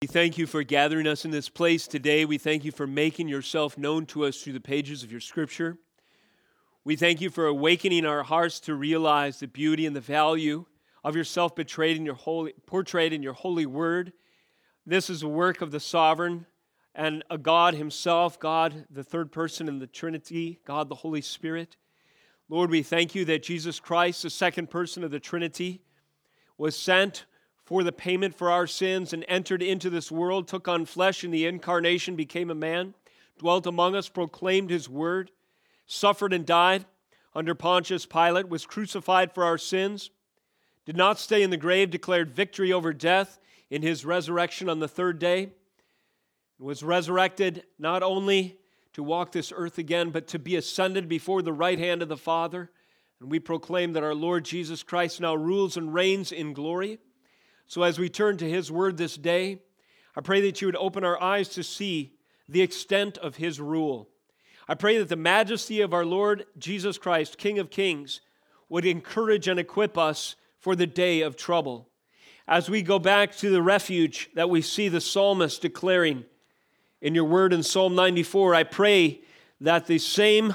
We 0.00 0.06
thank 0.06 0.38
you 0.38 0.46
for 0.46 0.62
gathering 0.62 1.08
us 1.08 1.24
in 1.24 1.32
this 1.32 1.48
place 1.48 1.88
today. 1.88 2.24
We 2.24 2.38
thank 2.38 2.64
you 2.64 2.70
for 2.70 2.86
making 2.86 3.26
yourself 3.26 3.76
known 3.76 4.06
to 4.06 4.26
us 4.26 4.40
through 4.40 4.52
the 4.52 4.60
pages 4.60 5.02
of 5.02 5.10
your 5.10 5.20
scripture. 5.20 5.76
We 6.84 6.94
thank 6.94 7.20
you 7.20 7.30
for 7.30 7.46
awakening 7.46 8.06
our 8.06 8.22
hearts 8.22 8.60
to 8.60 8.76
realize 8.76 9.40
the 9.40 9.48
beauty 9.48 9.86
and 9.86 9.96
the 9.96 10.00
value 10.00 10.66
of 11.02 11.16
yourself 11.16 11.56
betrayed 11.56 11.96
in 11.96 12.06
your 12.06 12.14
holy, 12.14 12.52
portrayed 12.64 13.12
in 13.12 13.24
your 13.24 13.32
holy 13.32 13.66
word. 13.66 14.12
This 14.86 15.10
is 15.10 15.24
a 15.24 15.28
work 15.28 15.62
of 15.62 15.72
the 15.72 15.80
sovereign 15.80 16.46
and 16.94 17.24
a 17.28 17.36
God 17.36 17.74
himself, 17.74 18.38
God, 18.38 18.86
the 18.88 19.02
third 19.02 19.32
person 19.32 19.66
in 19.66 19.80
the 19.80 19.88
Trinity, 19.88 20.60
God 20.64 20.88
the 20.88 20.94
Holy 20.94 21.22
Spirit. 21.22 21.76
Lord, 22.48 22.70
we 22.70 22.84
thank 22.84 23.16
you 23.16 23.24
that 23.24 23.42
Jesus 23.42 23.80
Christ, 23.80 24.22
the 24.22 24.30
second 24.30 24.70
person 24.70 25.02
of 25.02 25.10
the 25.10 25.18
Trinity, 25.18 25.80
was 26.56 26.78
sent 26.78 27.24
for 27.68 27.82
the 27.82 27.92
payment 27.92 28.34
for 28.34 28.50
our 28.50 28.66
sins 28.66 29.12
and 29.12 29.26
entered 29.28 29.62
into 29.62 29.90
this 29.90 30.10
world, 30.10 30.48
took 30.48 30.66
on 30.66 30.86
flesh 30.86 31.22
in 31.22 31.30
the 31.30 31.44
incarnation, 31.44 32.16
became 32.16 32.50
a 32.50 32.54
man, 32.54 32.94
dwelt 33.36 33.66
among 33.66 33.94
us, 33.94 34.08
proclaimed 34.08 34.70
his 34.70 34.88
word, 34.88 35.30
suffered 35.86 36.32
and 36.32 36.46
died 36.46 36.86
under 37.34 37.54
Pontius 37.54 38.06
Pilate, 38.06 38.48
was 38.48 38.64
crucified 38.64 39.34
for 39.34 39.44
our 39.44 39.58
sins, 39.58 40.08
did 40.86 40.96
not 40.96 41.18
stay 41.18 41.42
in 41.42 41.50
the 41.50 41.58
grave, 41.58 41.90
declared 41.90 42.30
victory 42.30 42.72
over 42.72 42.94
death 42.94 43.38
in 43.68 43.82
his 43.82 44.02
resurrection 44.02 44.70
on 44.70 44.78
the 44.78 44.88
third 44.88 45.18
day, 45.18 45.50
was 46.58 46.82
resurrected 46.82 47.64
not 47.78 48.02
only 48.02 48.56
to 48.94 49.02
walk 49.02 49.30
this 49.30 49.52
earth 49.54 49.76
again, 49.76 50.08
but 50.08 50.26
to 50.28 50.38
be 50.38 50.56
ascended 50.56 51.06
before 51.06 51.42
the 51.42 51.52
right 51.52 51.78
hand 51.78 52.00
of 52.00 52.08
the 52.08 52.16
Father. 52.16 52.70
And 53.20 53.30
we 53.30 53.38
proclaim 53.38 53.92
that 53.92 54.02
our 54.02 54.14
Lord 54.14 54.46
Jesus 54.46 54.82
Christ 54.82 55.20
now 55.20 55.34
rules 55.34 55.76
and 55.76 55.92
reigns 55.92 56.32
in 56.32 56.54
glory. 56.54 56.98
So, 57.68 57.82
as 57.82 57.98
we 57.98 58.08
turn 58.08 58.38
to 58.38 58.48
His 58.48 58.72
Word 58.72 58.96
this 58.96 59.16
day, 59.16 59.60
I 60.16 60.22
pray 60.22 60.40
that 60.40 60.60
you 60.60 60.68
would 60.68 60.76
open 60.76 61.04
our 61.04 61.22
eyes 61.22 61.50
to 61.50 61.62
see 61.62 62.14
the 62.48 62.62
extent 62.62 63.18
of 63.18 63.36
His 63.36 63.60
rule. 63.60 64.08
I 64.66 64.74
pray 64.74 64.96
that 64.98 65.10
the 65.10 65.16
majesty 65.16 65.82
of 65.82 65.92
our 65.92 66.04
Lord 66.04 66.46
Jesus 66.56 66.96
Christ, 66.96 67.36
King 67.36 67.58
of 67.58 67.68
Kings, 67.68 68.22
would 68.70 68.86
encourage 68.86 69.48
and 69.48 69.60
equip 69.60 69.98
us 69.98 70.34
for 70.58 70.74
the 70.74 70.86
day 70.86 71.20
of 71.20 71.36
trouble. 71.36 71.90
As 72.46 72.70
we 72.70 72.80
go 72.80 72.98
back 72.98 73.36
to 73.36 73.50
the 73.50 73.62
refuge 73.62 74.30
that 74.34 74.48
we 74.48 74.62
see 74.62 74.88
the 74.88 75.00
psalmist 75.00 75.60
declaring 75.60 76.24
in 77.02 77.14
your 77.14 77.24
word 77.24 77.52
in 77.52 77.62
Psalm 77.62 77.94
94, 77.94 78.54
I 78.54 78.64
pray 78.64 79.20
that 79.60 79.86
the 79.86 79.98
same 79.98 80.54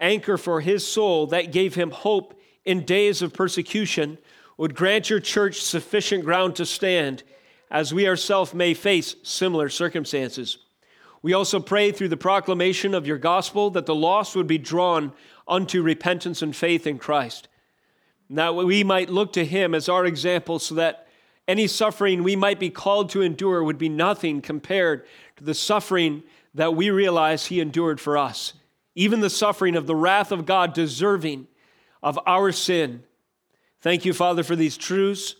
anchor 0.00 0.38
for 0.38 0.62
his 0.62 0.86
soul 0.86 1.26
that 1.26 1.52
gave 1.52 1.74
him 1.74 1.90
hope 1.90 2.40
in 2.64 2.86
days 2.86 3.20
of 3.20 3.34
persecution 3.34 4.16
would 4.56 4.74
grant 4.74 5.10
your 5.10 5.20
church 5.20 5.60
sufficient 5.60 6.24
ground 6.24 6.56
to 6.56 6.66
stand 6.66 7.22
as 7.70 7.94
we 7.94 8.06
ourselves 8.06 8.52
may 8.52 8.74
face 8.74 9.16
similar 9.22 9.68
circumstances. 9.68 10.58
We 11.22 11.32
also 11.32 11.60
pray 11.60 11.92
through 11.92 12.08
the 12.08 12.16
proclamation 12.16 12.94
of 12.94 13.06
your 13.06 13.18
gospel 13.18 13.70
that 13.70 13.86
the 13.86 13.94
lost 13.94 14.34
would 14.36 14.46
be 14.46 14.58
drawn 14.58 15.12
unto 15.46 15.82
repentance 15.82 16.42
and 16.42 16.54
faith 16.54 16.86
in 16.86 16.98
Christ. 16.98 17.48
That 18.28 18.54
we 18.54 18.82
might 18.82 19.08
look 19.08 19.32
to 19.34 19.44
him 19.44 19.74
as 19.74 19.88
our 19.88 20.04
example 20.04 20.58
so 20.58 20.74
that 20.76 21.06
any 21.46 21.66
suffering 21.66 22.22
we 22.22 22.36
might 22.36 22.60
be 22.60 22.70
called 22.70 23.10
to 23.10 23.22
endure 23.22 23.62
would 23.62 23.78
be 23.78 23.88
nothing 23.88 24.40
compared 24.40 25.06
to 25.36 25.44
the 25.44 25.54
suffering 25.54 26.22
that 26.54 26.74
we 26.74 26.90
realize 26.90 27.46
he 27.46 27.60
endured 27.60 28.00
for 28.00 28.18
us. 28.18 28.54
Even 28.94 29.20
the 29.20 29.30
suffering 29.30 29.76
of 29.76 29.86
the 29.86 29.96
wrath 29.96 30.32
of 30.32 30.44
God 30.44 30.74
deserving 30.74 31.46
of 32.02 32.18
our 32.26 32.52
sin 32.52 33.04
Thank 33.82 34.04
you, 34.04 34.12
Father, 34.12 34.44
for 34.44 34.54
these 34.54 34.76
truths. 34.76 35.34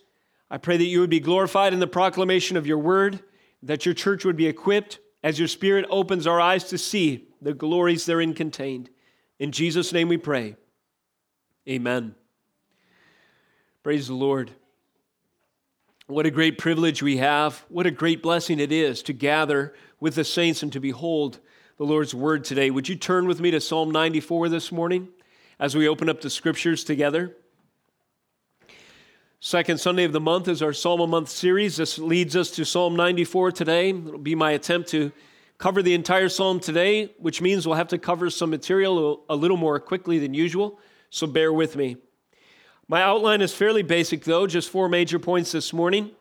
I 0.51 0.59
pray 0.59 0.77
that 0.77 0.85
you 0.85 0.99
would 1.01 1.11
be 1.11 1.21
glorified 1.21 1.73
in 1.73 1.79
the 1.79 1.87
proclamation 1.87 2.57
of 2.57 2.67
your 2.67 2.79
word, 2.79 3.21
that 3.63 3.87
your 3.87 3.95
church 3.95 4.25
would 4.25 4.37
be 4.37 4.49
equipped 4.49 4.99
as 5.23 5.39
your 5.39 5.47
spirit 5.47 5.87
opens 5.89 6.27
our 6.27 6.41
eyes 6.41 6.65
to 6.65 6.77
see 6.77 7.29
the 7.41 7.55
glories 7.55 8.05
therein 8.05 8.35
contained. 8.35 8.91
In 9.39 9.53
Jesus' 9.53 9.93
name 9.93 10.09
we 10.09 10.17
pray. 10.17 10.57
Amen. 11.69 12.17
Praise 13.85 14.09
the 14.09 14.15
Lord. 14.15 14.51
What 16.09 16.27
a 16.27 16.31
great 16.31 16.59
privilege 16.59 17.01
we 17.01 17.19
have. 17.19 17.65
What 17.69 17.87
a 17.87 17.93
great 17.93 18.23
blessing 18.23 18.59
it 18.59 18.73
is 18.73 19.05
to 19.05 19.13
gather 19.13 19.73
with 20.01 20.17
the 20.17 20.25
saints 20.25 20.65
and 20.65 20.73
to 20.73 20.81
behold 20.81 21.39
the 21.79 21.85
Lord's 21.85 22.13
word 22.13 22.43
today. 22.43 22.71
Would 22.71 22.89
you 22.89 22.97
turn 22.97 23.29
with 23.29 23.41
me 23.41 23.53
to 23.53 23.61
Psalm 23.61 23.93
94 23.93 24.49
this 24.49 24.73
morning 24.73 25.09
as 25.61 25.77
we 25.77 25.87
open 25.87 26.09
up 26.09 26.21
the 26.21 26.31
scriptures 26.31 26.83
together? 26.83 27.37
Second 29.45 29.81
Sunday 29.81 30.05
of 30.05 30.13
the 30.13 30.21
month 30.21 30.47
is 30.47 30.63
our 30.63 30.73
Psalm 30.73 31.01
a 31.01 31.07
Month 31.09 31.29
series. 31.29 31.77
This 31.77 31.99
leads 31.99 32.37
us 32.37 32.49
to 32.53 32.65
Psalm 32.65 32.95
94 32.95 33.51
today. 33.51 33.89
It'll 33.89 34.17
be 34.17 34.37
my 34.37 34.53
attempt 34.53 34.91
to 34.91 35.11
cover 35.59 35.83
the 35.83 35.95
entire 35.95 36.29
psalm 36.29 36.61
today, 36.61 37.13
which 37.19 37.43
means 37.43 37.67
we'll 37.67 37.75
have 37.75 37.89
to 37.89 37.99
cover 37.99 38.31
some 38.31 38.51
material 38.51 39.25
a 39.29 39.35
little 39.35 39.57
more 39.57 39.81
quickly 39.81 40.21
than 40.21 40.33
usual, 40.33 40.79
so 41.11 41.27
bear 41.27 41.53
with 41.53 41.75
me. 41.75 41.97
My 42.87 43.03
outline 43.03 43.41
is 43.41 43.53
fairly 43.53 43.83
basic, 43.83 44.23
though, 44.23 44.47
just 44.47 44.71
four 44.71 44.89
major 44.89 45.19
points 45.19 45.51
this 45.51 45.73
morning. 45.73 46.13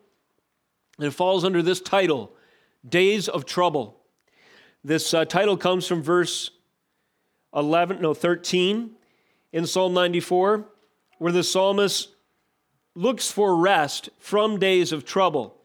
It 0.98 1.12
falls 1.12 1.46
under 1.46 1.62
this 1.62 1.80
title 1.80 2.32
Days 2.90 3.28
of 3.28 3.46
Trouble. 3.46 4.02
This 4.84 5.14
uh, 5.14 5.26
title 5.26 5.58
comes 5.58 5.86
from 5.86 6.02
verse 6.02 6.50
11, 7.54 8.02
no, 8.02 8.16
13 8.16 8.96
in 9.54 9.68
Psalm 9.68 9.94
94, 9.94 10.66
where 11.20 11.32
the 11.32 11.44
psalmist 11.44 12.16
looks 12.96 13.32
for 13.32 13.56
rest 13.56 14.10
from 14.20 14.60
days 14.60 14.92
of 14.92 15.06
trouble. 15.06 15.58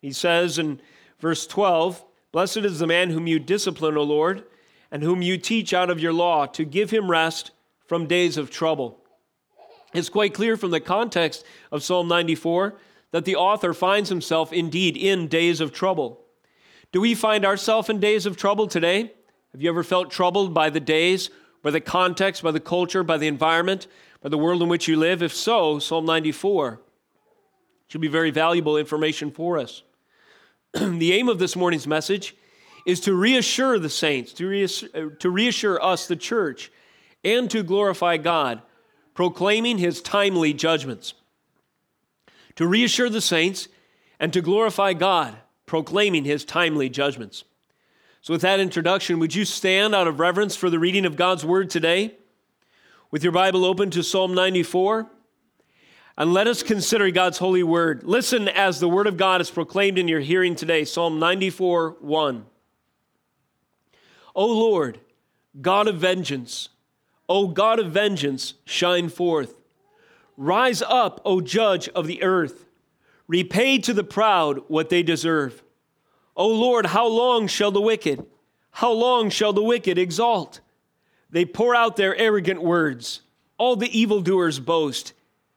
He 0.00 0.12
says 0.12 0.58
in 0.58 0.80
verse 1.20 1.46
12, 1.46 2.04
Blessed 2.32 2.58
is 2.58 2.80
the 2.80 2.86
man 2.86 3.10
whom 3.10 3.26
you 3.26 3.38
discipline, 3.38 3.96
O 3.96 4.02
Lord, 4.02 4.44
and 4.90 5.02
whom 5.02 5.22
you 5.22 5.38
teach 5.38 5.72
out 5.72 5.90
of 5.90 6.00
your 6.00 6.12
law 6.12 6.46
to 6.46 6.64
give 6.64 6.90
him 6.90 7.10
rest 7.10 7.52
from 7.86 8.06
days 8.06 8.36
of 8.36 8.50
trouble. 8.50 8.98
It's 9.92 10.08
quite 10.08 10.34
clear 10.34 10.56
from 10.56 10.72
the 10.72 10.80
context 10.80 11.44
of 11.70 11.84
Psalm 11.84 12.08
94 12.08 12.74
that 13.12 13.24
the 13.24 13.36
author 13.36 13.72
finds 13.72 14.08
himself 14.08 14.52
indeed 14.52 14.96
in 14.96 15.28
days 15.28 15.60
of 15.60 15.72
trouble. 15.72 16.20
Do 16.90 17.00
we 17.00 17.14
find 17.14 17.44
ourselves 17.44 17.88
in 17.88 18.00
days 18.00 18.26
of 18.26 18.36
trouble 18.36 18.66
today? 18.66 19.12
Have 19.52 19.62
you 19.62 19.68
ever 19.68 19.84
felt 19.84 20.10
troubled 20.10 20.52
by 20.52 20.70
the 20.70 20.80
days, 20.80 21.30
by 21.62 21.70
the 21.70 21.80
context, 21.80 22.42
by 22.42 22.50
the 22.50 22.58
culture, 22.58 23.04
by 23.04 23.16
the 23.16 23.28
environment, 23.28 23.86
the 24.30 24.38
world 24.38 24.62
in 24.62 24.68
which 24.68 24.88
you 24.88 24.96
live? 24.96 25.22
If 25.22 25.34
so, 25.34 25.78
Psalm 25.78 26.06
94 26.06 26.80
should 27.88 28.00
be 28.00 28.08
very 28.08 28.30
valuable 28.30 28.76
information 28.76 29.30
for 29.30 29.58
us. 29.58 29.82
the 30.72 31.12
aim 31.12 31.28
of 31.28 31.38
this 31.38 31.54
morning's 31.54 31.86
message 31.86 32.34
is 32.86 33.00
to 33.00 33.14
reassure 33.14 33.78
the 33.78 33.90
saints, 33.90 34.32
to 34.34 34.46
reassure, 34.46 34.88
uh, 34.94 35.08
to 35.18 35.30
reassure 35.30 35.82
us, 35.82 36.06
the 36.06 36.16
church, 36.16 36.70
and 37.22 37.50
to 37.50 37.62
glorify 37.62 38.16
God, 38.16 38.62
proclaiming 39.14 39.78
his 39.78 40.02
timely 40.02 40.52
judgments. 40.52 41.14
To 42.56 42.66
reassure 42.66 43.10
the 43.10 43.20
saints 43.20 43.68
and 44.20 44.32
to 44.32 44.40
glorify 44.40 44.92
God, 44.92 45.36
proclaiming 45.66 46.24
his 46.24 46.44
timely 46.44 46.88
judgments. 46.88 47.44
So, 48.20 48.32
with 48.32 48.42
that 48.42 48.60
introduction, 48.60 49.18
would 49.18 49.34
you 49.34 49.44
stand 49.44 49.94
out 49.94 50.06
of 50.06 50.18
reverence 50.18 50.56
for 50.56 50.70
the 50.70 50.78
reading 50.78 51.04
of 51.04 51.16
God's 51.16 51.44
word 51.44 51.68
today? 51.68 52.16
With 53.10 53.22
your 53.22 53.32
Bible 53.32 53.64
open 53.64 53.90
to 53.90 54.02
Psalm 54.02 54.34
94. 54.34 55.06
And 56.16 56.32
let 56.32 56.46
us 56.46 56.62
consider 56.62 57.10
God's 57.10 57.38
holy 57.38 57.62
word. 57.62 58.04
Listen 58.04 58.48
as 58.48 58.78
the 58.78 58.88
word 58.88 59.06
of 59.06 59.16
God 59.16 59.40
is 59.40 59.50
proclaimed 59.50 59.98
in 59.98 60.06
your 60.06 60.20
hearing 60.20 60.54
today 60.54 60.84
Psalm 60.84 61.18
94 61.18 61.96
1. 62.00 62.46
O 64.36 64.46
Lord, 64.46 65.00
God 65.60 65.88
of 65.88 65.96
vengeance, 65.96 66.68
O 67.28 67.48
God 67.48 67.78
of 67.78 67.92
vengeance, 67.92 68.54
shine 68.64 69.08
forth. 69.08 69.60
Rise 70.36 70.82
up, 70.82 71.20
O 71.24 71.40
judge 71.40 71.88
of 71.90 72.06
the 72.06 72.22
earth. 72.22 72.66
Repay 73.26 73.78
to 73.78 73.94
the 73.94 74.04
proud 74.04 74.60
what 74.68 74.90
they 74.90 75.02
deserve. 75.02 75.62
O 76.36 76.48
Lord, 76.48 76.86
how 76.86 77.06
long 77.06 77.46
shall 77.46 77.70
the 77.70 77.80
wicked, 77.80 78.26
how 78.72 78.90
long 78.90 79.30
shall 79.30 79.52
the 79.52 79.62
wicked 79.62 79.98
exalt? 79.98 80.60
They 81.34 81.44
pour 81.44 81.74
out 81.74 81.96
their 81.96 82.14
arrogant 82.14 82.62
words. 82.62 83.20
All 83.58 83.74
the 83.74 83.98
evildoers 83.98 84.60
boast. 84.60 85.14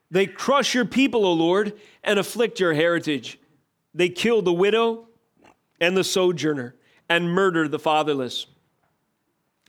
They 0.09 0.25
crush 0.25 0.73
your 0.73 0.85
people, 0.85 1.23
O 1.23 1.33
Lord, 1.33 1.73
and 2.03 2.17
afflict 2.17 2.59
your 2.59 2.73
heritage. 2.73 3.39
They 3.93 4.09
kill 4.09 4.41
the 4.41 4.51
widow 4.51 5.07
and 5.79 5.95
the 5.95 6.03
sojourner 6.03 6.73
and 7.07 7.29
murder 7.29 7.67
the 7.67 7.77
fatherless. 7.77 8.47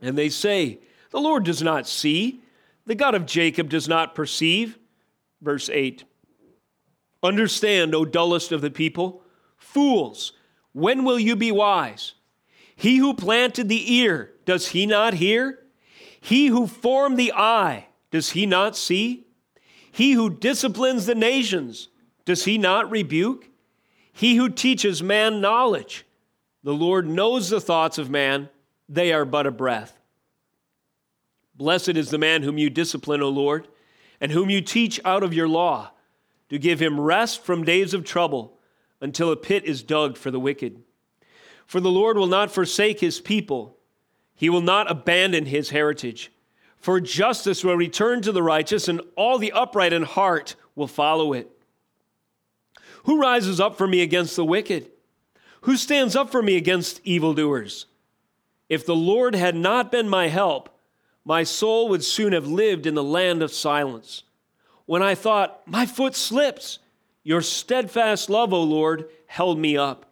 And 0.00 0.16
they 0.16 0.30
say, 0.30 0.78
The 1.10 1.20
Lord 1.20 1.44
does 1.44 1.62
not 1.62 1.86
see, 1.86 2.40
the 2.86 2.94
God 2.94 3.14
of 3.14 3.26
Jacob 3.26 3.68
does 3.68 3.86
not 3.86 4.14
perceive. 4.14 4.78
Verse 5.42 5.68
8 5.68 6.04
Understand, 7.22 7.94
O 7.94 8.06
dullest 8.06 8.50
of 8.50 8.62
the 8.62 8.70
people, 8.70 9.24
fools, 9.58 10.32
when 10.72 11.04
will 11.04 11.18
you 11.18 11.36
be 11.36 11.52
wise? 11.52 12.14
He 12.74 12.96
who 12.96 13.12
planted 13.12 13.68
the 13.68 13.96
ear, 13.96 14.32
does 14.46 14.68
he 14.68 14.86
not 14.86 15.12
hear? 15.12 15.66
He 16.28 16.48
who 16.48 16.66
formed 16.66 17.18
the 17.18 17.32
eye, 17.32 17.86
does 18.10 18.32
he 18.32 18.44
not 18.44 18.76
see? 18.76 19.26
He 19.90 20.12
who 20.12 20.28
disciplines 20.28 21.06
the 21.06 21.14
nations, 21.14 21.88
does 22.26 22.44
he 22.44 22.58
not 22.58 22.90
rebuke? 22.90 23.48
He 24.12 24.36
who 24.36 24.50
teaches 24.50 25.02
man 25.02 25.40
knowledge. 25.40 26.04
The 26.62 26.74
Lord 26.74 27.08
knows 27.08 27.48
the 27.48 27.62
thoughts 27.62 27.96
of 27.96 28.10
man, 28.10 28.50
they 28.90 29.10
are 29.10 29.24
but 29.24 29.46
a 29.46 29.50
breath. 29.50 29.98
Blessed 31.54 31.96
is 31.96 32.10
the 32.10 32.18
man 32.18 32.42
whom 32.42 32.58
you 32.58 32.68
discipline, 32.68 33.22
O 33.22 33.30
Lord, 33.30 33.66
and 34.20 34.30
whom 34.30 34.50
you 34.50 34.60
teach 34.60 35.00
out 35.06 35.22
of 35.22 35.32
your 35.32 35.48
law, 35.48 35.92
to 36.50 36.58
give 36.58 36.78
him 36.78 37.00
rest 37.00 37.42
from 37.42 37.64
days 37.64 37.94
of 37.94 38.04
trouble 38.04 38.58
until 39.00 39.32
a 39.32 39.36
pit 39.36 39.64
is 39.64 39.82
dug 39.82 40.18
for 40.18 40.30
the 40.30 40.38
wicked. 40.38 40.82
For 41.64 41.80
the 41.80 41.90
Lord 41.90 42.18
will 42.18 42.26
not 42.26 42.50
forsake 42.50 43.00
his 43.00 43.18
people, 43.18 43.77
he 44.38 44.48
will 44.48 44.60
not 44.60 44.90
abandon 44.90 45.46
his 45.46 45.70
heritage. 45.70 46.30
For 46.76 47.00
justice 47.00 47.64
will 47.64 47.74
return 47.74 48.22
to 48.22 48.30
the 48.30 48.42
righteous, 48.42 48.86
and 48.86 49.00
all 49.16 49.36
the 49.36 49.50
upright 49.50 49.92
in 49.92 50.04
heart 50.04 50.54
will 50.76 50.86
follow 50.86 51.32
it. 51.32 51.50
Who 53.02 53.20
rises 53.20 53.58
up 53.58 53.76
for 53.76 53.88
me 53.88 54.00
against 54.00 54.36
the 54.36 54.44
wicked? 54.44 54.90
Who 55.62 55.76
stands 55.76 56.14
up 56.14 56.30
for 56.30 56.40
me 56.40 56.56
against 56.56 57.00
evildoers? 57.02 57.86
If 58.68 58.86
the 58.86 58.94
Lord 58.94 59.34
had 59.34 59.56
not 59.56 59.90
been 59.90 60.08
my 60.08 60.28
help, 60.28 60.68
my 61.24 61.42
soul 61.42 61.88
would 61.88 62.04
soon 62.04 62.32
have 62.32 62.46
lived 62.46 62.86
in 62.86 62.94
the 62.94 63.02
land 63.02 63.42
of 63.42 63.52
silence. 63.52 64.22
When 64.86 65.02
I 65.02 65.16
thought, 65.16 65.62
my 65.66 65.84
foot 65.84 66.14
slips, 66.14 66.78
your 67.24 67.42
steadfast 67.42 68.30
love, 68.30 68.52
O 68.52 68.62
Lord, 68.62 69.08
held 69.26 69.58
me 69.58 69.76
up. 69.76 70.07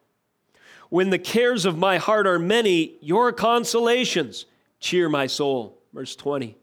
When 0.89 1.11
the 1.11 1.19
cares 1.19 1.65
of 1.65 1.79
my 1.79 1.99
heart 1.99 2.27
are 2.27 2.39
many, 2.39 2.97
your 3.01 3.33
consolations 3.33 4.47
cheer 4.81 5.09
my 5.09 5.27
soul. 5.27 5.79
Verse 5.93 6.15
20. 6.15 6.57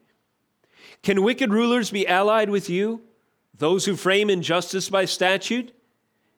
Can 1.01 1.23
wicked 1.23 1.51
rulers 1.51 1.91
be 1.91 2.07
allied 2.07 2.49
with 2.49 2.69
you? 2.69 3.01
Those 3.57 3.85
who 3.85 3.95
frame 3.95 4.29
injustice 4.29 4.89
by 4.89 5.05
statute? 5.05 5.73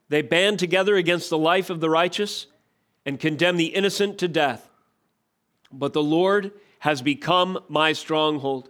They 0.10 0.22
band 0.22 0.60
together 0.60 0.96
against 0.96 1.30
the 1.30 1.38
life 1.38 1.70
of 1.70 1.80
the 1.80 1.90
righteous 1.90 2.48
and 3.06 3.20
condemn 3.20 3.58
the 3.58 3.68
innocent 3.68 4.18
to 4.20 4.28
death. 4.28 4.70
But 5.72 5.94
the 5.94 6.04
Lord 6.04 6.52
has 6.80 7.02
become 7.02 7.60
my 7.68 7.94
stronghold 7.94 8.70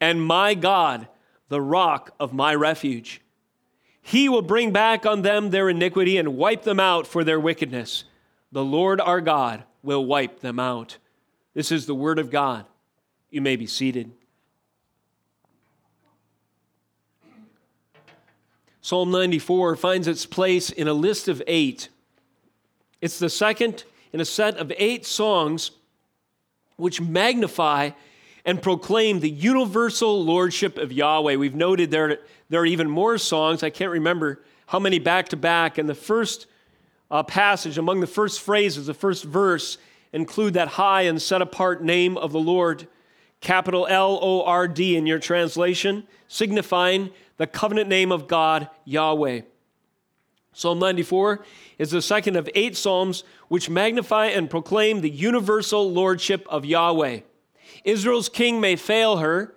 and 0.00 0.24
my 0.24 0.54
God, 0.54 1.08
the 1.48 1.60
rock 1.60 2.14
of 2.18 2.32
my 2.32 2.54
refuge. 2.54 3.20
He 4.02 4.28
will 4.28 4.42
bring 4.42 4.72
back 4.72 5.04
on 5.04 5.22
them 5.22 5.50
their 5.50 5.68
iniquity 5.68 6.16
and 6.16 6.36
wipe 6.36 6.62
them 6.62 6.80
out 6.80 7.06
for 7.06 7.22
their 7.22 7.38
wickedness. 7.38 8.04
The 8.52 8.64
Lord 8.64 9.00
our 9.00 9.20
God 9.20 9.64
will 9.82 10.04
wipe 10.04 10.40
them 10.40 10.58
out. 10.58 10.98
This 11.54 11.72
is 11.72 11.86
the 11.86 11.94
word 11.94 12.18
of 12.18 12.30
God. 12.30 12.66
You 13.30 13.40
may 13.40 13.56
be 13.56 13.66
seated. 13.66 14.12
Psalm 18.80 19.10
94 19.10 19.76
finds 19.76 20.08
its 20.08 20.26
place 20.26 20.70
in 20.70 20.88
a 20.88 20.92
list 20.92 21.28
of 21.28 21.42
eight. 21.46 21.88
It's 23.00 23.18
the 23.18 23.30
second 23.30 23.84
in 24.12 24.20
a 24.20 24.24
set 24.24 24.56
of 24.56 24.72
eight 24.76 25.06
songs 25.06 25.70
which 26.76 27.00
magnify 27.00 27.90
and 28.44 28.62
proclaim 28.62 29.20
the 29.20 29.30
universal 29.30 30.24
lordship 30.24 30.78
of 30.78 30.92
Yahweh. 30.92 31.36
We've 31.36 31.54
noted 31.54 31.90
there, 31.90 32.18
there 32.48 32.62
are 32.62 32.66
even 32.66 32.88
more 32.88 33.18
songs. 33.18 33.62
I 33.62 33.70
can't 33.70 33.90
remember 33.90 34.42
how 34.66 34.78
many 34.78 34.98
back 34.98 35.28
to 35.28 35.36
back. 35.36 35.78
And 35.78 35.88
the 35.88 35.94
first 35.94 36.46
uh, 37.10 37.22
passage, 37.22 37.78
among 37.78 38.00
the 38.00 38.06
first 38.06 38.40
phrases, 38.40 38.86
the 38.86 38.94
first 38.94 39.24
verse, 39.24 39.78
include 40.12 40.54
that 40.54 40.68
high 40.68 41.02
and 41.02 41.20
set 41.20 41.42
apart 41.42 41.82
name 41.82 42.16
of 42.16 42.32
the 42.32 42.40
Lord, 42.40 42.86
capital 43.40 43.86
L 43.88 44.18
O 44.20 44.42
R 44.44 44.68
D 44.68 44.96
in 44.96 45.06
your 45.06 45.18
translation, 45.18 46.06
signifying 46.28 47.10
the 47.36 47.46
covenant 47.46 47.88
name 47.88 48.12
of 48.12 48.28
God, 48.28 48.68
Yahweh. 48.84 49.42
Psalm 50.52 50.78
94 50.78 51.44
is 51.78 51.90
the 51.90 52.02
second 52.02 52.36
of 52.36 52.48
eight 52.54 52.76
psalms 52.76 53.24
which 53.48 53.70
magnify 53.70 54.26
and 54.26 54.50
proclaim 54.50 55.00
the 55.00 55.10
universal 55.10 55.90
lordship 55.90 56.46
of 56.48 56.64
Yahweh. 56.64 57.20
Israel's 57.84 58.28
king 58.28 58.60
may 58.60 58.76
fail 58.76 59.18
her, 59.18 59.54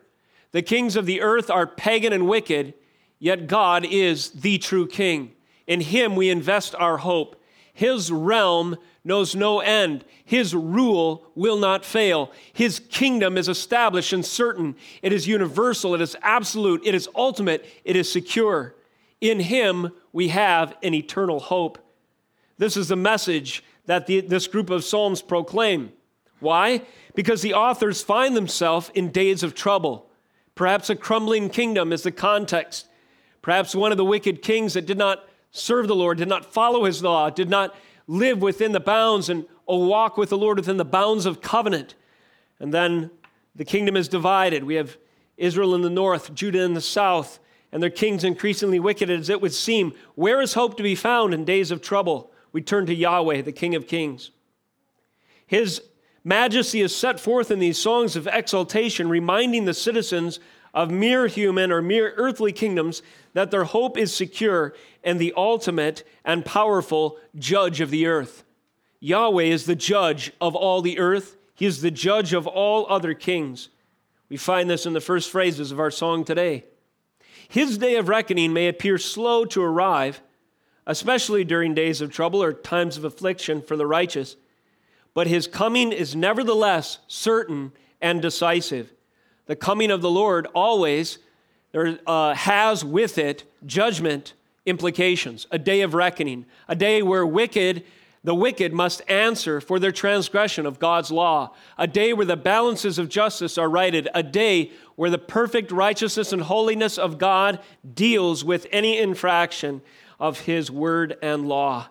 the 0.52 0.62
kings 0.62 0.96
of 0.96 1.06
the 1.06 1.22
earth 1.22 1.50
are 1.50 1.68
pagan 1.68 2.14
and 2.14 2.28
wicked, 2.28 2.76
yet 3.20 3.48
God 3.48 3.86
is 3.86 4.30
the 4.30 4.60
true 4.60 4.88
king. 4.88 5.34
In 5.66 5.82
him 5.82 6.16
we 6.16 6.30
invest 6.30 6.76
our 6.76 6.98
hope. 6.98 7.42
His 7.74 8.12
realm 8.12 8.78
knows 9.04 9.36
no 9.36 9.60
end. 9.60 10.06
His 10.24 10.56
rule 10.56 11.25
will 11.36 11.58
not 11.58 11.84
fail. 11.84 12.31
His 12.54 12.80
kingdom 12.80 13.38
is 13.38 13.50
established 13.50 14.14
and 14.14 14.25
certain. 14.25 14.75
It 15.02 15.12
is 15.12 15.28
universal, 15.28 15.96
it 15.96 16.02
is 16.02 16.16
absolute, 16.22 16.81
it 16.86 16.96
is 16.96 17.10
ultimate, 17.16 17.66
it 17.84 17.96
is 17.96 18.12
secure. 18.12 18.75
In 19.20 19.40
Him 19.40 19.92
we 20.12 20.30
have 20.30 20.75
an 20.84 20.94
eternal 20.94 21.40
hope. 21.40 21.80
This 22.58 22.78
is 22.78 22.88
the 22.88 22.96
message 22.96 23.64
that 23.86 24.08
the, 24.08 24.22
this 24.22 24.48
group 24.48 24.69
of 24.69 24.84
Psalms 24.84 25.22
proclaim. 25.22 25.92
Why? 26.40 26.84
Because 27.16 27.42
the 27.42 27.54
authors 27.54 28.04
find 28.04 28.36
themselves 28.36 28.92
in 28.94 29.12
days 29.12 29.44
of 29.44 29.56
trouble. 29.56 30.10
Perhaps 30.56 30.90
a 30.90 30.96
crumbling 30.96 31.50
kingdom 31.50 31.92
is 31.92 32.04
the 32.04 32.12
context. 32.12 32.88
Perhaps 33.42 33.76
one 33.76 33.92
of 33.92 33.98
the 33.98 34.06
wicked 34.06 34.42
kings 34.42 34.74
that 34.76 34.86
did 34.86 34.98
not 34.98 35.28
serve 35.54 35.88
the 35.88 35.96
Lord, 35.96 36.18
did 36.18 36.28
not 36.28 36.52
follow 36.52 36.84
his 36.84 37.02
law, 37.02 37.30
did 37.30 37.50
not 37.50 37.74
live 38.08 38.42
within 38.42 38.74
the 38.74 38.80
bounds 38.82 39.30
and 39.30 39.46
walk 39.66 40.18
with 40.18 40.30
the 40.30 40.38
Lord 40.38 40.58
within 40.58 40.78
the 40.78 40.84
bounds 40.84 41.26
of 41.26 41.42
covenant. 41.42 41.96
And 42.60 42.74
then 42.74 43.12
the 43.56 43.64
kingdom 43.64 43.96
is 43.96 44.10
divided. 44.10 44.66
We 44.66 44.76
have 44.76 44.98
Israel 45.38 45.74
in 45.76 45.82
the 45.82 45.90
north, 45.90 46.34
Judah 46.34 46.64
in 46.64 46.74
the 46.74 46.82
south, 46.82 47.40
and 47.72 47.82
their 47.82 47.90
kings 47.90 48.24
increasingly 48.24 48.80
wicked 48.80 49.10
as 49.10 49.30
it 49.30 49.42
would 49.42 49.54
seem. 49.54 49.94
Where 50.16 50.42
is 50.42 50.54
hope 50.54 50.76
to 50.78 50.84
be 50.84 50.96
found 50.96 51.34
in 51.34 51.46
days 51.46 51.72
of 51.72 51.82
trouble? 51.82 52.32
We 52.52 52.62
turn 52.62 52.86
to 52.88 52.94
Yahweh, 52.94 53.42
the 53.42 53.52
King 53.52 53.74
of 53.74 53.88
Kings. 53.88 54.32
His 55.46 55.82
majesty 56.24 56.82
is 56.82 56.96
set 56.96 57.20
forth 57.20 57.52
in 57.52 57.60
these 57.60 57.78
songs 57.78 58.16
of 58.16 58.28
exaltation, 58.28 59.10
reminding 59.10 59.66
the 59.66 59.74
citizens 59.74 60.40
of 60.74 60.90
mere 60.90 61.28
human 61.28 61.72
or 61.72 61.81
mere 61.81 62.14
earthly 62.18 62.52
kingdoms 62.52 63.02
that 63.34 63.52
their 63.52 63.66
hope 63.66 63.98
is 63.98 64.14
secure 64.14 64.74
in 65.04 65.18
the 65.18 65.34
ultimate 65.38 66.04
and 66.25 66.46
powerful 66.46 67.18
judge 67.36 67.80
of 67.81 67.92
the 67.92 68.08
earth. 68.08 68.44
Yahweh 69.00 69.44
is 69.44 69.66
the 69.66 69.75
judge 69.75 70.31
of 70.40 70.56
all 70.56 70.81
the 70.81 70.98
earth, 70.98 71.36
He 71.56 71.66
is 71.66 71.81
the 71.81 71.92
judge 71.92 72.34
of 72.34 72.48
all 72.48 72.88
other 72.90 73.14
kings. 73.14 73.70
We 74.30 74.38
find 74.38 74.70
this 74.70 74.86
in 74.86 74.94
the 74.94 75.02
first 75.02 75.30
phrases 75.30 75.72
of 75.72 75.80
our 75.80 75.92
song 75.92 76.24
today. 76.24 76.64
His 77.48 77.78
day 77.78 77.98
of 77.98 78.08
reckoning 78.08 78.54
may 78.54 78.68
appear 78.68 78.98
slow 78.98 79.46
to 79.46 79.62
arrive, 79.62 80.22
especially 80.88 81.44
during 81.44 81.76
days 81.76 82.02
of 82.02 82.12
trouble 82.12 82.42
or 82.42 82.54
times 82.54 82.98
of 82.98 83.04
affliction 83.04 83.62
for 83.62 83.76
the 83.76 83.86
righteous, 83.86 84.38
but 85.14 85.28
his 85.28 85.45
coming 85.45 85.92
is 85.92 86.16
nevertheless 86.16 87.00
certain 87.07 87.74
and 88.02 88.21
decisive. 88.21 88.93
The 89.45 89.56
coming 89.56 89.92
of 89.92 90.02
the 90.02 90.09
Lord 90.09 90.47
always 90.54 91.19
there, 91.71 92.00
uh, 92.07 92.33
has 92.33 92.85
with 92.85 93.18
it 93.18 93.44
judgment 93.66 94.33
implications, 94.66 95.47
a 95.52 95.59
day 95.59 95.81
of 95.81 95.94
reckoning, 95.94 96.45
a 96.68 96.76
day 96.76 97.02
where 97.02 97.26
wicked, 97.26 97.83
the 98.23 98.35
wicked 98.35 98.71
must 98.71 99.02
answer 99.09 99.59
for 99.59 99.80
their 99.80 99.92
transgression 99.92 100.66
of 100.66 100.80
God's 100.80 101.12
law, 101.12 101.54
a 101.78 101.88
day 101.88 102.14
where 102.14 102.26
the 102.26 102.38
balances 102.38 102.97
of 102.97 103.09
justice 103.09 103.57
are 103.57 103.69
righted, 103.69 104.07
a 104.14 104.23
day 104.23 104.71
where 104.95 105.09
the 105.09 105.18
perfect 105.18 105.71
righteousness 105.71 106.31
and 106.31 106.44
holiness 106.44 106.97
of 106.97 107.18
God 107.18 107.59
deals 107.94 108.45
with 108.45 108.68
any 108.71 108.97
infraction 108.97 109.81
of 110.19 110.42
his 110.42 110.71
word 110.71 111.18
and 111.21 111.47
law. 111.47 111.88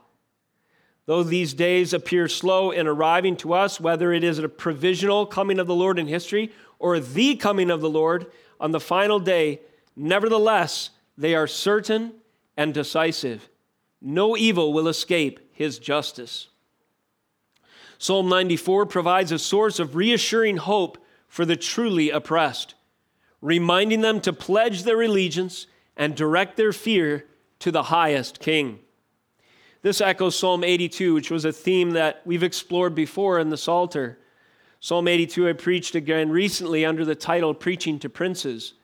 Though 1.04 1.24
these 1.24 1.52
days 1.52 1.92
appear 1.92 2.28
slow 2.28 2.70
in 2.70 2.86
arriving 2.86 3.36
to 3.38 3.52
us, 3.54 3.80
whether 3.80 4.12
it 4.12 4.22
is 4.22 4.38
a 4.38 4.48
provisional 4.48 5.26
coming 5.26 5.58
of 5.58 5.66
the 5.66 5.74
Lord 5.74 5.98
in 5.98 6.06
history 6.06 6.52
or 6.82 6.98
the 6.98 7.36
coming 7.36 7.70
of 7.70 7.80
the 7.80 7.88
Lord 7.88 8.26
on 8.60 8.72
the 8.72 8.80
final 8.80 9.20
day, 9.20 9.60
nevertheless, 9.96 10.90
they 11.16 11.34
are 11.34 11.46
certain 11.46 12.12
and 12.56 12.74
decisive. 12.74 13.48
No 14.00 14.36
evil 14.36 14.72
will 14.72 14.88
escape 14.88 15.40
his 15.52 15.78
justice. 15.78 16.48
Psalm 17.98 18.28
94 18.28 18.86
provides 18.86 19.30
a 19.30 19.38
source 19.38 19.78
of 19.78 19.94
reassuring 19.94 20.56
hope 20.56 20.98
for 21.28 21.44
the 21.44 21.56
truly 21.56 22.10
oppressed, 22.10 22.74
reminding 23.40 24.00
them 24.00 24.20
to 24.20 24.32
pledge 24.32 24.82
their 24.82 25.00
allegiance 25.02 25.68
and 25.96 26.16
direct 26.16 26.56
their 26.56 26.72
fear 26.72 27.26
to 27.60 27.70
the 27.70 27.84
highest 27.84 28.40
king. 28.40 28.80
This 29.82 30.00
echoes 30.00 30.36
Psalm 30.36 30.64
82, 30.64 31.14
which 31.14 31.30
was 31.30 31.44
a 31.44 31.52
theme 31.52 31.92
that 31.92 32.22
we've 32.24 32.42
explored 32.42 32.96
before 32.96 33.38
in 33.38 33.50
the 33.50 33.56
Psalter. 33.56 34.18
Psalm 34.84 35.06
82 35.06 35.48
I 35.48 35.52
preached 35.52 35.94
again 35.94 36.28
recently 36.28 36.84
under 36.84 37.04
the 37.04 37.14
title 37.14 37.54
Preaching 37.54 38.00
to 38.00 38.08
Princes. 38.08 38.74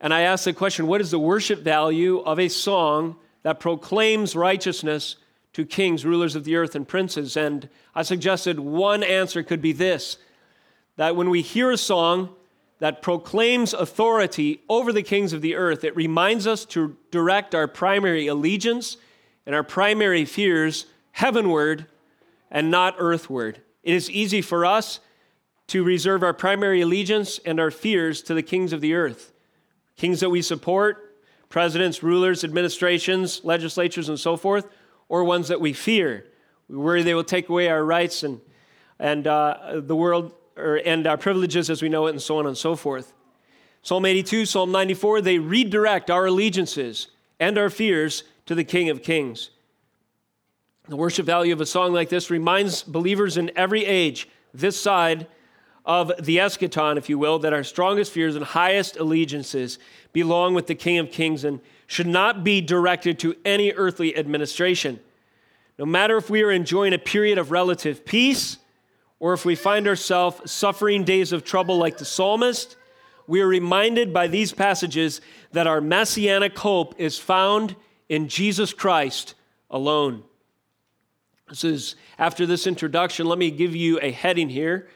And 0.00 0.12
I 0.12 0.22
asked 0.22 0.44
the 0.44 0.52
question 0.52 0.88
what 0.88 1.00
is 1.00 1.12
the 1.12 1.20
worship 1.20 1.60
value 1.60 2.18
of 2.18 2.40
a 2.40 2.48
song 2.48 3.14
that 3.44 3.60
proclaims 3.60 4.34
righteousness 4.34 5.14
to 5.52 5.64
kings, 5.64 6.04
rulers 6.04 6.34
of 6.34 6.42
the 6.42 6.56
earth, 6.56 6.74
and 6.74 6.88
princes? 6.88 7.36
And 7.36 7.68
I 7.94 8.02
suggested 8.02 8.58
one 8.58 9.04
answer 9.04 9.44
could 9.44 9.62
be 9.62 9.70
this 9.70 10.18
that 10.96 11.14
when 11.14 11.30
we 11.30 11.42
hear 11.42 11.70
a 11.70 11.78
song 11.78 12.30
that 12.80 13.00
proclaims 13.00 13.72
authority 13.72 14.62
over 14.68 14.92
the 14.92 15.04
kings 15.04 15.32
of 15.32 15.42
the 15.42 15.54
earth, 15.54 15.84
it 15.84 15.94
reminds 15.94 16.48
us 16.48 16.64
to 16.64 16.96
direct 17.12 17.54
our 17.54 17.68
primary 17.68 18.26
allegiance 18.26 18.96
and 19.46 19.54
our 19.54 19.62
primary 19.62 20.24
fears 20.24 20.86
heavenward 21.12 21.86
and 22.50 22.68
not 22.68 22.96
earthward. 22.98 23.60
It 23.84 23.94
is 23.94 24.10
easy 24.10 24.40
for 24.40 24.66
us 24.66 24.98
to 25.68 25.84
reserve 25.84 26.22
our 26.22 26.32
primary 26.32 26.80
allegiance 26.80 27.38
and 27.44 27.60
our 27.60 27.70
fears 27.70 28.22
to 28.22 28.34
the 28.34 28.42
kings 28.42 28.72
of 28.72 28.80
the 28.80 28.94
earth, 28.94 29.32
kings 29.96 30.20
that 30.20 30.30
we 30.30 30.42
support, 30.42 31.16
presidents, 31.48 32.02
rulers, 32.02 32.42
administrations, 32.42 33.42
legislatures, 33.44 34.08
and 34.08 34.18
so 34.18 34.36
forth, 34.36 34.66
or 35.08 35.22
ones 35.22 35.48
that 35.48 35.60
we 35.60 35.72
fear. 35.72 36.26
We 36.68 36.76
worry 36.76 37.02
they 37.02 37.14
will 37.14 37.22
take 37.24 37.48
away 37.48 37.68
our 37.68 37.84
rights 37.84 38.22
and, 38.22 38.40
and 38.98 39.26
uh, 39.26 39.80
the 39.80 39.94
world 39.94 40.32
or, 40.56 40.80
and 40.84 41.06
our 41.06 41.16
privileges 41.16 41.70
as 41.70 41.82
we 41.82 41.88
know 41.88 42.06
it, 42.06 42.10
and 42.10 42.22
so 42.22 42.38
on 42.38 42.46
and 42.46 42.56
so 42.56 42.76
forth. 42.76 43.12
Psalm 43.82 44.06
82, 44.06 44.46
Psalm 44.46 44.72
94, 44.72 45.20
they 45.20 45.38
redirect 45.38 46.10
our 46.10 46.26
allegiances 46.26 47.08
and 47.38 47.58
our 47.58 47.68
fears 47.68 48.24
to 48.46 48.54
the 48.54 48.64
King 48.64 48.88
of 48.88 49.02
Kings. 49.02 49.50
The 50.86 50.96
worship 50.96 51.24
value 51.24 51.54
of 51.54 51.62
a 51.62 51.66
song 51.66 51.94
like 51.94 52.10
this 52.10 52.30
reminds 52.30 52.82
believers 52.82 53.38
in 53.38 53.50
every 53.56 53.86
age, 53.86 54.28
this 54.52 54.78
side 54.78 55.26
of 55.86 56.12
the 56.20 56.36
eschaton, 56.36 56.98
if 56.98 57.08
you 57.08 57.18
will, 57.18 57.38
that 57.38 57.54
our 57.54 57.64
strongest 57.64 58.12
fears 58.12 58.36
and 58.36 58.44
highest 58.44 58.98
allegiances 58.98 59.78
belong 60.12 60.52
with 60.52 60.66
the 60.66 60.74
King 60.74 60.98
of 60.98 61.10
Kings 61.10 61.44
and 61.44 61.60
should 61.86 62.06
not 62.06 62.44
be 62.44 62.60
directed 62.60 63.18
to 63.20 63.34
any 63.46 63.72
earthly 63.72 64.14
administration. 64.14 65.00
No 65.78 65.86
matter 65.86 66.18
if 66.18 66.28
we 66.28 66.42
are 66.42 66.50
enjoying 66.50 66.92
a 66.92 66.98
period 66.98 67.38
of 67.38 67.50
relative 67.50 68.04
peace 68.04 68.58
or 69.20 69.32
if 69.32 69.46
we 69.46 69.54
find 69.54 69.88
ourselves 69.88 70.50
suffering 70.52 71.02
days 71.02 71.32
of 71.32 71.44
trouble 71.44 71.78
like 71.78 71.96
the 71.96 72.04
psalmist, 72.04 72.76
we 73.26 73.40
are 73.40 73.48
reminded 73.48 74.12
by 74.12 74.26
these 74.26 74.52
passages 74.52 75.22
that 75.52 75.66
our 75.66 75.80
messianic 75.80 76.58
hope 76.58 76.94
is 76.98 77.18
found 77.18 77.74
in 78.10 78.28
Jesus 78.28 78.74
Christ 78.74 79.34
alone. 79.70 80.24
This 81.48 81.64
is 81.64 81.96
after 82.18 82.46
this 82.46 82.66
introduction, 82.66 83.26
let 83.26 83.38
me 83.38 83.50
give 83.50 83.76
you 83.76 83.98
a 84.00 84.10
heading 84.10 84.48
here. 84.48 84.88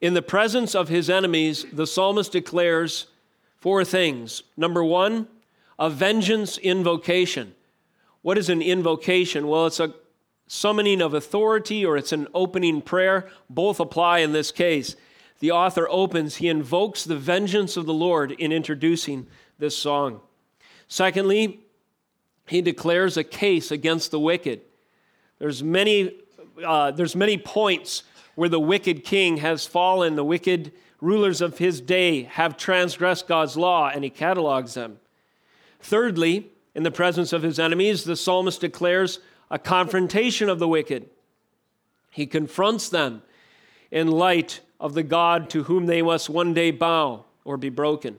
In 0.00 0.14
the 0.14 0.22
presence 0.22 0.74
of 0.74 0.88
his 0.88 1.08
enemies, 1.08 1.64
the 1.72 1.86
psalmist 1.86 2.32
declares 2.32 3.06
four 3.56 3.84
things. 3.84 4.42
Number 4.56 4.82
one, 4.84 5.28
a 5.78 5.88
vengeance 5.88 6.58
invocation. 6.58 7.54
What 8.22 8.38
is 8.38 8.48
an 8.48 8.60
invocation? 8.60 9.46
Well, 9.46 9.66
it's 9.66 9.80
a 9.80 9.94
summoning 10.46 11.00
of 11.00 11.14
authority 11.14 11.86
or 11.86 11.96
it's 11.96 12.12
an 12.12 12.28
opening 12.34 12.82
prayer. 12.82 13.28
Both 13.48 13.80
apply 13.80 14.18
in 14.18 14.32
this 14.32 14.50
case. 14.50 14.96
The 15.40 15.50
author 15.50 15.86
opens, 15.90 16.36
he 16.36 16.48
invokes 16.48 17.04
the 17.04 17.16
vengeance 17.16 17.76
of 17.76 17.86
the 17.86 17.94
Lord 17.94 18.32
in 18.32 18.52
introducing 18.52 19.26
this 19.58 19.76
song. 19.76 20.20
Secondly, 20.88 21.60
he 22.46 22.60
declares 22.62 23.16
a 23.16 23.24
case 23.24 23.70
against 23.70 24.10
the 24.10 24.20
wicked. 24.20 24.60
There's 25.44 25.62
many, 25.62 26.10
uh, 26.64 26.92
there's 26.92 27.14
many 27.14 27.36
points 27.36 28.04
where 28.34 28.48
the 28.48 28.58
wicked 28.58 29.04
king 29.04 29.36
has 29.36 29.66
fallen, 29.66 30.16
the 30.16 30.24
wicked 30.24 30.72
rulers 31.02 31.42
of 31.42 31.58
his 31.58 31.82
day 31.82 32.22
have 32.22 32.56
transgressed 32.56 33.28
God's 33.28 33.54
law, 33.54 33.90
and 33.90 34.04
he 34.04 34.08
catalogs 34.08 34.72
them. 34.72 35.00
Thirdly, 35.80 36.50
in 36.74 36.82
the 36.82 36.90
presence 36.90 37.34
of 37.34 37.42
his 37.42 37.58
enemies, 37.58 38.04
the 38.04 38.16
psalmist 38.16 38.62
declares 38.62 39.18
a 39.50 39.58
confrontation 39.58 40.48
of 40.48 40.60
the 40.60 40.66
wicked. 40.66 41.10
He 42.10 42.24
confronts 42.24 42.88
them 42.88 43.20
in 43.90 44.10
light 44.10 44.60
of 44.80 44.94
the 44.94 45.02
God 45.02 45.50
to 45.50 45.64
whom 45.64 45.84
they 45.84 46.00
must 46.00 46.30
one 46.30 46.54
day 46.54 46.70
bow 46.70 47.26
or 47.44 47.58
be 47.58 47.68
broken, 47.68 48.18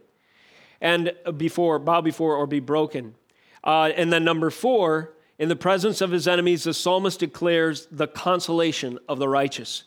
and 0.79 1.11
before 1.37 1.79
bow 1.79 2.01
before 2.01 2.35
or 2.35 2.45
be 2.45 2.59
broken. 2.59 3.15
Uh, 3.63 3.89
and 3.95 4.13
then 4.13 4.23
number 4.23 4.51
four, 4.51 5.14
in 5.37 5.49
the 5.49 5.55
presence 5.55 6.01
of 6.01 6.11
his 6.11 6.27
enemies, 6.27 6.63
the 6.63 6.73
psalmist 6.73 7.19
declares 7.19 7.87
the 7.91 8.07
consolation 8.07 8.99
of 9.09 9.19
the 9.19 9.27
righteous. 9.27 9.83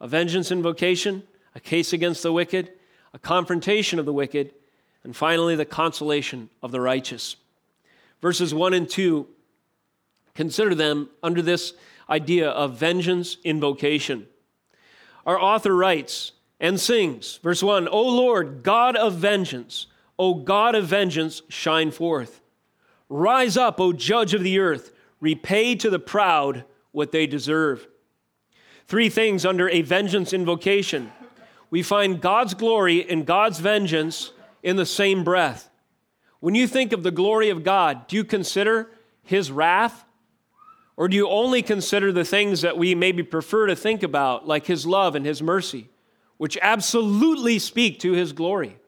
A 0.00 0.06
vengeance 0.06 0.50
invocation, 0.50 1.22
a 1.54 1.60
case 1.60 1.92
against 1.92 2.22
the 2.22 2.32
wicked, 2.32 2.70
a 3.14 3.18
confrontation 3.18 3.98
of 3.98 4.04
the 4.04 4.12
wicked, 4.12 4.52
and 5.02 5.16
finally 5.16 5.56
the 5.56 5.64
consolation 5.64 6.50
of 6.62 6.70
the 6.70 6.80
righteous. 6.80 7.36
Verses 8.20 8.52
1 8.52 8.74
and 8.74 8.88
2 8.88 9.26
consider 10.34 10.74
them 10.74 11.08
under 11.22 11.40
this 11.40 11.74
idea 12.10 12.50
of 12.50 12.76
vengeance 12.76 13.36
invocation. 13.44 14.26
Our 15.24 15.40
author 15.40 15.74
writes 15.74 16.32
and 16.60 16.78
sings, 16.78 17.38
verse 17.42 17.62
1 17.62 17.88
O 17.88 18.02
Lord, 18.02 18.62
God 18.62 18.96
of 18.96 19.14
vengeance, 19.14 19.86
O 20.18 20.34
God 20.34 20.74
of 20.74 20.86
vengeance, 20.86 21.42
shine 21.48 21.90
forth. 21.90 22.40
Rise 23.08 23.56
up, 23.56 23.80
O 23.80 23.92
judge 23.92 24.34
of 24.34 24.42
the 24.42 24.58
earth, 24.58 24.92
repay 25.20 25.74
to 25.76 25.90
the 25.90 25.98
proud 25.98 26.64
what 26.92 27.12
they 27.12 27.26
deserve. 27.26 27.86
Three 28.86 29.08
things 29.08 29.44
under 29.44 29.68
a 29.68 29.82
vengeance 29.82 30.32
invocation. 30.32 31.12
We 31.70 31.82
find 31.82 32.20
God's 32.20 32.54
glory 32.54 33.08
and 33.08 33.26
God's 33.26 33.58
vengeance 33.58 34.32
in 34.62 34.76
the 34.76 34.86
same 34.86 35.24
breath. 35.24 35.70
When 36.40 36.54
you 36.54 36.66
think 36.66 36.92
of 36.92 37.02
the 37.02 37.10
glory 37.10 37.50
of 37.50 37.64
God, 37.64 38.06
do 38.06 38.16
you 38.16 38.24
consider 38.24 38.90
his 39.22 39.50
wrath? 39.50 40.04
Or 40.96 41.08
do 41.08 41.16
you 41.16 41.28
only 41.28 41.62
consider 41.62 42.12
the 42.12 42.24
things 42.24 42.60
that 42.60 42.78
we 42.78 42.94
maybe 42.94 43.22
prefer 43.22 43.66
to 43.66 43.74
think 43.74 44.02
about, 44.02 44.46
like 44.46 44.66
his 44.66 44.86
love 44.86 45.14
and 45.14 45.26
his 45.26 45.42
mercy, 45.42 45.88
which 46.36 46.56
absolutely 46.62 47.58
speak 47.58 47.98
to 48.00 48.12
his 48.12 48.32
glory? 48.32 48.78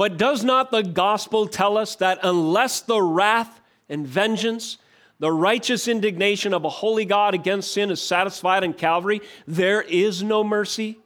But 0.00 0.16
does 0.16 0.42
not 0.42 0.70
the 0.70 0.82
gospel 0.82 1.46
tell 1.46 1.76
us 1.76 1.96
that 1.96 2.20
unless 2.22 2.80
the 2.80 3.02
wrath 3.02 3.60
and 3.86 4.06
vengeance, 4.06 4.78
the 5.18 5.30
righteous 5.30 5.86
indignation 5.88 6.54
of 6.54 6.64
a 6.64 6.70
holy 6.70 7.04
God 7.04 7.34
against 7.34 7.74
sin 7.74 7.90
is 7.90 8.00
satisfied 8.00 8.64
in 8.64 8.72
Calvary, 8.72 9.20
there 9.46 9.82
is 9.82 10.22
no 10.22 10.42
mercy 10.42 10.98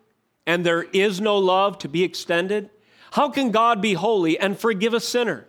and 0.46 0.64
there 0.64 0.84
is 0.84 1.20
no 1.20 1.38
love 1.38 1.76
to 1.78 1.88
be 1.88 2.04
extended? 2.04 2.70
How 3.10 3.30
can 3.30 3.50
God 3.50 3.82
be 3.82 3.94
holy 3.94 4.38
and 4.38 4.56
forgive 4.56 4.94
a 4.94 5.00
sinner? 5.00 5.48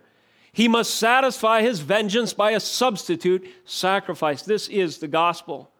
He 0.52 0.66
must 0.66 0.96
satisfy 0.96 1.62
his 1.62 1.78
vengeance 1.78 2.32
by 2.32 2.50
a 2.50 2.58
substitute 2.58 3.46
sacrifice. 3.64 4.42
This 4.42 4.66
is 4.66 4.98
the 4.98 5.06
gospel. 5.06 5.70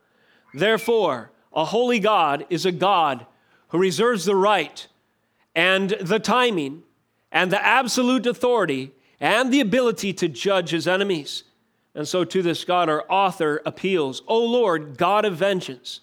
Therefore, 0.55 1.33
a 1.53 1.65
holy 1.65 1.99
God 1.99 2.47
is 2.49 2.65
a 2.65 2.71
God 2.71 3.27
who 3.71 3.79
reserves 3.79 4.25
the 4.25 4.37
right 4.37 4.87
and 5.57 5.91
the 6.01 6.21
timing 6.21 6.85
and 7.37 7.53
the 7.53 7.63
absolute 7.63 8.25
authority 8.25 8.93
and 9.21 9.53
the 9.53 9.61
ability 9.61 10.11
to 10.11 10.27
judge 10.27 10.71
his 10.71 10.89
enemies. 10.89 11.45
And 11.95 12.09
so 12.09 12.25
to 12.25 12.41
this 12.41 12.65
God, 12.65 12.89
our 12.89 13.05
author 13.11 13.61
appeals, 13.67 14.23
O 14.27 14.43
Lord, 14.43 14.97
God 14.97 15.27
of 15.27 15.37
vengeance, 15.37 16.01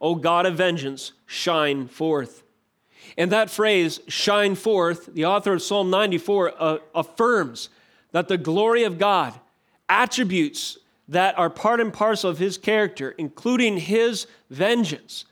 O 0.00 0.14
God 0.14 0.46
of 0.46 0.54
vengeance, 0.54 1.10
shine 1.26 1.88
forth. 1.88 2.44
In 3.16 3.30
that 3.30 3.50
phrase, 3.50 3.98
shine 4.06 4.54
forth, 4.54 5.12
the 5.12 5.24
author 5.24 5.54
of 5.54 5.62
Psalm 5.62 5.90
94 5.90 6.52
uh, 6.56 6.78
affirms 6.94 7.68
that 8.12 8.28
the 8.28 8.38
glory 8.38 8.84
of 8.84 8.96
God, 8.96 9.34
attributes 9.88 10.78
that 11.08 11.36
are 11.36 11.50
part 11.50 11.80
and 11.80 11.92
parcel 11.92 12.30
of 12.30 12.38
his 12.38 12.56
character, 12.58 13.12
including 13.18 13.78
his 13.78 14.28
vengeance, 14.50 15.24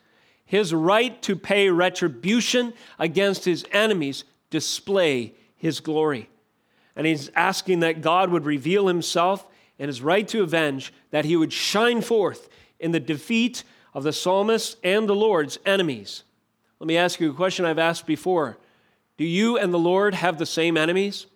his 0.45 0.75
right 0.75 1.23
to 1.23 1.37
pay 1.37 1.71
retribution 1.71 2.73
against 2.99 3.45
his 3.45 3.65
enemies, 3.71 4.25
display 4.51 5.33
his 5.65 5.81
glory. 5.81 6.29
And 6.95 7.07
he's 7.07 7.31
asking 7.35 7.81
that 7.81 8.03
God 8.03 8.29
would 8.29 8.45
reveal 8.45 8.87
himself 8.87 9.47
and 9.79 9.89
his 9.89 10.03
right 10.03 10.29
to 10.29 10.43
avenge, 10.43 10.93
that 11.11 11.25
he 11.25 11.37
would 11.37 11.55
shine 11.55 12.03
forth 12.03 12.51
in 12.79 12.93
the 12.93 13.01
defeat 13.01 13.65
of 13.95 14.03
the 14.03 14.13
psalmist 14.13 14.77
and 14.85 15.09
the 15.09 15.15
Lord's 15.15 15.59
enemies. 15.65 16.23
Let 16.81 16.87
me 16.87 16.99
ask 16.99 17.19
you 17.19 17.31
a 17.31 17.35
question 17.35 17.65
I've 17.65 17.79
asked 17.79 18.07
before 18.07 18.59
Do 19.17 19.25
you 19.25 19.57
and 19.57 19.73
the 19.73 19.79
Lord 19.79 20.15
have 20.15 20.37
the 20.37 20.45
same 20.45 20.77
enemies? 20.77 21.27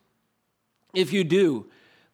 If 0.93 1.11
you 1.11 1.25
do, 1.25 1.65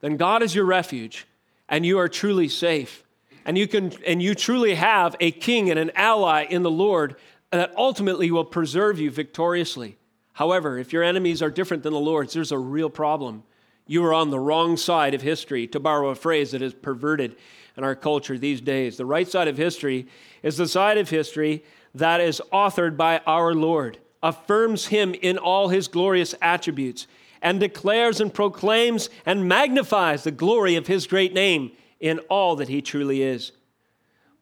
then 0.01 0.17
God 0.17 0.41
is 0.45 0.55
your 0.55 0.67
refuge 0.67 1.27
and 1.69 1.85
you 1.85 1.99
are 1.99 2.09
truly 2.09 2.49
safe. 2.49 3.03
And 3.45 3.59
you, 3.59 3.67
can, 3.67 3.93
and 4.07 4.23
you 4.23 4.37
truly 4.37 4.77
have 4.77 5.17
a 5.19 5.33
king 5.33 5.69
and 5.69 5.81
an 5.81 5.91
ally 5.97 6.45
in 6.45 6.63
the 6.63 6.71
Lord 6.71 7.17
that 7.51 7.75
ultimately 7.77 8.31
will 8.31 8.45
preserve 8.45 9.01
you 9.01 9.11
victoriously. 9.11 9.99
However, 10.35 10.79
if 10.79 10.93
your 10.93 11.03
enemies 11.03 11.43
are 11.43 11.51
different 11.51 11.83
than 11.83 11.93
the 11.93 12.01
Lord's, 12.01 12.35
there's 12.35 12.53
a 12.53 12.59
real 12.59 12.91
problem. 12.91 13.45
You 13.87 14.05
are 14.05 14.15
on 14.15 14.31
the 14.31 14.39
wrong 14.39 14.77
side 14.77 15.15
of 15.15 15.23
history, 15.23 15.67
to 15.69 15.81
borrow 15.81 16.11
a 16.11 16.15
phrase 16.15 16.51
that 16.51 16.63
is 16.63 16.75
perverted 16.75 17.37
in 17.77 17.85
our 17.85 17.95
culture 17.95 18.37
these 18.37 18.61
days. 18.61 18.97
The 18.97 19.07
right 19.07 19.29
side 19.29 19.49
of 19.49 19.57
history 19.57 20.07
is 20.43 20.57
the 20.57 20.69
side 20.69 20.99
of 20.99 21.09
history 21.09 21.65
that 21.95 22.21
is 22.21 22.43
authored 22.53 22.97
by 22.97 23.21
our 23.27 23.55
Lord, 23.55 23.99
affirms 24.23 24.87
him 24.87 25.15
in 25.15 25.39
all 25.39 25.69
his 25.69 25.87
glorious 25.87 26.35
attributes, 26.43 27.07
and 27.41 27.61
declares 27.61 28.21
and 28.21 28.33
proclaims 28.33 29.11
and 29.27 29.47
magnifies 29.47 30.25
the 30.25 30.31
glory 30.31 30.77
of 30.77 30.87
his 30.87 31.07
great 31.07 31.33
name 31.35 31.71
in 32.01 32.19
all 32.31 32.57
that 32.57 32.69
he 32.69 32.83
truly 32.83 33.23
is. 33.23 33.53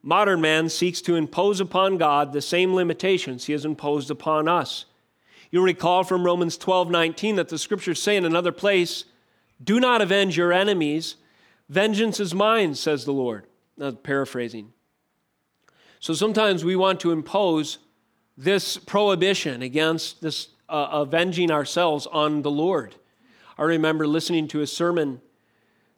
Modern 0.02 0.40
man 0.40 0.68
seeks 0.68 1.02
to 1.02 1.16
impose 1.16 1.60
upon 1.60 1.98
God 1.98 2.32
the 2.32 2.40
same 2.40 2.74
limitations 2.74 3.44
he 3.44 3.52
has 3.52 3.64
imposed 3.64 4.10
upon 4.10 4.48
us. 4.48 4.86
You'll 5.52 5.62
recall 5.62 6.02
from 6.02 6.24
Romans 6.24 6.58
12 6.58 6.90
19 6.90 7.36
that 7.36 7.48
the 7.48 7.58
scriptures 7.58 8.02
say 8.02 8.16
in 8.16 8.24
another 8.24 8.50
place, 8.50 9.04
Do 9.62 9.78
not 9.78 10.02
avenge 10.02 10.36
your 10.36 10.52
enemies, 10.52 11.16
Vengeance 11.72 12.20
is 12.20 12.34
mine, 12.34 12.74
says 12.74 13.06
the 13.06 13.14
Lord. 13.14 13.46
Now, 13.78 13.92
paraphrasing. 13.92 14.74
So 16.00 16.12
sometimes 16.12 16.66
we 16.66 16.76
want 16.76 17.00
to 17.00 17.12
impose 17.12 17.78
this 18.36 18.76
prohibition 18.76 19.62
against 19.62 20.20
this 20.20 20.48
uh, 20.68 20.88
avenging 20.92 21.50
ourselves 21.50 22.06
on 22.08 22.42
the 22.42 22.50
Lord. 22.50 22.96
I 23.56 23.62
remember 23.62 24.06
listening 24.06 24.48
to 24.48 24.60
a 24.60 24.66
sermon 24.66 25.22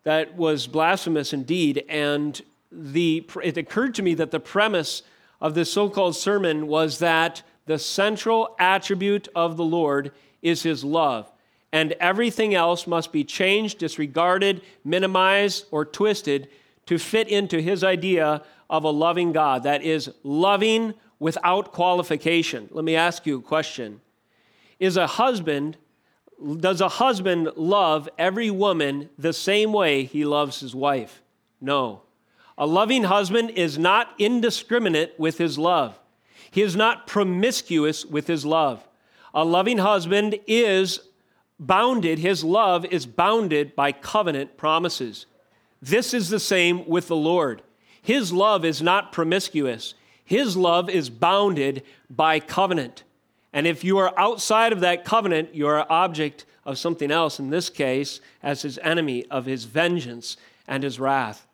that 0.04 0.36
was 0.36 0.68
blasphemous 0.68 1.32
indeed, 1.32 1.84
and 1.88 2.40
the, 2.70 3.28
it 3.42 3.56
occurred 3.56 3.96
to 3.96 4.02
me 4.02 4.14
that 4.14 4.30
the 4.30 4.38
premise 4.38 5.02
of 5.40 5.54
this 5.54 5.72
so 5.72 5.90
called 5.90 6.14
sermon 6.14 6.68
was 6.68 7.00
that 7.00 7.42
the 7.66 7.78
central 7.78 8.54
attribute 8.58 9.28
of 9.34 9.56
the 9.56 9.64
Lord 9.64 10.12
is 10.42 10.62
his 10.62 10.84
love, 10.84 11.30
and 11.72 11.92
everything 11.92 12.54
else 12.54 12.86
must 12.86 13.12
be 13.12 13.24
changed, 13.24 13.78
disregarded, 13.78 14.62
minimized, 14.84 15.66
or 15.70 15.84
twisted 15.84 16.48
to 16.86 16.98
fit 16.98 17.28
into 17.28 17.60
his 17.60 17.82
idea 17.82 18.42
of 18.68 18.84
a 18.84 18.90
loving 18.90 19.32
God 19.32 19.62
that 19.62 19.82
is 19.82 20.10
loving 20.22 20.94
without 21.18 21.72
qualification. 21.72 22.68
Let 22.70 22.84
me 22.84 22.96
ask 22.96 23.26
you 23.26 23.38
a 23.38 23.42
question. 23.42 24.00
Is 24.78 24.96
a 24.96 25.06
husband 25.06 25.78
does 26.58 26.80
a 26.80 26.88
husband 26.88 27.48
love 27.56 28.08
every 28.18 28.50
woman 28.50 29.08
the 29.18 29.32
same 29.32 29.72
way 29.72 30.04
he 30.04 30.24
loves 30.24 30.60
his 30.60 30.74
wife? 30.74 31.22
No. 31.60 32.02
A 32.58 32.66
loving 32.66 33.04
husband 33.04 33.50
is 33.50 33.78
not 33.78 34.14
indiscriminate 34.18 35.14
with 35.18 35.38
his 35.38 35.58
love. 35.58 35.98
He 36.54 36.62
is 36.62 36.76
not 36.76 37.08
promiscuous 37.08 38.06
with 38.06 38.28
his 38.28 38.46
love. 38.46 38.86
A 39.34 39.44
loving 39.44 39.78
husband 39.78 40.38
is 40.46 41.00
bounded, 41.58 42.20
his 42.20 42.44
love 42.44 42.84
is 42.84 43.06
bounded 43.06 43.74
by 43.74 43.90
covenant 43.90 44.56
promises. 44.56 45.26
This 45.82 46.14
is 46.14 46.28
the 46.28 46.38
same 46.38 46.86
with 46.86 47.08
the 47.08 47.16
Lord. 47.16 47.62
His 48.00 48.32
love 48.32 48.64
is 48.64 48.80
not 48.80 49.10
promiscuous, 49.10 49.94
his 50.24 50.56
love 50.56 50.88
is 50.88 51.10
bounded 51.10 51.82
by 52.08 52.38
covenant. 52.38 53.02
And 53.52 53.66
if 53.66 53.82
you 53.82 53.98
are 53.98 54.16
outside 54.16 54.72
of 54.72 54.78
that 54.78 55.04
covenant, 55.04 55.56
you 55.56 55.66
are 55.66 55.80
an 55.80 55.86
object 55.90 56.46
of 56.64 56.78
something 56.78 57.10
else, 57.10 57.40
in 57.40 57.50
this 57.50 57.68
case, 57.68 58.20
as 58.44 58.62
his 58.62 58.78
enemy 58.78 59.26
of 59.28 59.44
his 59.44 59.64
vengeance 59.64 60.36
and 60.68 60.84
his 60.84 61.00
wrath. 61.00 61.48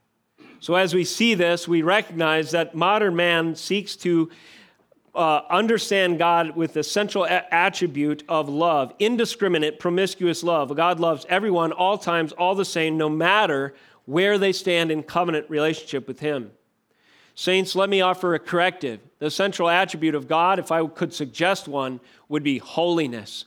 So, 0.59 0.75
as 0.75 0.93
we 0.93 1.05
see 1.05 1.33
this, 1.33 1.67
we 1.67 1.81
recognize 1.81 2.51
that 2.51 2.75
modern 2.75 3.17
man 3.17 3.55
seeks 3.55 3.97
to 3.97 4.29
uh, 5.15 5.43
understand 5.51 6.19
God 6.19 6.57
with 6.57 6.75
the 6.75 6.83
central 6.83 7.25
a- 7.25 7.55
attribute 7.55 8.23
of 8.29 8.49
love, 8.49 8.93
indiscriminate, 8.99 9.79
promiscuous 9.79 10.43
love. 10.43 10.75
God 10.77 11.01
loves 11.01 11.27
everyone, 11.29 11.73
all 11.73 11.99
times, 11.99 12.33
all 12.33 12.55
the 12.55 12.65
same, 12.65 12.97
no 12.97 13.09
matter 13.09 13.75
where 14.05 14.39
they 14.39 14.53
stand 14.53 14.91
in 14.91 15.03
covenant 15.03 15.49
relationship 15.49 16.07
with 16.07 16.21
Him. 16.21 16.51
Saints, 17.35 17.75
let 17.75 17.89
me 17.89 18.01
offer 18.01 18.35
a 18.35 18.39
corrective. 18.39 19.01
The 19.19 19.31
central 19.31 19.69
attribute 19.69 20.15
of 20.15 20.29
God, 20.29 20.59
if 20.59 20.71
I 20.71 20.87
could 20.87 21.15
suggest 21.15 21.69
one, 21.69 22.01
would 22.29 22.43
be 22.43 22.59
holiness. 22.59 23.47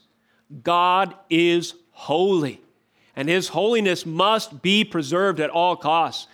God 0.62 1.14
is 1.30 1.74
holy, 1.92 2.60
and 3.16 3.28
His 3.28 3.48
holiness 3.48 4.04
must 4.04 4.62
be 4.62 4.84
preserved 4.84 5.40
at 5.40 5.50
all 5.50 5.76
costs. 5.76 6.26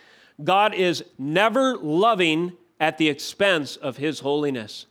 God 0.42 0.74
is 0.74 1.04
never 1.18 1.76
loving 1.76 2.56
at 2.78 2.98
the 2.98 3.08
expense 3.08 3.76
of 3.76 3.98
His 3.98 4.20
holiness. 4.20 4.86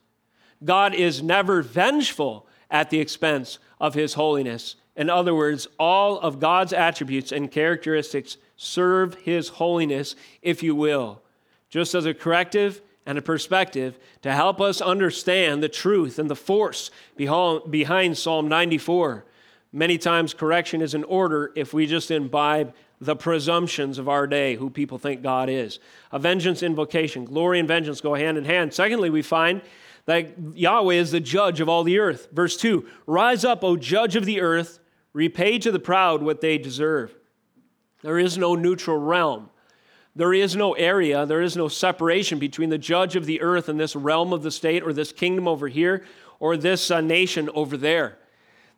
God 0.63 0.93
is 0.93 1.23
never 1.23 1.61
vengeful 1.61 2.45
at 2.69 2.89
the 2.89 2.99
expense 2.99 3.59
of 3.79 3.93
his 3.93 4.13
holiness. 4.13 4.75
In 4.95 5.09
other 5.09 5.33
words, 5.33 5.67
all 5.79 6.19
of 6.19 6.39
God's 6.39 6.73
attributes 6.73 7.31
and 7.31 7.49
characteristics 7.49 8.37
serve 8.57 9.15
his 9.15 9.47
holiness, 9.49 10.15
if 10.41 10.61
you 10.61 10.75
will, 10.75 11.21
just 11.69 11.95
as 11.95 12.05
a 12.05 12.13
corrective 12.13 12.81
and 13.05 13.17
a 13.17 13.21
perspective 13.21 13.97
to 14.21 14.33
help 14.33 14.59
us 14.59 14.81
understand 14.81 15.63
the 15.63 15.69
truth 15.69 16.19
and 16.19 16.29
the 16.29 16.35
force 16.35 16.91
behind 17.15 18.17
Psalm 18.17 18.49
94. 18.49 19.25
Many 19.71 19.97
times, 19.97 20.33
correction 20.33 20.81
is 20.81 20.93
in 20.93 21.03
order 21.05 21.51
if 21.55 21.73
we 21.73 21.85
just 21.85 22.11
imbibe 22.11 22.73
the 22.99 23.15
presumptions 23.15 23.97
of 23.97 24.09
our 24.09 24.27
day, 24.27 24.55
who 24.55 24.69
people 24.69 24.97
think 24.97 25.21
God 25.21 25.47
is. 25.47 25.79
A 26.11 26.19
vengeance 26.19 26.61
invocation, 26.61 27.23
glory 27.23 27.59
and 27.59 27.67
vengeance 27.67 28.01
go 28.01 28.15
hand 28.15 28.37
in 28.37 28.43
hand. 28.43 28.73
Secondly, 28.73 29.09
we 29.09 29.21
find 29.21 29.61
that 30.09 30.55
Yahweh 30.55 30.95
is 30.95 31.11
the 31.11 31.19
judge 31.19 31.61
of 31.61 31.69
all 31.69 31.83
the 31.83 31.99
earth. 31.99 32.29
Verse 32.31 32.57
2 32.57 32.83
Rise 33.05 33.45
up, 33.45 33.63
O 33.63 33.77
judge 33.77 34.15
of 34.15 34.25
the 34.25 34.41
earth, 34.41 34.79
repay 35.13 35.59
to 35.59 35.71
the 35.71 35.77
proud 35.77 36.23
what 36.23 36.41
they 36.41 36.57
deserve. 36.57 37.13
There 38.01 38.17
is 38.17 38.35
no 38.35 38.55
neutral 38.55 38.97
realm. 38.97 39.51
There 40.15 40.33
is 40.33 40.55
no 40.55 40.73
area, 40.73 41.27
there 41.27 41.43
is 41.43 41.55
no 41.55 41.67
separation 41.67 42.39
between 42.39 42.71
the 42.71 42.79
judge 42.79 43.15
of 43.15 43.27
the 43.27 43.39
earth 43.41 43.69
and 43.69 43.79
this 43.79 43.95
realm 43.95 44.33
of 44.33 44.41
the 44.41 44.49
state 44.49 44.81
or 44.81 44.93
this 44.93 45.11
kingdom 45.11 45.47
over 45.47 45.67
here 45.67 46.03
or 46.39 46.57
this 46.57 46.89
uh, 46.89 47.01
nation 47.01 47.47
over 47.53 47.77
there. 47.77 48.17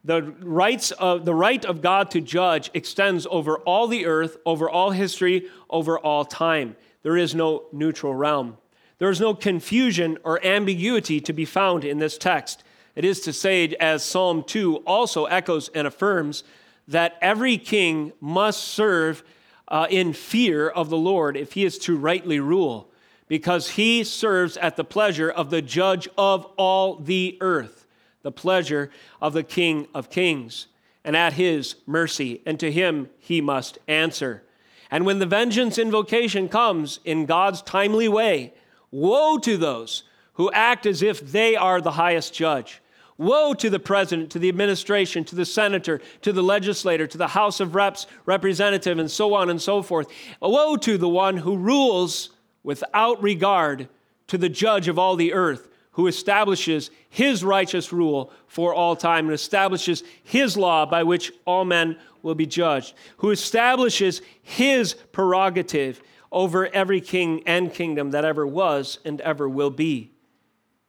The, 0.04 0.36
rights 0.42 0.92
of, 0.92 1.24
the 1.24 1.34
right 1.34 1.64
of 1.64 1.82
God 1.82 2.12
to 2.12 2.20
judge 2.20 2.70
extends 2.74 3.26
over 3.32 3.60
all 3.60 3.88
the 3.88 4.06
earth, 4.06 4.36
over 4.46 4.70
all 4.70 4.92
history, 4.92 5.48
over 5.70 5.98
all 5.98 6.26
time. 6.26 6.76
There 7.04 7.16
is 7.16 7.34
no 7.34 7.68
neutral 7.72 8.14
realm. 8.14 8.58
There 9.02 9.10
is 9.10 9.20
no 9.20 9.34
confusion 9.34 10.20
or 10.24 10.46
ambiguity 10.46 11.20
to 11.22 11.34
be 11.34 11.44
found 11.44 11.84
in 11.84 11.98
this 11.98 12.20
text. 12.20 12.64
It 12.96 13.04
is 13.04 13.22
to 13.22 13.34
say, 13.34 13.68
as 13.80 14.04
Psalm 14.04 14.44
2 14.44 14.76
also 14.86 15.26
echoes 15.26 15.70
and 15.70 15.88
affirms, 15.88 16.44
that 16.88 17.18
every 17.20 17.58
king 17.58 18.14
must 18.22 18.64
serve 18.64 19.24
uh, 19.68 19.88
in 19.90 20.14
fear 20.14 20.70
of 20.70 20.92
the 20.92 21.00
Lord 21.00 21.36
if 21.36 21.54
he 21.54 21.66
is 21.66 21.80
to 21.80 21.98
rightly 21.98 22.40
rule, 22.40 22.92
because 23.28 23.72
he 23.72 24.04
serves 24.04 24.56
at 24.58 24.76
the 24.76 24.84
pleasure 24.84 25.32
of 25.32 25.50
the 25.50 25.64
judge 25.64 26.08
of 26.16 26.46
all 26.56 26.98
the 26.98 27.40
earth, 27.42 27.88
the 28.22 28.32
pleasure 28.32 28.92
of 29.20 29.34
the 29.34 29.42
King 29.42 29.88
of 29.96 30.12
kings, 30.12 30.68
and 31.04 31.18
at 31.18 31.34
his 31.34 31.74
mercy, 31.88 32.44
and 32.46 32.60
to 32.60 32.72
him 32.72 33.10
he 33.18 33.42
must 33.42 33.80
answer. 33.88 34.44
And 34.92 35.08
when 35.08 35.18
the 35.18 35.26
vengeance 35.26 35.80
invocation 35.80 36.48
comes 36.48 37.00
in 37.04 37.26
God's 37.26 37.64
timely 37.64 38.08
way, 38.08 38.54
Woe 38.92 39.38
to 39.40 39.58
those 39.58 40.04
who 40.34 40.52
act 40.52 40.86
as 40.86 41.02
if 41.02 41.20
they 41.20 41.56
are 41.56 41.82
the 41.82 41.92
highest 41.92 42.34
judge. 42.34 42.82
Woe 43.18 43.54
to 43.54 43.70
the 43.70 43.80
president, 43.80 44.32
to 44.32 44.40
the 44.40 44.50
administration, 44.50 45.24
to 45.26 45.36
the 45.36 45.46
senator, 45.46 46.02
to 46.24 46.34
the 46.34 46.42
legislator, 46.42 47.06
to 47.06 47.18
the 47.18 47.28
House 47.28 47.60
of 47.60 47.76
Reps, 47.76 48.08
representative, 48.26 48.98
and 48.98 49.12
so 49.12 49.36
on 49.36 49.50
and 49.50 49.62
so 49.62 49.82
forth. 49.82 50.08
Woe 50.42 50.76
to 50.78 50.98
the 50.98 51.10
one 51.10 51.38
who 51.38 51.56
rules 51.56 52.32
without 52.64 53.22
regard 53.22 53.88
to 54.28 54.38
the 54.38 54.50
judge 54.50 54.88
of 54.88 54.98
all 54.98 55.16
the 55.16 55.34
earth, 55.34 55.68
who 55.92 56.08
establishes 56.08 56.90
his 57.10 57.44
righteous 57.44 57.92
rule 57.94 58.32
for 58.48 58.74
all 58.74 58.96
time 58.96 59.26
and 59.26 59.36
establishes 59.36 60.04
his 60.24 60.58
law 60.58 60.86
by 60.86 61.04
which 61.04 61.32
all 61.46 61.66
men 61.66 61.98
will 62.24 62.36
be 62.36 62.46
judged, 62.46 62.94
who 63.18 63.30
establishes 63.30 64.22
his 64.42 64.94
prerogative 65.12 66.02
over 66.32 66.68
every 66.68 67.02
king 67.02 67.44
and 67.46 67.74
kingdom 67.74 68.12
that 68.12 68.26
ever 68.26 68.46
was 68.48 69.00
and 69.04 69.20
ever 69.22 69.50
will 69.50 69.70
be. 69.70 70.12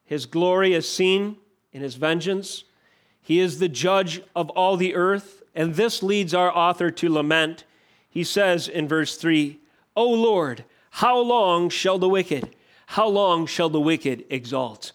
His 0.04 0.26
glory 0.26 0.74
is 0.74 0.88
seen 0.88 1.36
in 1.72 1.82
his 1.82 1.96
vengeance. 1.96 2.64
He 3.20 3.40
is 3.40 3.58
the 3.58 3.68
judge 3.68 4.22
of 4.36 4.50
all 4.50 4.76
the 4.76 4.94
earth, 4.94 5.42
and 5.54 5.74
this 5.74 6.02
leads 6.02 6.34
our 6.34 6.54
author 6.54 6.90
to 6.90 7.12
lament. 7.12 7.64
He 8.08 8.24
says 8.24 8.68
in 8.68 8.88
verse 8.88 9.16
3 9.16 9.58
O 9.96 10.08
Lord, 10.10 10.64
how 10.90 11.18
long 11.18 11.68
shall 11.70 11.98
the 11.98 12.08
wicked, 12.08 12.54
how 12.86 13.08
long 13.08 13.46
shall 13.46 13.68
the 13.68 13.80
wicked 13.80 14.24
exalt? 14.28 14.92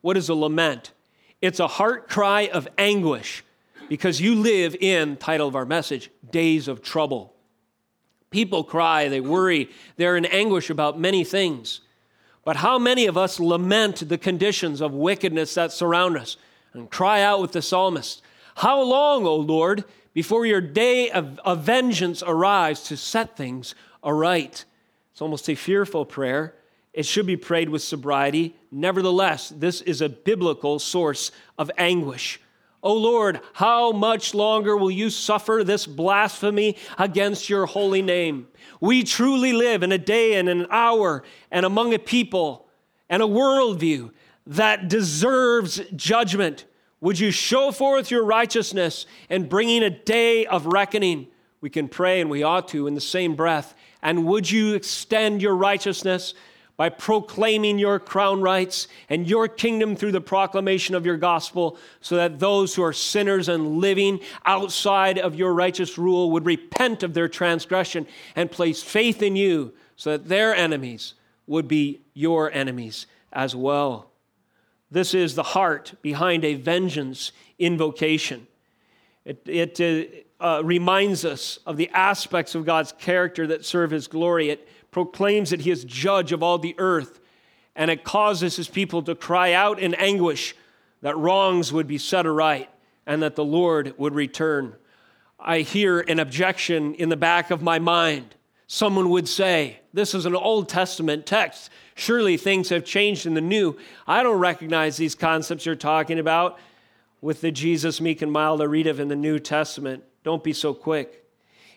What 0.00 0.16
is 0.16 0.28
a 0.28 0.34
lament? 0.34 0.92
It's 1.40 1.60
a 1.60 1.68
heart 1.68 2.08
cry 2.08 2.48
of 2.52 2.66
anguish 2.76 3.44
because 3.88 4.20
you 4.20 4.34
live 4.34 4.74
in, 4.74 5.16
title 5.16 5.48
of 5.48 5.56
our 5.56 5.64
message, 5.64 6.10
days 6.30 6.68
of 6.68 6.82
trouble. 6.82 7.34
People 8.30 8.64
cry, 8.64 9.08
they 9.08 9.20
worry, 9.20 9.70
they're 9.96 10.16
in 10.16 10.26
anguish 10.26 10.70
about 10.70 11.00
many 11.00 11.24
things. 11.24 11.80
But 12.44 12.56
how 12.56 12.78
many 12.78 13.06
of 13.06 13.16
us 13.16 13.40
lament 13.40 14.08
the 14.08 14.18
conditions 14.18 14.80
of 14.80 14.92
wickedness 14.92 15.54
that 15.54 15.72
surround 15.72 16.16
us 16.16 16.36
and 16.72 16.90
cry 16.90 17.22
out 17.22 17.40
with 17.40 17.52
the 17.52 17.62
psalmist, 17.62 18.22
How 18.56 18.80
long, 18.82 19.26
O 19.26 19.36
Lord, 19.36 19.84
before 20.14 20.46
your 20.46 20.60
day 20.60 21.10
of, 21.10 21.38
of 21.40 21.62
vengeance 21.62 22.22
arrives 22.26 22.82
to 22.84 22.96
set 22.96 23.36
things 23.36 23.74
aright? 24.02 24.64
It's 25.12 25.22
almost 25.22 25.48
a 25.48 25.54
fearful 25.54 26.04
prayer. 26.04 26.54
It 26.92 27.06
should 27.06 27.26
be 27.26 27.36
prayed 27.36 27.68
with 27.68 27.82
sobriety. 27.82 28.56
Nevertheless, 28.70 29.50
this 29.50 29.80
is 29.82 30.00
a 30.00 30.08
biblical 30.08 30.78
source 30.78 31.30
of 31.58 31.70
anguish. 31.78 32.40
O 32.82 32.94
Lord, 32.94 33.40
how 33.54 33.90
much 33.90 34.34
longer 34.34 34.76
will 34.76 34.90
you 34.90 35.10
suffer 35.10 35.62
this 35.64 35.86
blasphemy 35.86 36.76
against 36.96 37.48
your 37.48 37.66
holy 37.66 38.02
name? 38.02 38.46
We 38.80 39.02
truly 39.02 39.52
live 39.52 39.82
in 39.82 39.90
a 39.90 39.98
day 39.98 40.34
and 40.34 40.48
an 40.48 40.66
hour 40.70 41.24
and 41.50 41.66
among 41.66 41.92
a 41.92 41.98
people 41.98 42.68
and 43.08 43.22
a 43.22 43.26
worldview 43.26 44.12
that 44.46 44.88
deserves 44.88 45.80
judgment. 45.96 46.66
Would 47.00 47.18
you 47.18 47.30
show 47.30 47.72
forth 47.72 48.10
your 48.10 48.24
righteousness 48.24 49.06
and 49.28 49.48
bringing 49.48 49.82
a 49.82 49.90
day 49.90 50.46
of 50.46 50.66
reckoning? 50.66 51.28
We 51.60 51.70
can 51.70 51.88
pray, 51.88 52.20
and 52.20 52.30
we 52.30 52.44
ought 52.44 52.68
to, 52.68 52.86
in 52.86 52.94
the 52.94 53.00
same 53.00 53.34
breath, 53.34 53.74
And 54.00 54.26
would 54.26 54.48
you 54.48 54.74
extend 54.74 55.42
your 55.42 55.56
righteousness 55.56 56.34
by 56.78 56.88
proclaiming 56.88 57.76
your 57.76 57.98
crown 57.98 58.40
rights 58.40 58.86
and 59.10 59.28
your 59.28 59.48
kingdom 59.48 59.96
through 59.96 60.12
the 60.12 60.20
proclamation 60.20 60.94
of 60.94 61.04
your 61.04 61.16
gospel, 61.16 61.76
so 62.00 62.14
that 62.16 62.38
those 62.38 62.76
who 62.76 62.82
are 62.82 62.92
sinners 62.92 63.48
and 63.48 63.78
living 63.78 64.20
outside 64.46 65.18
of 65.18 65.34
your 65.34 65.52
righteous 65.52 65.98
rule 65.98 66.30
would 66.30 66.46
repent 66.46 67.02
of 67.02 67.14
their 67.14 67.28
transgression 67.28 68.06
and 68.36 68.50
place 68.50 68.80
faith 68.80 69.22
in 69.22 69.34
you, 69.34 69.74
so 69.96 70.12
that 70.12 70.28
their 70.28 70.54
enemies 70.54 71.14
would 71.48 71.66
be 71.66 72.00
your 72.14 72.50
enemies 72.52 73.06
as 73.32 73.56
well. 73.56 74.12
This 74.88 75.14
is 75.14 75.34
the 75.34 75.42
heart 75.42 75.94
behind 76.00 76.44
a 76.44 76.54
vengeance 76.54 77.32
invocation. 77.58 78.46
It, 79.24 79.42
it 79.46 79.80
uh, 80.40 80.44
uh, 80.58 80.62
reminds 80.64 81.24
us 81.24 81.58
of 81.66 81.76
the 81.76 81.90
aspects 81.90 82.54
of 82.54 82.64
God's 82.64 82.92
character 82.92 83.48
that 83.48 83.64
serve 83.64 83.90
his 83.90 84.06
glory. 84.06 84.50
It 84.50 84.68
proclaims 84.90 85.50
that 85.50 85.60
he 85.60 85.70
is 85.70 85.84
judge 85.84 86.32
of 86.32 86.42
all 86.42 86.58
the 86.58 86.74
earth, 86.78 87.20
and 87.76 87.90
it 87.90 88.04
causes 88.04 88.56
his 88.56 88.68
people 88.68 89.02
to 89.02 89.14
cry 89.14 89.52
out 89.52 89.78
in 89.78 89.94
anguish 89.94 90.54
that 91.02 91.16
wrongs 91.16 91.72
would 91.72 91.86
be 91.86 91.98
set 91.98 92.26
aright 92.26 92.68
and 93.06 93.22
that 93.22 93.36
the 93.36 93.44
Lord 93.44 93.94
would 93.98 94.14
return. 94.14 94.74
I 95.38 95.60
hear 95.60 96.00
an 96.00 96.18
objection 96.18 96.94
in 96.94 97.08
the 97.08 97.16
back 97.16 97.50
of 97.50 97.62
my 97.62 97.78
mind. 97.78 98.34
Someone 98.66 99.08
would 99.10 99.28
say, 99.28 99.80
This 99.92 100.14
is 100.14 100.26
an 100.26 100.34
Old 100.34 100.68
Testament 100.68 101.24
text. 101.24 101.70
Surely 101.94 102.36
things 102.36 102.68
have 102.68 102.84
changed 102.84 103.24
in 103.24 103.34
the 103.34 103.40
new. 103.40 103.76
I 104.06 104.22
don't 104.22 104.38
recognize 104.38 104.96
these 104.96 105.14
concepts 105.14 105.64
you're 105.64 105.74
talking 105.74 106.18
about 106.18 106.58
with 107.20 107.40
the 107.40 107.50
Jesus 107.50 108.00
meek 108.00 108.22
and 108.22 108.30
mild 108.30 108.60
I 108.60 108.64
read 108.64 108.86
of 108.86 109.00
in 109.00 109.08
the 109.08 109.16
New 109.16 109.38
Testament. 109.38 110.04
Don't 110.22 110.44
be 110.44 110.52
so 110.52 110.74
quick. 110.74 111.24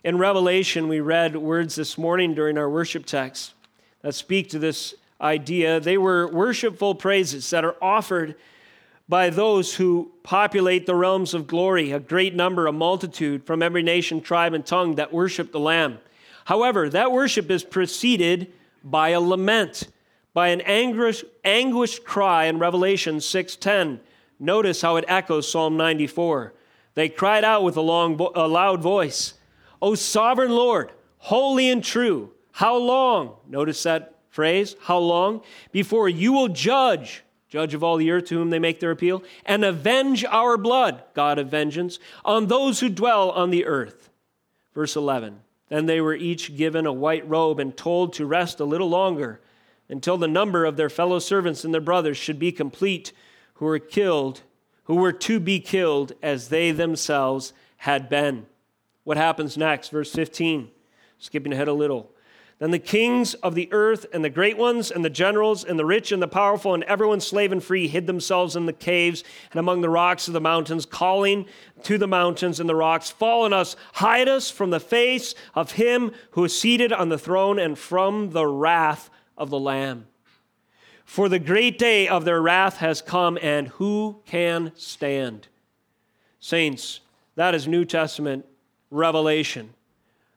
In 0.03 0.17
Revelation, 0.17 0.87
we 0.87 0.99
read 0.99 1.35
words 1.35 1.75
this 1.75 1.95
morning 1.95 2.33
during 2.33 2.57
our 2.57 2.67
worship 2.67 3.05
text 3.05 3.53
that 4.01 4.15
speak 4.15 4.49
to 4.49 4.57
this 4.57 4.95
idea. 5.21 5.79
They 5.79 5.97
were 5.97 6.27
worshipful 6.27 6.95
praises 6.95 7.47
that 7.51 7.63
are 7.63 7.75
offered 7.79 8.33
by 9.07 9.29
those 9.29 9.75
who 9.75 10.11
populate 10.23 10.87
the 10.87 10.95
realms 10.95 11.35
of 11.35 11.45
glory, 11.45 11.91
a 11.91 11.99
great 11.99 12.33
number, 12.33 12.65
a 12.65 12.71
multitude 12.71 13.45
from 13.45 13.61
every 13.61 13.83
nation, 13.83 14.21
tribe, 14.21 14.53
and 14.53 14.65
tongue 14.65 14.95
that 14.95 15.13
worship 15.13 15.51
the 15.51 15.59
Lamb. 15.59 15.99
However, 16.45 16.89
that 16.89 17.11
worship 17.11 17.51
is 17.51 17.63
preceded 17.63 18.51
by 18.83 19.09
a 19.09 19.21
lament, 19.21 19.87
by 20.33 20.47
an 20.47 20.61
anguish, 20.61 21.23
anguished 21.43 22.03
cry 22.03 22.45
in 22.45 22.57
Revelation 22.57 23.17
6:10 23.17 23.99
Notice 24.39 24.81
how 24.81 24.95
it 24.95 25.05
echoes 25.07 25.51
Psalm 25.51 25.77
94. 25.77 26.53
They 26.95 27.09
cried 27.09 27.43
out 27.43 27.61
with 27.63 27.77
a, 27.77 27.81
long, 27.81 28.19
a 28.33 28.47
loud 28.47 28.81
voice, 28.81 29.35
O 29.81 29.95
sovereign 29.95 30.51
Lord, 30.51 30.91
holy 31.17 31.69
and 31.69 31.83
true, 31.83 32.31
how 32.51 32.77
long? 32.77 33.35
Notice 33.47 33.83
that 33.83 34.15
phrase, 34.29 34.75
how 34.81 34.99
long? 34.99 35.41
Before 35.71 36.07
you 36.07 36.33
will 36.33 36.49
judge, 36.49 37.23
judge 37.49 37.73
of 37.73 37.83
all 37.83 37.97
the 37.97 38.11
earth 38.11 38.25
to 38.25 38.35
whom 38.35 38.49
they 38.49 38.59
make 38.59 38.79
their 38.79 38.91
appeal, 38.91 39.23
and 39.45 39.65
avenge 39.65 40.23
our 40.25 40.57
blood, 40.57 41.03
God 41.13 41.39
of 41.39 41.49
vengeance, 41.49 41.99
on 42.23 42.47
those 42.47 42.79
who 42.79 42.89
dwell 42.89 43.31
on 43.31 43.49
the 43.49 43.65
earth. 43.65 44.09
Verse 44.73 44.95
11. 44.95 45.39
Then 45.69 45.85
they 45.85 46.01
were 46.01 46.15
each 46.15 46.55
given 46.55 46.85
a 46.85 46.93
white 46.93 47.27
robe 47.27 47.59
and 47.59 47.75
told 47.75 48.13
to 48.13 48.25
rest 48.25 48.59
a 48.59 48.65
little 48.65 48.89
longer 48.89 49.39
until 49.89 50.17
the 50.17 50.27
number 50.27 50.65
of 50.65 50.77
their 50.77 50.89
fellow 50.89 51.19
servants 51.19 51.63
and 51.63 51.73
their 51.73 51.81
brothers 51.81 52.17
should 52.17 52.39
be 52.39 52.51
complete 52.51 53.11
who 53.55 53.65
were 53.65 53.79
killed, 53.79 54.41
who 54.83 54.95
were 54.95 55.13
to 55.13 55.39
be 55.39 55.59
killed 55.59 56.13
as 56.21 56.49
they 56.49 56.71
themselves 56.71 57.53
had 57.77 58.09
been. 58.09 58.45
What 59.11 59.17
happens 59.17 59.57
next? 59.57 59.89
Verse 59.89 60.09
15, 60.13 60.69
skipping 61.17 61.51
ahead 61.51 61.67
a 61.67 61.73
little. 61.73 62.13
Then 62.59 62.71
the 62.71 62.79
kings 62.79 63.33
of 63.33 63.55
the 63.55 63.67
earth 63.73 64.05
and 64.13 64.23
the 64.23 64.29
great 64.29 64.57
ones 64.57 64.89
and 64.89 65.03
the 65.03 65.09
generals 65.09 65.65
and 65.65 65.77
the 65.77 65.83
rich 65.83 66.13
and 66.13 66.23
the 66.23 66.29
powerful 66.29 66.73
and 66.73 66.85
everyone 66.85 67.19
slave 67.19 67.51
and 67.51 67.61
free 67.61 67.89
hid 67.89 68.07
themselves 68.07 68.55
in 68.55 68.67
the 68.67 68.71
caves 68.71 69.25
and 69.51 69.59
among 69.59 69.81
the 69.81 69.89
rocks 69.89 70.29
of 70.29 70.33
the 70.33 70.39
mountains, 70.39 70.85
calling 70.85 71.45
to 71.83 71.97
the 71.97 72.07
mountains 72.07 72.61
and 72.61 72.69
the 72.69 72.75
rocks, 72.75 73.09
Fall 73.09 73.43
on 73.43 73.51
us, 73.51 73.75
hide 73.95 74.29
us 74.29 74.49
from 74.49 74.69
the 74.69 74.79
face 74.79 75.35
of 75.55 75.73
him 75.73 76.13
who 76.29 76.45
is 76.45 76.57
seated 76.57 76.93
on 76.93 77.09
the 77.09 77.17
throne 77.17 77.59
and 77.59 77.77
from 77.77 78.29
the 78.29 78.47
wrath 78.47 79.09
of 79.37 79.49
the 79.49 79.59
Lamb. 79.59 80.07
For 81.03 81.27
the 81.27 81.37
great 81.37 81.77
day 81.77 82.07
of 82.07 82.23
their 82.23 82.41
wrath 82.41 82.77
has 82.77 83.01
come, 83.01 83.37
and 83.41 83.67
who 83.67 84.21
can 84.25 84.71
stand? 84.75 85.49
Saints, 86.39 87.01
that 87.35 87.53
is 87.53 87.67
New 87.67 87.83
Testament 87.83 88.45
revelation 88.91 89.73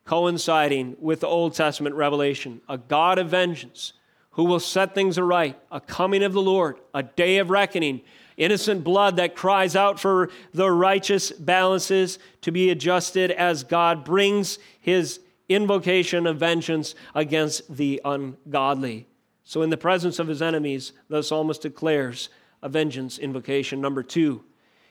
coinciding 0.05 0.97
with 1.01 1.21
the 1.21 1.27
Old 1.27 1.55
Testament 1.55 1.95
revelation. 1.95 2.61
A 2.69 2.79
God 2.79 3.19
of 3.19 3.31
vengeance 3.31 3.95
who 4.33 4.45
will 4.45 4.61
set 4.61 4.95
things 4.95 5.19
aright, 5.19 5.59
a 5.71 5.81
coming 5.81 6.23
of 6.23 6.33
the 6.33 6.43
Lord, 6.43 6.79
a 6.93 7.03
day 7.03 7.39
of 7.39 7.51
reckoning, 7.51 8.01
innocent 8.37 8.83
blood 8.83 9.17
that 9.17 9.37
cries 9.37 9.77
out 9.77 10.01
for 10.01 10.29
the 10.53 10.71
righteous 10.71 11.31
balances 11.31 12.19
to 12.41 12.51
be 12.51 12.71
adjusted 12.71 13.31
as 13.31 13.65
God 13.65 14.05
brings 14.05 14.59
his 14.81 15.21
invocation 15.49 16.27
of 16.27 16.39
vengeance 16.39 16.95
against 17.15 17.75
the 17.75 18.01
ungodly. 18.05 19.07
So, 19.45 19.63
in 19.63 19.71
the 19.71 19.77
presence 19.77 20.19
of 20.19 20.27
his 20.27 20.43
enemies, 20.43 20.93
the 21.09 21.23
psalmist 21.23 21.63
declares 21.63 22.29
a 22.63 22.69
vengeance 22.69 23.19
invocation. 23.19 23.81
Number 23.81 24.03
two, 24.03 24.43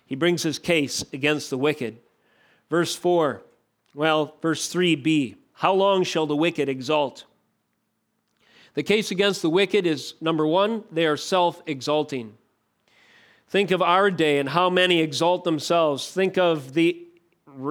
he 0.05 0.15
brings 0.15 0.43
his 0.43 0.59
case 0.59 1.03
against 1.11 1.49
the 1.49 1.57
wicked. 1.57 1.97
Verse 2.69 2.95
4, 2.95 3.41
well, 3.93 4.35
verse 4.41 4.71
3b, 4.73 5.35
how 5.53 5.73
long 5.73 6.03
shall 6.03 6.25
the 6.25 6.35
wicked 6.35 6.69
exalt? 6.69 7.25
The 8.73 8.83
case 8.83 9.11
against 9.11 9.41
the 9.41 9.49
wicked 9.49 9.85
is 9.85 10.15
number 10.19 10.47
one, 10.47 10.83
they 10.91 11.05
are 11.05 11.17
self 11.17 11.61
exalting. 11.67 12.35
Think 13.47 13.69
of 13.71 13.81
our 13.81 14.09
day 14.09 14.39
and 14.39 14.49
how 14.49 14.69
many 14.69 14.99
exalt 14.99 15.43
themselves. 15.43 16.09
Think 16.09 16.39
of 16.39 16.73
the, 16.73 17.05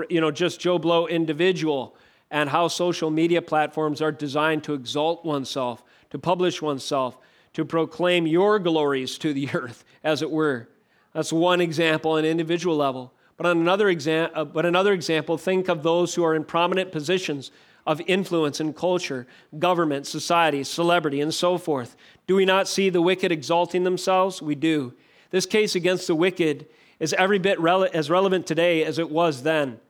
you 0.08 0.20
know, 0.20 0.30
just 0.30 0.60
Joe 0.60 0.78
Blow 0.78 1.08
individual 1.08 1.96
and 2.30 2.48
how 2.48 2.68
social 2.68 3.10
media 3.10 3.42
platforms 3.42 4.00
are 4.00 4.12
designed 4.12 4.62
to 4.64 4.74
exalt 4.74 5.24
oneself 5.24 5.82
to 6.12 6.18
publish 6.18 6.60
oneself, 6.60 7.16
to 7.54 7.64
proclaim 7.64 8.26
your 8.26 8.58
glories 8.58 9.16
to 9.16 9.32
the 9.32 9.48
earth, 9.54 9.82
as 10.04 10.20
it 10.20 10.30
were. 10.30 10.68
That's 11.14 11.32
one 11.32 11.62
example 11.62 12.12
on 12.12 12.18
an 12.20 12.26
individual 12.26 12.76
level. 12.76 13.14
But 13.36 13.46
on 13.46 13.58
another 13.58 13.88
exam- 13.88 14.30
uh, 14.34 14.44
but 14.44 14.66
another 14.66 14.92
example, 14.92 15.38
think 15.38 15.68
of 15.68 15.82
those 15.82 16.14
who 16.14 16.24
are 16.24 16.34
in 16.34 16.44
prominent 16.44 16.92
positions 16.92 17.50
of 17.86 18.00
influence 18.06 18.60
in 18.60 18.72
culture, 18.72 19.26
government, 19.58 20.06
society, 20.06 20.62
celebrity, 20.62 21.20
and 21.20 21.34
so 21.34 21.58
forth. 21.58 21.96
Do 22.26 22.36
we 22.36 22.44
not 22.44 22.68
see 22.68 22.90
the 22.90 23.02
wicked 23.02 23.32
exalting 23.32 23.84
themselves? 23.84 24.40
We 24.40 24.54
do. 24.54 24.94
This 25.30 25.46
case 25.46 25.74
against 25.74 26.06
the 26.06 26.14
wicked 26.14 26.66
is 27.00 27.12
every 27.14 27.38
bit 27.38 27.58
rele- 27.58 27.90
as 27.92 28.08
relevant 28.10 28.46
today 28.46 28.84
as 28.84 28.98
it 28.98 29.10
was 29.10 29.42
then. 29.42 29.80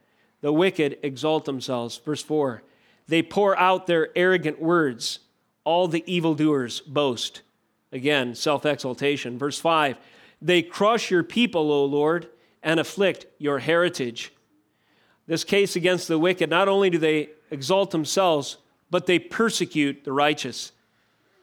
The 0.41 0.53
wicked 0.53 0.99
exalt 1.03 1.45
themselves. 1.45 1.99
Verse 1.99 2.23
4 2.23 2.63
They 3.09 3.23
pour 3.23 3.59
out 3.59 3.87
their 3.87 4.09
arrogant 4.17 4.61
words 4.61 5.21
all 5.65 5.89
the 5.89 6.05
evildoers 6.13 6.81
boast. 6.81 7.43
Again, 7.93 8.35
self 8.35 8.65
exaltation. 8.65 9.39
Verse 9.39 9.59
5 9.59 9.99
They 10.41 10.63
crush 10.63 11.11
your 11.11 11.23
people, 11.23 11.71
O 11.71 11.85
Lord, 11.85 12.29
and 12.63 12.79
afflict 12.79 13.27
your 13.39 13.59
heritage. 13.59 14.33
This 15.27 15.45
case 15.45 15.77
against 15.77 16.09
the 16.09 16.19
wicked, 16.19 16.51
not 16.51 16.69
only 16.69 16.91
do 16.91 16.99
they 16.99 17.31
exalt 17.51 17.91
themselves, 17.91 18.59
but 18.91 19.07
they 19.07 19.19
persecute 19.19 20.05
the 20.05 20.13
righteous. 20.13 20.73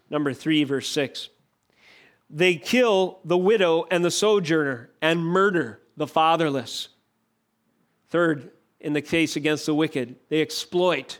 Number 0.09 0.33
3, 0.33 0.63
verse 0.63 0.87
6. 0.89 1.29
They 2.29 2.55
kill 2.55 3.19
the 3.25 3.37
widow 3.37 3.85
and 3.89 4.05
the 4.05 4.11
sojourner 4.11 4.91
and 5.01 5.25
murder 5.25 5.81
the 5.97 6.07
fatherless. 6.07 6.89
Third, 8.09 8.51
in 8.79 8.93
the 8.93 9.01
case 9.01 9.35
against 9.35 9.65
the 9.65 9.73
wicked, 9.73 10.15
they 10.29 10.41
exploit, 10.41 11.19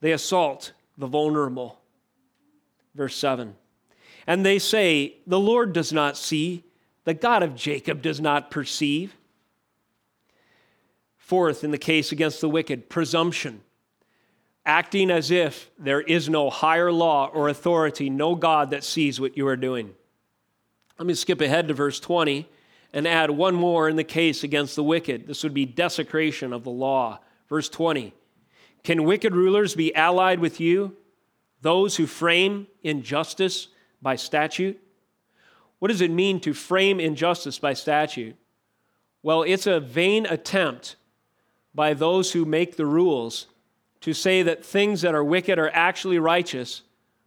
they 0.00 0.12
assault 0.12 0.72
the 0.96 1.06
vulnerable. 1.06 1.80
Verse 2.94 3.16
7. 3.16 3.54
And 4.26 4.44
they 4.44 4.58
say, 4.58 5.16
The 5.26 5.38
Lord 5.38 5.72
does 5.72 5.92
not 5.92 6.16
see, 6.16 6.64
the 7.04 7.14
God 7.14 7.42
of 7.42 7.54
Jacob 7.54 8.02
does 8.02 8.20
not 8.20 8.50
perceive. 8.50 9.16
Fourth, 11.28 11.62
in 11.62 11.72
the 11.72 11.76
case 11.76 12.10
against 12.10 12.40
the 12.40 12.48
wicked, 12.48 12.88
presumption. 12.88 13.60
Acting 14.64 15.10
as 15.10 15.30
if 15.30 15.70
there 15.78 16.00
is 16.00 16.30
no 16.30 16.48
higher 16.48 16.90
law 16.90 17.26
or 17.26 17.50
authority, 17.50 18.08
no 18.08 18.34
God 18.34 18.70
that 18.70 18.82
sees 18.82 19.20
what 19.20 19.36
you 19.36 19.46
are 19.46 19.56
doing. 19.56 19.94
Let 20.98 21.06
me 21.06 21.12
skip 21.12 21.42
ahead 21.42 21.68
to 21.68 21.74
verse 21.74 22.00
20 22.00 22.48
and 22.94 23.06
add 23.06 23.30
one 23.30 23.54
more 23.54 23.90
in 23.90 23.96
the 23.96 24.04
case 24.04 24.42
against 24.42 24.74
the 24.74 24.82
wicked. 24.82 25.26
This 25.26 25.42
would 25.42 25.52
be 25.52 25.66
desecration 25.66 26.54
of 26.54 26.64
the 26.64 26.70
law. 26.70 27.18
Verse 27.50 27.68
20 27.68 28.14
Can 28.82 29.04
wicked 29.04 29.34
rulers 29.34 29.74
be 29.74 29.94
allied 29.94 30.40
with 30.40 30.58
you? 30.60 30.96
those 31.60 31.96
who 31.96 32.06
frame 32.06 32.66
injustice 32.82 33.68
by 34.00 34.16
statute. 34.16 34.80
What 35.78 35.88
does 35.88 36.00
it 36.00 36.10
mean 36.10 36.40
to 36.40 36.54
frame 36.54 37.00
injustice 37.00 37.58
by 37.58 37.74
statute? 37.74 38.36
Well, 39.22 39.42
it's 39.42 39.66
a 39.66 39.80
vain 39.80 40.26
attempt 40.26 40.96
by 41.78 41.94
those 41.94 42.32
who 42.32 42.44
make 42.44 42.74
the 42.74 42.84
rules 42.84 43.46
to 44.00 44.12
say 44.12 44.42
that 44.42 44.64
things 44.64 45.02
that 45.02 45.14
are 45.14 45.22
wicked 45.22 45.60
are 45.60 45.70
actually 45.72 46.18
righteous 46.18 46.82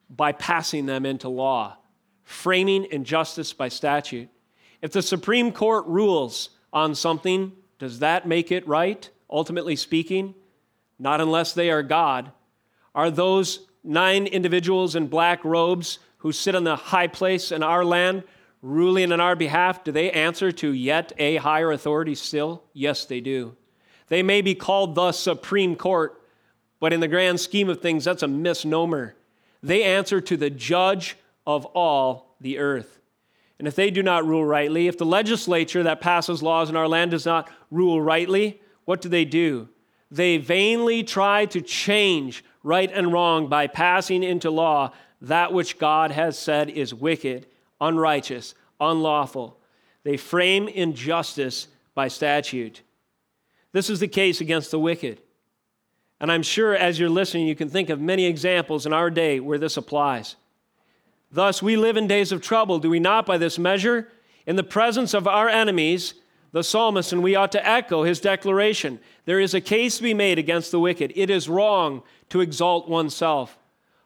by 0.10 0.34
passing 0.34 0.86
them 0.86 1.06
into 1.06 1.30
law, 1.30 1.78
framing 2.26 2.86
injustice 2.92 3.54
by 3.54 3.70
statute. 3.70 4.28
If 4.82 4.92
the 4.92 5.02
Supreme 5.02 5.54
Court 5.54 5.86
rules 5.88 6.50
on 6.74 6.96
something, 6.96 7.54
does 7.80 8.00
that 8.00 8.28
make 8.28 8.52
it 8.52 8.68
right, 8.68 9.10
ultimately 9.30 9.78
speaking? 9.78 10.36
Not 11.00 11.22
unless 11.22 11.54
they 11.54 11.72
are 11.72 11.82
God. 11.82 12.34
Are 12.94 13.10
those 13.10 13.66
nine 13.86 14.28
individuals 14.28 14.98
in 14.98 15.08
black 15.08 15.46
robes 15.46 16.00
who 16.18 16.34
sit 16.34 16.56
on 16.56 16.66
the 16.66 16.76
high 16.76 17.08
place 17.08 17.54
in 17.54 17.64
our 17.64 17.86
land 17.86 18.24
ruling 18.62 19.14
on 19.14 19.22
our 19.22 19.38
behalf, 19.38 19.86
do 19.86 19.94
they 19.94 20.12
answer 20.12 20.52
to 20.52 20.74
yet 20.74 21.14
a 21.18 21.38
higher 21.38 21.72
authority 21.72 22.16
still? 22.16 22.66
Yes, 22.74 23.06
they 23.06 23.22
do. 23.22 23.56
They 24.12 24.24
may 24.24 24.42
be 24.42 24.56
called 24.56 24.94
the 24.94 25.14
Supreme 25.14 25.78
Court, 25.78 26.22
but 26.82 26.92
in 26.92 27.00
the 27.00 27.08
grand 27.08 27.40
scheme 27.40 27.70
of 27.70 27.80
things, 27.80 28.04
that's 28.04 28.24
a 28.24 28.28
misnomer. 28.28 29.16
They 29.64 29.84
answer 29.84 30.20
to 30.20 30.36
the 30.36 30.50
judge 30.50 31.16
of 31.48 31.64
all 31.68 32.36
the 32.42 32.58
earth. 32.58 33.00
And 33.58 33.70
if 33.70 33.76
they 33.76 33.90
do 33.90 34.04
not 34.04 34.26
rule 34.26 34.44
rightly, 34.44 34.90
if 34.90 34.98
the 34.98 35.06
legislature 35.06 35.84
that 35.84 36.02
passes 36.02 36.44
laws 36.44 36.70
in 36.70 36.76
our 36.76 36.90
land 36.90 37.12
does 37.12 37.26
not 37.26 37.50
rule 37.70 38.02
rightly, 38.02 38.60
what 38.84 39.00
do 39.00 39.08
they 39.08 39.24
do? 39.24 39.70
They 40.12 40.36
vainly 40.36 41.04
try 41.04 41.46
to 41.46 41.62
change 41.62 42.44
right 42.64 42.92
and 42.94 43.14
wrong 43.14 43.48
by 43.48 43.68
passing 43.68 44.24
into 44.24 44.52
law 44.52 44.92
that 45.22 45.54
which 45.54 45.80
God 45.80 46.12
has 46.12 46.38
said 46.38 46.70
is 46.70 46.94
wicked 46.94 47.48
unrighteous, 47.80 48.56
unlawful. 48.82 49.58
They 50.04 50.18
frame 50.18 50.68
injustice 50.68 51.70
by 51.96 52.10
statute. 52.10 52.82
This 53.72 53.90
is 53.90 54.00
the 54.00 54.08
case 54.08 54.42
against 54.42 54.72
the 54.72 54.80
wicked. 54.80 55.22
And 56.20 56.32
I'm 56.32 56.44
sure 56.44 56.76
as 56.76 57.00
you're 57.00 57.10
listening, 57.10 57.48
you 57.48 57.56
can 57.56 57.70
think 57.70 57.90
of 57.90 58.00
many 58.00 58.26
examples 58.26 58.86
in 58.86 58.94
our 58.94 59.10
day 59.10 59.40
where 59.40 59.58
this 59.58 59.78
applies. 59.78 60.36
Thus, 61.32 61.64
we 61.64 61.78
live 61.78 61.98
in 61.98 62.08
days 62.08 62.32
of 62.32 62.42
trouble, 62.42 62.80
do 62.80 62.90
we 62.90 63.00
not, 63.00 63.26
by 63.26 63.38
this 63.38 63.58
measure? 63.58 64.10
In 64.46 64.56
the 64.56 64.64
presence 64.64 65.14
of 65.14 65.28
our 65.28 65.48
enemies, 65.48 66.14
the 66.52 66.64
psalmist, 66.64 67.14
and 67.14 67.24
we 67.24 67.36
ought 67.36 67.54
to 67.54 67.68
echo 67.68 68.04
his 68.04 68.20
declaration 68.20 69.00
there 69.26 69.40
is 69.40 69.54
a 69.54 69.62
case 69.62 69.98
to 69.98 70.04
be 70.04 70.14
made 70.14 70.40
against 70.40 70.72
the 70.72 70.80
wicked. 70.80 71.14
It 71.16 71.30
is 71.30 71.48
wrong 71.48 72.04
to 72.30 72.42
exalt 72.42 72.90
oneself. 72.90 73.58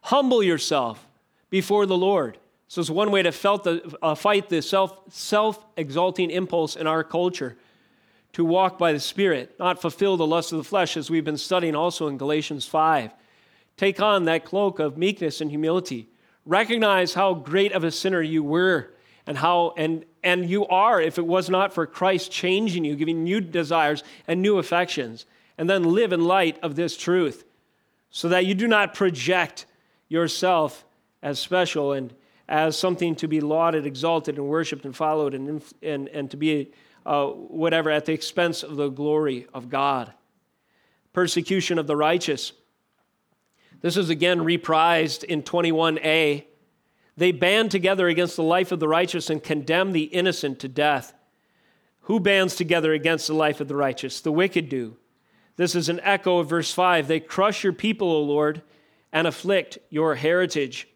Humble 0.02 0.44
yourself 0.44 1.08
before 1.50 1.86
the 1.86 1.98
Lord. 1.98 2.38
So 2.68 2.82
it's 2.82 2.90
one 2.90 3.12
way 3.12 3.24
to 3.24 3.32
the, 3.32 3.98
uh, 4.02 4.16
fight 4.16 4.50
the 4.50 4.62
self, 4.62 5.00
self-exalting 5.12 6.32
impulse 6.32 6.76
in 6.76 6.88
our 6.88 7.04
culture, 7.04 7.58
to 8.36 8.44
walk 8.44 8.78
by 8.78 8.92
the 8.92 9.00
Spirit, 9.00 9.58
not 9.60 9.80
fulfill 9.80 10.18
the 10.18 10.28
lust 10.28 10.52
of 10.52 10.58
the 10.58 10.64
flesh, 10.66 10.98
as 10.98 11.10
we've 11.10 11.24
been 11.24 11.38
studying 11.38 11.74
also 11.74 12.08
in 12.08 12.18
Galatians 12.18 12.66
5. 12.66 13.14
Take 13.78 14.02
on 14.02 14.26
that 14.26 14.44
cloak 14.44 14.78
of 14.78 14.98
meekness 14.98 15.40
and 15.40 15.50
humility. 15.50 16.10
Recognize 16.46 17.14
how 17.14 17.34
great 17.34 17.72
of 17.72 17.86
a 17.86 17.92
sinner 17.92 18.22
you 18.22 18.44
were 18.44 18.92
and 19.26 19.38
how 19.38 19.74
and 19.78 20.04
and 20.22 20.50
you 20.50 20.68
are 20.68 21.00
if 21.00 21.18
it 21.18 21.26
was 21.26 21.50
not 21.50 21.74
for 21.74 21.88
Christ 21.88 22.30
changing 22.30 22.84
you, 22.84 22.98
giving 22.98 23.24
new 23.24 23.40
desires 23.40 24.04
and 24.28 24.42
new 24.42 24.58
affections. 24.58 25.26
And 25.58 25.70
then 25.70 25.94
live 25.94 26.12
in 26.12 26.26
light 26.26 26.60
of 26.62 26.76
this 26.76 26.98
truth 26.98 27.46
so 28.10 28.28
that 28.28 28.46
you 28.46 28.54
do 28.54 28.68
not 28.68 28.94
project 28.94 29.66
yourself 30.10 30.84
as 31.22 31.40
special 31.40 31.94
and 31.94 32.14
as 32.50 32.78
something 32.78 33.16
to 33.16 33.30
be 33.30 33.40
lauded, 33.40 33.86
exalted, 33.86 34.36
and 34.36 34.50
worshiped 34.50 34.84
and 34.84 34.94
followed, 34.94 35.34
and, 35.34 35.64
and, 35.82 36.10
and 36.10 36.30
to 36.32 36.36
be 36.36 36.74
uh, 37.06 37.28
whatever 37.28 37.90
at 37.90 38.06
the 38.06 38.14
expense 38.14 38.64
of 38.64 38.76
the 38.76 38.90
glory 38.90 39.48
of 39.54 39.70
God. 39.70 40.14
Persecution 41.14 41.78
of 41.78 41.88
the 41.88 41.96
righteous. 41.96 42.52
This 43.82 43.98
is 43.98 44.10
again 44.10 44.40
reprised 44.40 45.24
in 45.24 45.44
21a. 45.44 46.46
They 47.18 47.32
band 47.32 47.72
together 47.72 48.08
against 48.08 48.36
the 48.36 48.44
life 48.44 48.72
of 48.72 48.80
the 48.80 48.88
righteous 48.88 49.30
and 49.30 49.44
condemn 49.44 49.92
the 49.92 50.04
innocent 50.04 50.60
to 50.60 50.68
death. 50.68 51.14
Who 52.02 52.20
bands 52.20 52.56
together 52.56 52.94
against 52.94 53.28
the 53.28 53.34
life 53.34 53.62
of 53.62 53.68
the 53.68 53.76
righteous? 53.76 54.22
The 54.22 54.32
wicked 54.32 54.70
do. 54.70 54.98
This 55.56 55.76
is 55.76 55.88
an 55.88 56.02
echo 56.04 56.40
of 56.40 56.50
verse 56.50 56.74
5. 56.74 57.08
They 57.08 57.20
crush 57.20 57.64
your 57.64 57.74
people, 57.74 58.12
O 58.12 58.22
Lord, 58.22 58.62
and 59.14 59.26
afflict 59.26 59.78
your 59.90 60.16
heritage. 60.16 60.88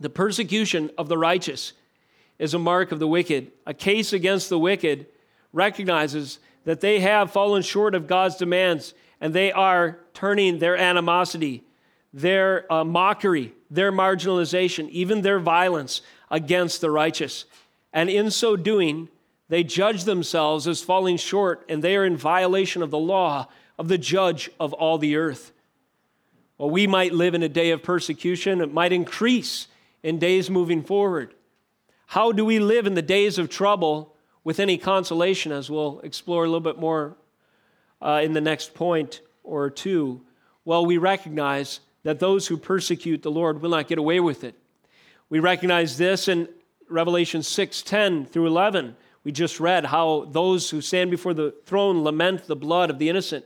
The 0.00 0.10
persecution 0.10 0.90
of 0.98 1.08
the 1.08 1.16
righteous 1.16 1.72
is 2.38 2.54
a 2.54 2.58
mark 2.58 2.92
of 2.92 2.98
the 2.98 3.06
wicked. 3.06 3.52
A 3.66 3.74
case 3.74 4.12
against 4.12 4.48
the 4.48 4.58
wicked 4.58 5.06
recognizes 5.52 6.38
that 6.64 6.80
they 6.80 7.00
have 7.00 7.30
fallen 7.30 7.62
short 7.62 7.94
of 7.94 8.06
God's 8.06 8.36
demands 8.36 8.94
and 9.20 9.32
they 9.32 9.52
are 9.52 9.98
turning 10.12 10.58
their 10.58 10.76
animosity, 10.76 11.62
their 12.12 12.70
uh, 12.72 12.84
mockery, 12.84 13.52
their 13.70 13.92
marginalization, 13.92 14.88
even 14.90 15.22
their 15.22 15.38
violence 15.38 16.02
against 16.30 16.80
the 16.80 16.90
righteous. 16.90 17.44
And 17.92 18.10
in 18.10 18.30
so 18.30 18.56
doing, 18.56 19.08
they 19.48 19.62
judge 19.62 20.04
themselves 20.04 20.66
as 20.66 20.82
falling 20.82 21.16
short 21.16 21.64
and 21.68 21.82
they 21.82 21.96
are 21.96 22.04
in 22.04 22.16
violation 22.16 22.82
of 22.82 22.90
the 22.90 22.98
law 22.98 23.48
of 23.78 23.88
the 23.88 23.98
judge 23.98 24.50
of 24.58 24.72
all 24.72 24.98
the 24.98 25.16
earth. 25.16 25.52
Well, 26.58 26.70
we 26.70 26.86
might 26.86 27.12
live 27.12 27.34
in 27.34 27.42
a 27.42 27.48
day 27.48 27.70
of 27.70 27.82
persecution, 27.82 28.60
it 28.60 28.72
might 28.72 28.92
increase 28.92 29.66
in 30.02 30.18
days 30.18 30.50
moving 30.50 30.82
forward? 30.82 31.34
How 32.14 32.30
do 32.30 32.44
we 32.44 32.60
live 32.60 32.86
in 32.86 32.94
the 32.94 33.02
days 33.02 33.38
of 33.38 33.48
trouble 33.48 34.14
with 34.44 34.60
any 34.60 34.78
consolation, 34.78 35.50
as 35.50 35.68
we'll 35.68 35.98
explore 36.04 36.44
a 36.44 36.46
little 36.46 36.60
bit 36.60 36.78
more 36.78 37.16
uh, 38.00 38.20
in 38.22 38.34
the 38.34 38.40
next 38.40 38.72
point 38.72 39.20
or 39.42 39.68
two? 39.68 40.20
Well, 40.64 40.86
we 40.86 40.96
recognize 40.96 41.80
that 42.04 42.20
those 42.20 42.46
who 42.46 42.56
persecute 42.56 43.22
the 43.22 43.32
Lord 43.32 43.60
will 43.60 43.70
not 43.70 43.88
get 43.88 43.98
away 43.98 44.20
with 44.20 44.44
it. 44.44 44.54
We 45.28 45.40
recognize 45.40 45.98
this 45.98 46.28
in 46.28 46.48
Revelation 46.88 47.42
6 47.42 47.82
10 47.82 48.26
through 48.26 48.46
11. 48.46 48.94
We 49.24 49.32
just 49.32 49.58
read 49.58 49.86
how 49.86 50.28
those 50.30 50.70
who 50.70 50.80
stand 50.80 51.10
before 51.10 51.34
the 51.34 51.52
throne 51.66 52.04
lament 52.04 52.46
the 52.46 52.54
blood 52.54 52.90
of 52.90 53.00
the 53.00 53.08
innocent. 53.08 53.44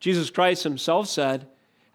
Jesus 0.00 0.28
Christ 0.28 0.64
himself 0.64 1.08
said, 1.08 1.46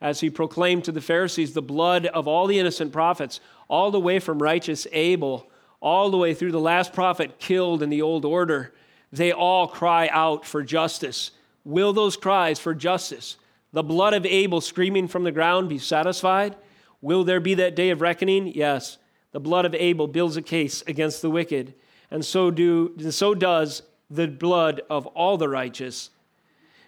as 0.02 0.22
he 0.22 0.32
proclaimed 0.32 0.84
to 0.86 0.92
the 0.92 1.00
Pharisees 1.00 1.54
the 1.54 1.62
blood 1.62 2.08
of 2.08 2.28
all 2.28 2.48
the 2.48 2.58
innocent 2.58 2.92
prophets, 2.92 3.40
all 3.68 3.92
the 3.92 4.00
way 4.00 4.18
from 4.18 4.42
righteous 4.42 4.88
Abel, 4.94 5.48
all 5.80 6.10
the 6.10 6.18
way 6.18 6.34
through 6.34 6.52
the 6.52 6.60
last 6.60 6.94
prophet 6.94 7.40
killed 7.40 7.84
in 7.84 7.90
the 7.90 8.02
old 8.02 8.26
order, 8.26 8.74
they 9.12 9.32
all 9.32 9.68
cry 9.68 10.08
out 10.12 10.46
for 10.46 10.64
justice. 10.64 11.32
Will 11.64 11.94
those 11.94 12.18
cries 12.18 12.60
for 12.60 12.74
justice, 12.74 13.38
the 13.74 13.84
blood 13.84 14.14
of 14.14 14.26
Abel 14.26 14.62
screaming 14.62 15.08
from 15.08 15.24
the 15.24 15.32
ground, 15.32 15.70
be 15.70 15.78
satisfied? 15.78 16.56
Will 17.02 17.24
there 17.24 17.40
be 17.40 17.54
that 17.56 17.76
day 17.76 17.90
of 17.90 18.02
reckoning? 18.02 18.48
Yes. 18.48 18.98
The 19.32 19.40
blood 19.40 19.66
of 19.66 19.76
Abel 19.76 20.08
builds 20.08 20.38
a 20.38 20.42
case 20.42 20.82
against 20.88 21.22
the 21.22 21.30
wicked, 21.30 21.74
and 22.10 22.24
so, 22.24 22.50
do, 22.50 22.94
and 22.98 23.14
so 23.14 23.36
does 23.36 23.84
the 24.10 24.28
blood 24.28 24.82
of 24.90 25.06
all 25.08 25.38
the 25.38 25.50
righteous. 25.50 26.10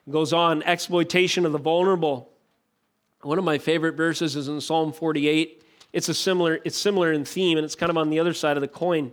It 0.07 0.11
goes 0.11 0.33
on, 0.33 0.63
exploitation 0.63 1.45
of 1.45 1.51
the 1.51 1.59
vulnerable. 1.59 2.29
One 3.21 3.37
of 3.37 3.43
my 3.43 3.57
favorite 3.57 3.95
verses 3.95 4.35
is 4.35 4.47
in 4.47 4.61
Psalm 4.61 4.93
48. 4.93 5.61
It's 5.91 6.09
a 6.09 6.13
similar, 6.13 6.59
it's 6.63 6.77
similar 6.77 7.11
in 7.11 7.25
theme, 7.25 7.57
and 7.57 7.65
it's 7.65 7.75
kind 7.75 7.89
of 7.89 7.97
on 7.97 8.09
the 8.09 8.19
other 8.19 8.33
side 8.33 8.57
of 8.57 8.61
the 8.61 8.67
coin. 8.67 9.11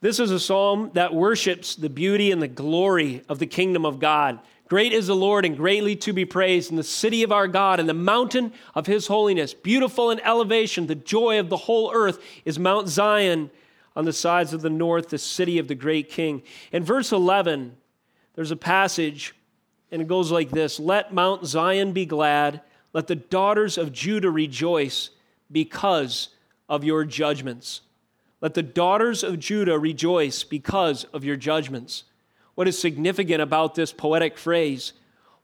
This 0.00 0.18
is 0.18 0.30
a 0.30 0.40
psalm 0.40 0.90
that 0.94 1.14
worships 1.14 1.76
the 1.76 1.90
beauty 1.90 2.32
and 2.32 2.40
the 2.40 2.48
glory 2.48 3.22
of 3.28 3.38
the 3.38 3.46
kingdom 3.46 3.84
of 3.84 3.98
God. 3.98 4.40
Great 4.68 4.92
is 4.92 5.08
the 5.08 5.16
Lord 5.16 5.44
and 5.44 5.56
greatly 5.56 5.96
to 5.96 6.12
be 6.12 6.24
praised 6.24 6.70
in 6.70 6.76
the 6.76 6.82
city 6.82 7.22
of 7.22 7.32
our 7.32 7.48
God 7.48 7.80
and 7.80 7.88
the 7.88 7.94
mountain 7.94 8.52
of 8.74 8.86
his 8.86 9.08
holiness. 9.08 9.52
Beautiful 9.52 10.10
in 10.10 10.20
elevation, 10.20 10.86
the 10.86 10.94
joy 10.94 11.38
of 11.38 11.48
the 11.48 11.56
whole 11.56 11.92
earth 11.92 12.18
is 12.44 12.58
Mount 12.58 12.88
Zion 12.88 13.50
on 13.96 14.04
the 14.04 14.12
sides 14.12 14.52
of 14.52 14.62
the 14.62 14.70
north, 14.70 15.08
the 15.08 15.18
city 15.18 15.58
of 15.58 15.68
the 15.68 15.74
great 15.74 16.08
king. 16.08 16.42
In 16.72 16.84
verse 16.84 17.12
11, 17.12 17.76
there's 18.34 18.52
a 18.52 18.56
passage, 18.56 19.34
and 19.90 20.00
it 20.00 20.08
goes 20.08 20.30
like 20.30 20.50
this 20.50 20.80
Let 20.80 21.12
Mount 21.12 21.44
Zion 21.46 21.92
be 21.92 22.06
glad, 22.06 22.62
let 22.92 23.06
the 23.06 23.16
daughters 23.16 23.76
of 23.76 23.92
Judah 23.92 24.30
rejoice 24.30 25.10
because 25.50 26.28
of 26.68 26.84
your 26.84 27.04
judgments. 27.04 27.82
Let 28.40 28.54
the 28.54 28.62
daughters 28.62 29.22
of 29.22 29.38
Judah 29.38 29.78
rejoice 29.78 30.44
because 30.44 31.04
of 31.12 31.24
your 31.24 31.36
judgments. 31.36 32.04
What 32.54 32.68
is 32.68 32.78
significant 32.78 33.42
about 33.42 33.74
this 33.74 33.92
poetic 33.92 34.38
phrase? 34.38 34.92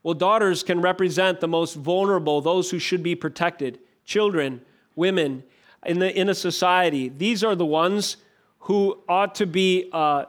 Well, 0.03 0.13
daughters 0.13 0.63
can 0.63 0.81
represent 0.81 1.39
the 1.39 1.47
most 1.47 1.75
vulnerable, 1.75 2.41
those 2.41 2.71
who 2.71 2.79
should 2.79 3.03
be 3.03 3.15
protected 3.15 3.79
children, 4.05 4.61
women 4.95 5.43
in, 5.85 5.99
the, 5.99 6.17
in 6.17 6.29
a 6.29 6.35
society. 6.35 7.09
These 7.09 7.43
are 7.43 7.55
the 7.55 7.65
ones 7.65 8.17
who 8.59 8.99
ought 9.07 9.35
to 9.35 9.45
be 9.45 9.89
uh, 9.91 10.25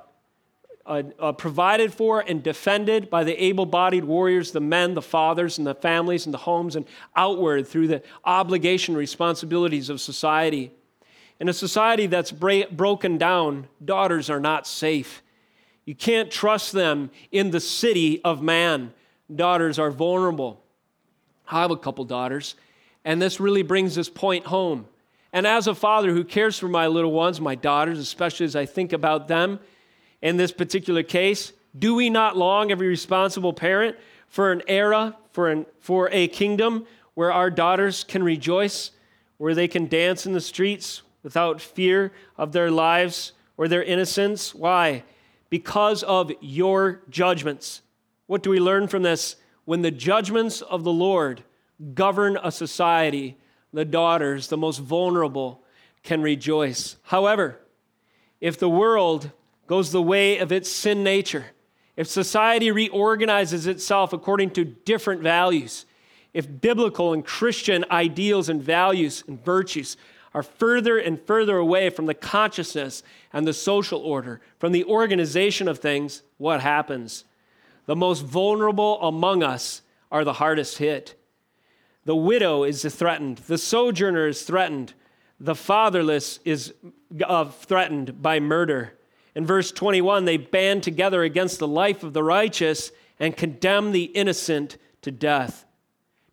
uh, 0.88 1.02
uh, 1.20 1.32
provided 1.32 1.92
for 1.92 2.20
and 2.20 2.42
defended 2.42 3.10
by 3.10 3.22
the 3.22 3.44
able 3.44 3.66
bodied 3.66 4.04
warriors, 4.04 4.52
the 4.52 4.60
men, 4.60 4.94
the 4.94 5.02
fathers, 5.02 5.58
and 5.58 5.66
the 5.66 5.74
families, 5.74 6.24
and 6.24 6.32
the 6.32 6.38
homes, 6.38 6.74
and 6.74 6.86
outward 7.14 7.68
through 7.68 7.86
the 7.86 8.02
obligation 8.24 8.96
responsibilities 8.96 9.90
of 9.90 10.00
society. 10.00 10.72
In 11.38 11.48
a 11.48 11.52
society 11.52 12.06
that's 12.06 12.32
bra- 12.32 12.70
broken 12.72 13.18
down, 13.18 13.68
daughters 13.84 14.30
are 14.30 14.40
not 14.40 14.66
safe. 14.66 15.22
You 15.84 15.94
can't 15.94 16.30
trust 16.30 16.72
them 16.72 17.10
in 17.30 17.50
the 17.50 17.60
city 17.60 18.22
of 18.24 18.42
man. 18.42 18.94
Daughters 19.34 19.78
are 19.78 19.90
vulnerable. 19.90 20.62
I 21.50 21.60
have 21.60 21.70
a 21.70 21.76
couple 21.76 22.04
daughters, 22.06 22.54
and 23.04 23.20
this 23.20 23.38
really 23.38 23.62
brings 23.62 23.94
this 23.94 24.08
point 24.08 24.46
home. 24.46 24.86
And 25.34 25.46
as 25.46 25.66
a 25.66 25.74
father 25.74 26.12
who 26.12 26.24
cares 26.24 26.58
for 26.58 26.68
my 26.68 26.86
little 26.86 27.12
ones, 27.12 27.40
my 27.42 27.54
daughters, 27.54 27.98
especially 27.98 28.46
as 28.46 28.56
I 28.56 28.64
think 28.64 28.94
about 28.94 29.28
them 29.28 29.60
in 30.22 30.36
this 30.36 30.52
particular 30.52 31.02
case, 31.02 31.52
do 31.78 31.94
we 31.94 32.10
not 32.10 32.36
long, 32.36 32.70
every 32.70 32.88
responsible 32.88 33.52
parent, 33.52 33.96
for 34.26 34.52
an 34.52 34.62
era, 34.66 35.16
for, 35.32 35.48
an, 35.48 35.66
for 35.80 36.08
a 36.12 36.28
kingdom 36.28 36.86
where 37.14 37.32
our 37.32 37.50
daughters 37.50 38.04
can 38.04 38.22
rejoice, 38.22 38.90
where 39.38 39.54
they 39.54 39.68
can 39.68 39.86
dance 39.86 40.26
in 40.26 40.32
the 40.32 40.40
streets 40.40 41.02
without 41.22 41.60
fear 41.60 42.12
of 42.36 42.52
their 42.52 42.70
lives 42.70 43.32
or 43.56 43.68
their 43.68 43.82
innocence? 43.82 44.54
Why? 44.54 45.04
Because 45.50 46.02
of 46.02 46.32
your 46.40 47.00
judgments. 47.08 47.82
What 48.26 48.42
do 48.42 48.50
we 48.50 48.60
learn 48.60 48.88
from 48.88 49.02
this? 49.02 49.36
When 49.64 49.82
the 49.82 49.90
judgments 49.90 50.62
of 50.62 50.84
the 50.84 50.92
Lord 50.92 51.42
govern 51.94 52.38
a 52.42 52.50
society, 52.50 53.36
the 53.72 53.84
daughters, 53.84 54.48
the 54.48 54.56
most 54.56 54.78
vulnerable, 54.78 55.62
can 56.02 56.22
rejoice. 56.22 56.96
However, 57.04 57.58
if 58.40 58.58
the 58.58 58.68
world 58.68 59.30
goes 59.68 59.92
the 59.92 60.02
way 60.02 60.38
of 60.38 60.50
its 60.50 60.70
sin 60.70 61.04
nature, 61.04 61.46
if 61.96 62.08
society 62.08 62.70
reorganizes 62.70 63.66
itself 63.66 64.12
according 64.12 64.50
to 64.50 64.64
different 64.64 65.22
values, 65.22 65.86
if 66.34 66.60
biblical 66.60 67.12
and 67.12 67.24
Christian 67.24 67.84
ideals 67.90 68.48
and 68.48 68.62
values 68.62 69.22
and 69.28 69.44
virtues 69.44 69.96
are 70.34 70.42
further 70.42 70.98
and 70.98 71.20
further 71.20 71.56
away 71.56 71.90
from 71.90 72.06
the 72.06 72.14
consciousness 72.14 73.02
and 73.32 73.46
the 73.46 73.52
social 73.52 74.00
order, 74.00 74.40
from 74.58 74.72
the 74.72 74.84
organization 74.84 75.68
of 75.68 75.78
things, 75.78 76.22
what 76.36 76.60
happens? 76.60 77.24
The 77.86 77.96
most 77.96 78.24
vulnerable 78.24 79.00
among 79.02 79.42
us 79.42 79.82
are 80.10 80.24
the 80.24 80.34
hardest 80.34 80.78
hit. 80.78 81.14
The 82.04 82.16
widow 82.16 82.64
is 82.64 82.84
threatened. 82.94 83.38
The 83.38 83.58
sojourner 83.58 84.28
is 84.28 84.42
threatened. 84.42 84.94
The 85.40 85.54
fatherless 85.54 86.40
is 86.44 86.74
uh, 87.24 87.46
threatened 87.46 88.22
by 88.22 88.40
murder. 88.40 88.97
In 89.38 89.46
verse 89.46 89.70
21, 89.70 90.24
they 90.24 90.36
band 90.36 90.82
together 90.82 91.22
against 91.22 91.60
the 91.60 91.68
life 91.68 92.02
of 92.02 92.12
the 92.12 92.24
righteous 92.24 92.90
and 93.20 93.36
condemn 93.36 93.92
the 93.92 94.06
innocent 94.06 94.78
to 95.02 95.12
death. 95.12 95.64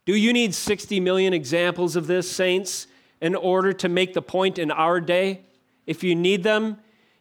Do 0.05 0.15
you 0.15 0.33
need 0.33 0.55
60 0.55 0.99
million 1.01 1.31
examples 1.31 1.95
of 1.95 2.07
this, 2.07 2.31
saints, 2.31 2.87
in 3.21 3.35
order 3.35 3.73
to 3.73 3.87
make 3.87 4.15
the 4.15 4.23
point 4.23 4.57
in 4.57 4.71
our 4.71 4.99
day? 4.99 5.41
If 5.85 6.03
you 6.03 6.15
need 6.15 6.41
them, 6.41 6.77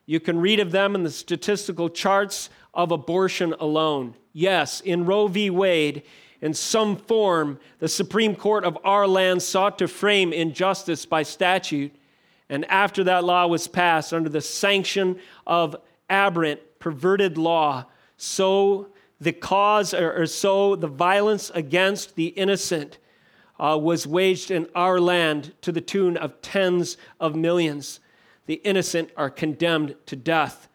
you 0.07 0.21
can 0.21 0.41
read 0.41 0.59
of 0.59 0.71
them 0.71 0.95
in 0.95 1.03
the 1.03 1.11
statistical 1.11 1.91
charts 1.91 2.49
of 2.73 2.91
abortion 2.91 3.55
alone. 3.61 4.15
Yes, 4.33 4.81
in 4.81 5.05
Roe 5.05 5.29
v. 5.29 5.51
Wade, 5.51 6.03
in 6.41 6.55
some 6.55 6.97
form, 6.97 7.61
the 7.81 7.89
Supreme 7.89 8.37
Court 8.37 8.65
of 8.65 8.79
our 8.85 9.07
land 9.07 9.43
sought 9.43 9.77
to 9.81 9.87
frame 9.87 10.33
injustice 10.33 11.05
by 11.05 11.25
statute. 11.25 11.95
And 12.55 12.65
after 12.71 13.03
that 13.03 13.25
law 13.25 13.49
was 13.49 13.67
passed 13.67 14.15
under 14.15 14.29
the 14.29 14.41
sanction 14.41 15.19
of 15.45 15.75
aberrant, 16.09 16.61
perverted 16.79 17.37
law, 17.37 17.87
so 18.17 18.91
the 19.21 19.33
cause, 19.33 19.93
or, 19.93 20.25
so 20.27 20.77
the 20.77 20.87
violence 20.87 21.51
against 21.51 22.15
the 22.15 22.27
innocent 22.27 22.99
uh, 23.59 23.77
was 23.77 24.07
waged 24.07 24.53
in 24.53 24.69
our 24.73 25.01
land 25.01 25.53
to 25.63 25.73
the 25.73 25.81
tune 25.81 26.17
of 26.17 26.41
tens 26.43 26.97
of 27.19 27.35
millions. 27.35 27.99
The 28.47 28.61
innocent 28.63 29.11
are 29.17 29.31
condemned 29.31 29.97
to 30.07 30.15
death. 30.15 30.69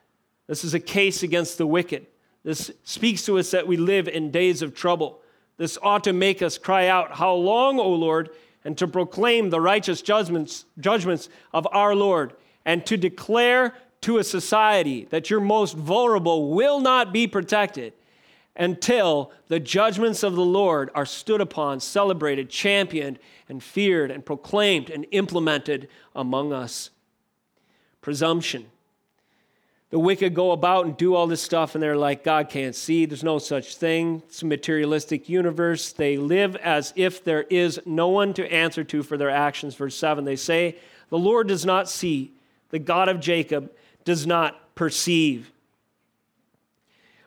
This 0.47 0.65
is 0.65 0.73
a 0.73 0.81
case 0.81 1.23
against 1.23 1.57
the 1.57 1.65
wicked. 1.65 2.07
This 2.43 2.71
speaks 2.83 3.23
to 3.25 3.39
us 3.39 3.51
that 3.51 3.67
we 3.67 3.77
live 3.77 4.09
in 4.09 4.31
days 4.31 4.61
of 4.61 4.75
trouble. 4.75 5.21
This 5.55 5.77
ought 5.81 6.03
to 6.03 6.11
make 6.11 6.41
us 6.41 6.57
cry 6.57 6.87
out, 6.87 7.13
How 7.13 7.35
long, 7.35 7.79
O 7.79 7.87
Lord? 7.87 8.31
And 8.63 8.77
to 8.77 8.87
proclaim 8.87 9.49
the 9.49 9.61
righteous 9.61 10.01
judgments, 10.01 10.65
judgments 10.79 11.29
of 11.53 11.67
our 11.71 11.95
Lord, 11.95 12.33
and 12.65 12.85
to 12.85 12.97
declare 12.97 13.73
to 14.01 14.17
a 14.17 14.23
society 14.23 15.07
that 15.09 15.29
your 15.29 15.39
most 15.39 15.75
vulnerable 15.75 16.51
will 16.51 16.79
not 16.79 17.11
be 17.11 17.27
protected 17.27 17.93
until 18.55 19.31
the 19.47 19.59
judgments 19.59 20.23
of 20.23 20.35
the 20.35 20.45
Lord 20.45 20.89
are 20.93 21.05
stood 21.05 21.41
upon, 21.41 21.79
celebrated, 21.79 22.49
championed, 22.49 23.17
and 23.47 23.63
feared, 23.63 24.11
and 24.11 24.25
proclaimed 24.25 24.89
and 24.89 25.05
implemented 25.11 25.87
among 26.13 26.51
us. 26.51 26.89
Presumption 28.01 28.67
the 29.89 29.99
wicked 29.99 30.35
go 30.35 30.51
about 30.51 30.85
and 30.85 30.95
do 30.95 31.15
all 31.15 31.25
this 31.25 31.41
stuff 31.41 31.73
and 31.73 31.81
they're 31.81 31.97
like 31.97 32.23
god 32.23 32.49
can't 32.49 32.75
see. 32.75 33.05
There's 33.05 33.23
no 33.23 33.39
such 33.39 33.77
thing. 33.77 34.21
It's 34.27 34.43
a 34.43 34.45
materialistic 34.45 35.27
universe. 35.27 35.93
They 35.93 36.17
live 36.17 36.55
as 36.57 36.93
if 36.95 37.23
there 37.23 37.43
is 37.43 37.79
no 37.85 38.07
one 38.09 38.33
to 38.35 38.51
answer 38.51 38.83
to 38.83 39.01
for 39.01 39.17
their 39.17 39.31
actions. 39.31 39.75
Verse 39.75 39.95
7 39.95 40.25
they 40.25 40.35
say 40.35 40.75
the 41.09 41.17
lord 41.17 41.47
does 41.47 41.65
not 41.65 41.89
see. 41.89 42.33
The 42.69 42.79
god 42.79 43.09
of 43.09 43.19
jacob 43.19 43.71
does 44.05 44.27
not 44.27 44.75
perceive. 44.75 45.51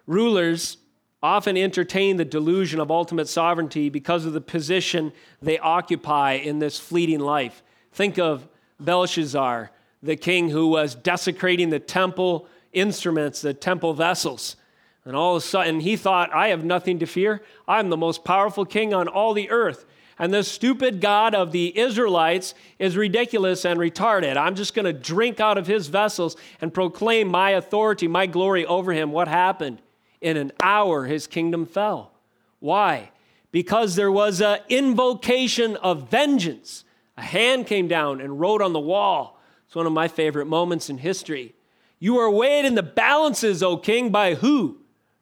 Rulers 0.06 0.78
often 1.20 1.56
entertain 1.56 2.16
the 2.16 2.24
delusion 2.24 2.80
of 2.80 2.90
ultimate 2.90 3.28
sovereignty 3.28 3.88
because 3.88 4.24
of 4.24 4.32
the 4.32 4.40
position 4.40 5.12
they 5.40 5.58
occupy 5.58 6.32
in 6.32 6.58
this 6.58 6.78
fleeting 6.78 7.20
life. 7.20 7.62
Think 7.92 8.18
of 8.18 8.46
belshazzar 8.78 9.70
the 10.02 10.16
king 10.16 10.50
who 10.50 10.66
was 10.66 10.94
desecrating 10.94 11.70
the 11.70 11.78
temple 11.78 12.48
instruments, 12.72 13.40
the 13.40 13.54
temple 13.54 13.94
vessels. 13.94 14.56
And 15.04 15.16
all 15.16 15.36
of 15.36 15.42
a 15.42 15.46
sudden, 15.46 15.80
he 15.80 15.96
thought, 15.96 16.32
I 16.32 16.48
have 16.48 16.64
nothing 16.64 17.00
to 17.00 17.06
fear. 17.06 17.42
I'm 17.66 17.90
the 17.90 17.96
most 17.96 18.24
powerful 18.24 18.64
king 18.64 18.94
on 18.94 19.08
all 19.08 19.34
the 19.34 19.50
earth. 19.50 19.84
And 20.18 20.32
this 20.32 20.46
stupid 20.46 21.00
God 21.00 21.34
of 21.34 21.50
the 21.50 21.76
Israelites 21.76 22.54
is 22.78 22.96
ridiculous 22.96 23.64
and 23.64 23.80
retarded. 23.80 24.36
I'm 24.36 24.54
just 24.54 24.74
going 24.74 24.84
to 24.84 24.92
drink 24.92 25.40
out 25.40 25.58
of 25.58 25.66
his 25.66 25.88
vessels 25.88 26.36
and 26.60 26.72
proclaim 26.72 27.28
my 27.28 27.50
authority, 27.50 28.06
my 28.06 28.26
glory 28.26 28.64
over 28.64 28.92
him. 28.92 29.10
What 29.10 29.26
happened? 29.26 29.82
In 30.20 30.36
an 30.36 30.52
hour, 30.62 31.06
his 31.06 31.26
kingdom 31.26 31.66
fell. 31.66 32.12
Why? 32.60 33.10
Because 33.50 33.96
there 33.96 34.12
was 34.12 34.40
an 34.40 34.60
invocation 34.68 35.74
of 35.76 36.08
vengeance. 36.08 36.84
A 37.16 37.22
hand 37.22 37.66
came 37.66 37.88
down 37.88 38.20
and 38.20 38.38
wrote 38.38 38.62
on 38.62 38.72
the 38.72 38.78
wall. 38.78 39.40
It's 39.66 39.74
one 39.74 39.86
of 39.86 39.92
my 39.92 40.06
favorite 40.06 40.46
moments 40.46 40.88
in 40.88 40.98
history. 40.98 41.54
You 42.02 42.18
are 42.18 42.28
weighed 42.28 42.64
in 42.64 42.74
the 42.74 42.82
balances, 42.82 43.62
O 43.62 43.76
king, 43.76 44.10
by 44.10 44.34
who? 44.34 44.78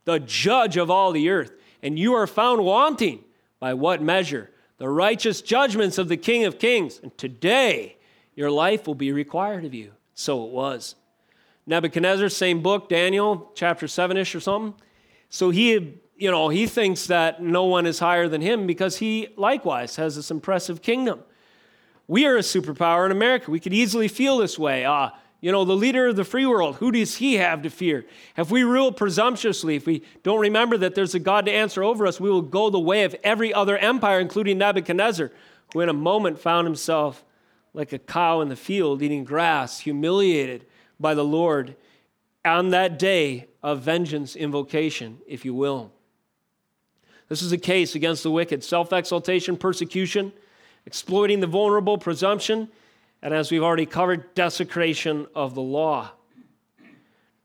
The 0.06 0.18
judge 0.18 0.78
of 0.78 0.90
all 0.90 1.12
the 1.12 1.28
earth. 1.28 1.52
And 1.82 1.98
you 1.98 2.14
are 2.14 2.26
found 2.26 2.64
wanting. 2.64 3.22
By 3.58 3.74
what 3.74 4.00
measure? 4.00 4.50
The 4.78 4.88
righteous 4.88 5.42
judgments 5.42 5.98
of 5.98 6.08
the 6.08 6.16
King 6.16 6.46
of 6.46 6.58
kings. 6.58 6.98
And 7.02 7.16
today, 7.18 7.98
your 8.34 8.50
life 8.50 8.86
will 8.86 8.94
be 8.94 9.12
required 9.12 9.66
of 9.66 9.74
you. 9.74 9.92
So 10.14 10.42
it 10.46 10.52
was. 10.52 10.94
Nebuchadnezzar, 11.66 12.30
same 12.30 12.62
book, 12.62 12.88
Daniel, 12.88 13.52
chapter 13.54 13.86
7 13.86 14.16
ish 14.16 14.34
or 14.34 14.40
something. 14.40 14.72
So 15.28 15.50
he, 15.50 16.00
you 16.16 16.30
know, 16.30 16.48
he 16.48 16.66
thinks 16.66 17.08
that 17.08 17.42
no 17.42 17.64
one 17.64 17.84
is 17.84 17.98
higher 17.98 18.26
than 18.26 18.40
him 18.40 18.66
because 18.66 18.96
he 18.96 19.28
likewise 19.36 19.96
has 19.96 20.16
this 20.16 20.30
impressive 20.30 20.80
kingdom. 20.80 21.20
We 22.08 22.24
are 22.24 22.38
a 22.38 22.40
superpower 22.40 23.04
in 23.04 23.12
America. 23.12 23.50
We 23.50 23.60
could 23.60 23.74
easily 23.74 24.08
feel 24.08 24.38
this 24.38 24.58
way. 24.58 24.86
Ah, 24.86 25.12
you 25.40 25.50
know, 25.50 25.64
the 25.64 25.76
leader 25.76 26.08
of 26.08 26.16
the 26.16 26.24
free 26.24 26.44
world, 26.44 26.76
who 26.76 26.92
does 26.92 27.16
he 27.16 27.34
have 27.34 27.62
to 27.62 27.70
fear? 27.70 28.04
If 28.36 28.50
we 28.50 28.62
rule 28.62 28.92
presumptuously, 28.92 29.76
if 29.76 29.86
we 29.86 30.02
don't 30.22 30.40
remember 30.40 30.76
that 30.78 30.94
there's 30.94 31.14
a 31.14 31.18
God 31.18 31.46
to 31.46 31.52
answer 31.52 31.82
over 31.82 32.06
us, 32.06 32.20
we 32.20 32.30
will 32.30 32.42
go 32.42 32.68
the 32.68 32.78
way 32.78 33.04
of 33.04 33.16
every 33.24 33.52
other 33.52 33.78
empire, 33.78 34.20
including 34.20 34.58
Nebuchadnezzar, 34.58 35.32
who 35.72 35.80
in 35.80 35.88
a 35.88 35.94
moment 35.94 36.38
found 36.38 36.66
himself 36.66 37.24
like 37.72 37.92
a 37.92 37.98
cow 37.98 38.42
in 38.42 38.48
the 38.48 38.56
field 38.56 39.02
eating 39.02 39.24
grass, 39.24 39.80
humiliated 39.80 40.66
by 40.98 41.14
the 41.14 41.24
Lord 41.24 41.74
on 42.44 42.70
that 42.70 42.98
day 42.98 43.46
of 43.62 43.80
vengeance 43.80 44.36
invocation, 44.36 45.18
if 45.26 45.44
you 45.44 45.54
will. 45.54 45.90
This 47.28 47.40
is 47.42 47.52
a 47.52 47.58
case 47.58 47.94
against 47.94 48.24
the 48.24 48.30
wicked 48.30 48.62
self 48.62 48.92
exaltation, 48.92 49.56
persecution, 49.56 50.32
exploiting 50.84 51.40
the 51.40 51.46
vulnerable, 51.46 51.96
presumption 51.96 52.68
and 53.22 53.34
as 53.34 53.50
we've 53.50 53.62
already 53.62 53.86
covered, 53.86 54.34
desecration 54.34 55.26
of 55.34 55.54
the 55.54 55.62
law. 55.62 56.12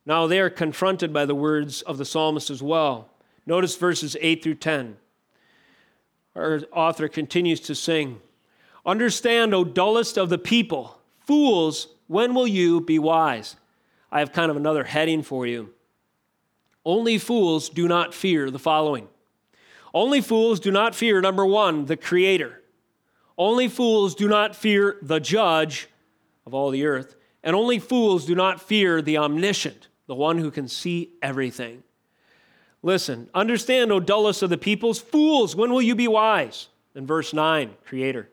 Now 0.05 0.27
they 0.27 0.39
are 0.39 0.49
confronted 0.49 1.11
by 1.11 1.25
the 1.25 1.35
words 1.35 1.81
of 1.81 1.97
the 1.97 2.05
psalmist 2.05 2.49
as 2.49 2.61
well. 2.61 3.09
Notice 3.45 3.75
verses 3.75 4.15
8 4.21 4.43
through 4.43 4.55
10. 4.55 4.97
Our 6.35 6.61
author 6.71 7.07
continues 7.07 7.59
to 7.61 7.75
sing 7.75 8.21
Understand, 8.85 9.53
O 9.53 9.63
dullest 9.63 10.17
of 10.17 10.29
the 10.29 10.37
people, 10.37 10.99
fools, 11.19 11.87
when 12.07 12.35
will 12.35 12.47
you 12.47 12.81
be 12.81 12.99
wise? 12.99 13.55
I 14.11 14.19
have 14.19 14.31
kind 14.31 14.51
of 14.51 14.57
another 14.57 14.83
heading 14.83 15.23
for 15.23 15.47
you. 15.47 15.73
Only 16.85 17.17
fools 17.17 17.67
do 17.67 17.87
not 17.87 18.13
fear 18.13 18.51
the 18.51 18.59
following. 18.59 19.07
Only 19.93 20.21
fools 20.21 20.59
do 20.59 20.71
not 20.71 20.93
fear, 20.93 21.19
number 21.19 21.45
one, 21.45 21.85
the 21.85 21.97
Creator. 21.97 22.61
Only 23.37 23.67
fools 23.67 24.15
do 24.15 24.27
not 24.27 24.55
fear 24.55 24.97
the 25.01 25.19
judge 25.19 25.89
of 26.45 26.53
all 26.53 26.69
the 26.69 26.85
earth, 26.85 27.15
and 27.43 27.55
only 27.55 27.79
fools 27.79 28.25
do 28.25 28.35
not 28.35 28.61
fear 28.61 29.01
the 29.01 29.17
omniscient, 29.17 29.87
the 30.07 30.15
one 30.15 30.37
who 30.37 30.51
can 30.51 30.67
see 30.67 31.11
everything. 31.21 31.83
Listen, 32.81 33.29
understand, 33.33 33.91
O 33.91 33.99
dullest 33.99 34.43
of 34.43 34.49
the 34.49 34.57
peoples, 34.57 34.99
fools, 34.99 35.55
when 35.55 35.71
will 35.71 35.81
you 35.81 35.95
be 35.95 36.07
wise? 36.07 36.67
In 36.93 37.05
verse 37.05 37.33
9, 37.33 37.71
Creator. 37.83 38.29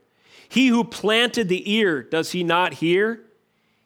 He 0.48 0.68
who 0.68 0.84
planted 0.84 1.48
the 1.48 1.72
ear, 1.72 2.02
does 2.02 2.32
he 2.32 2.44
not 2.44 2.74
hear? 2.74 3.24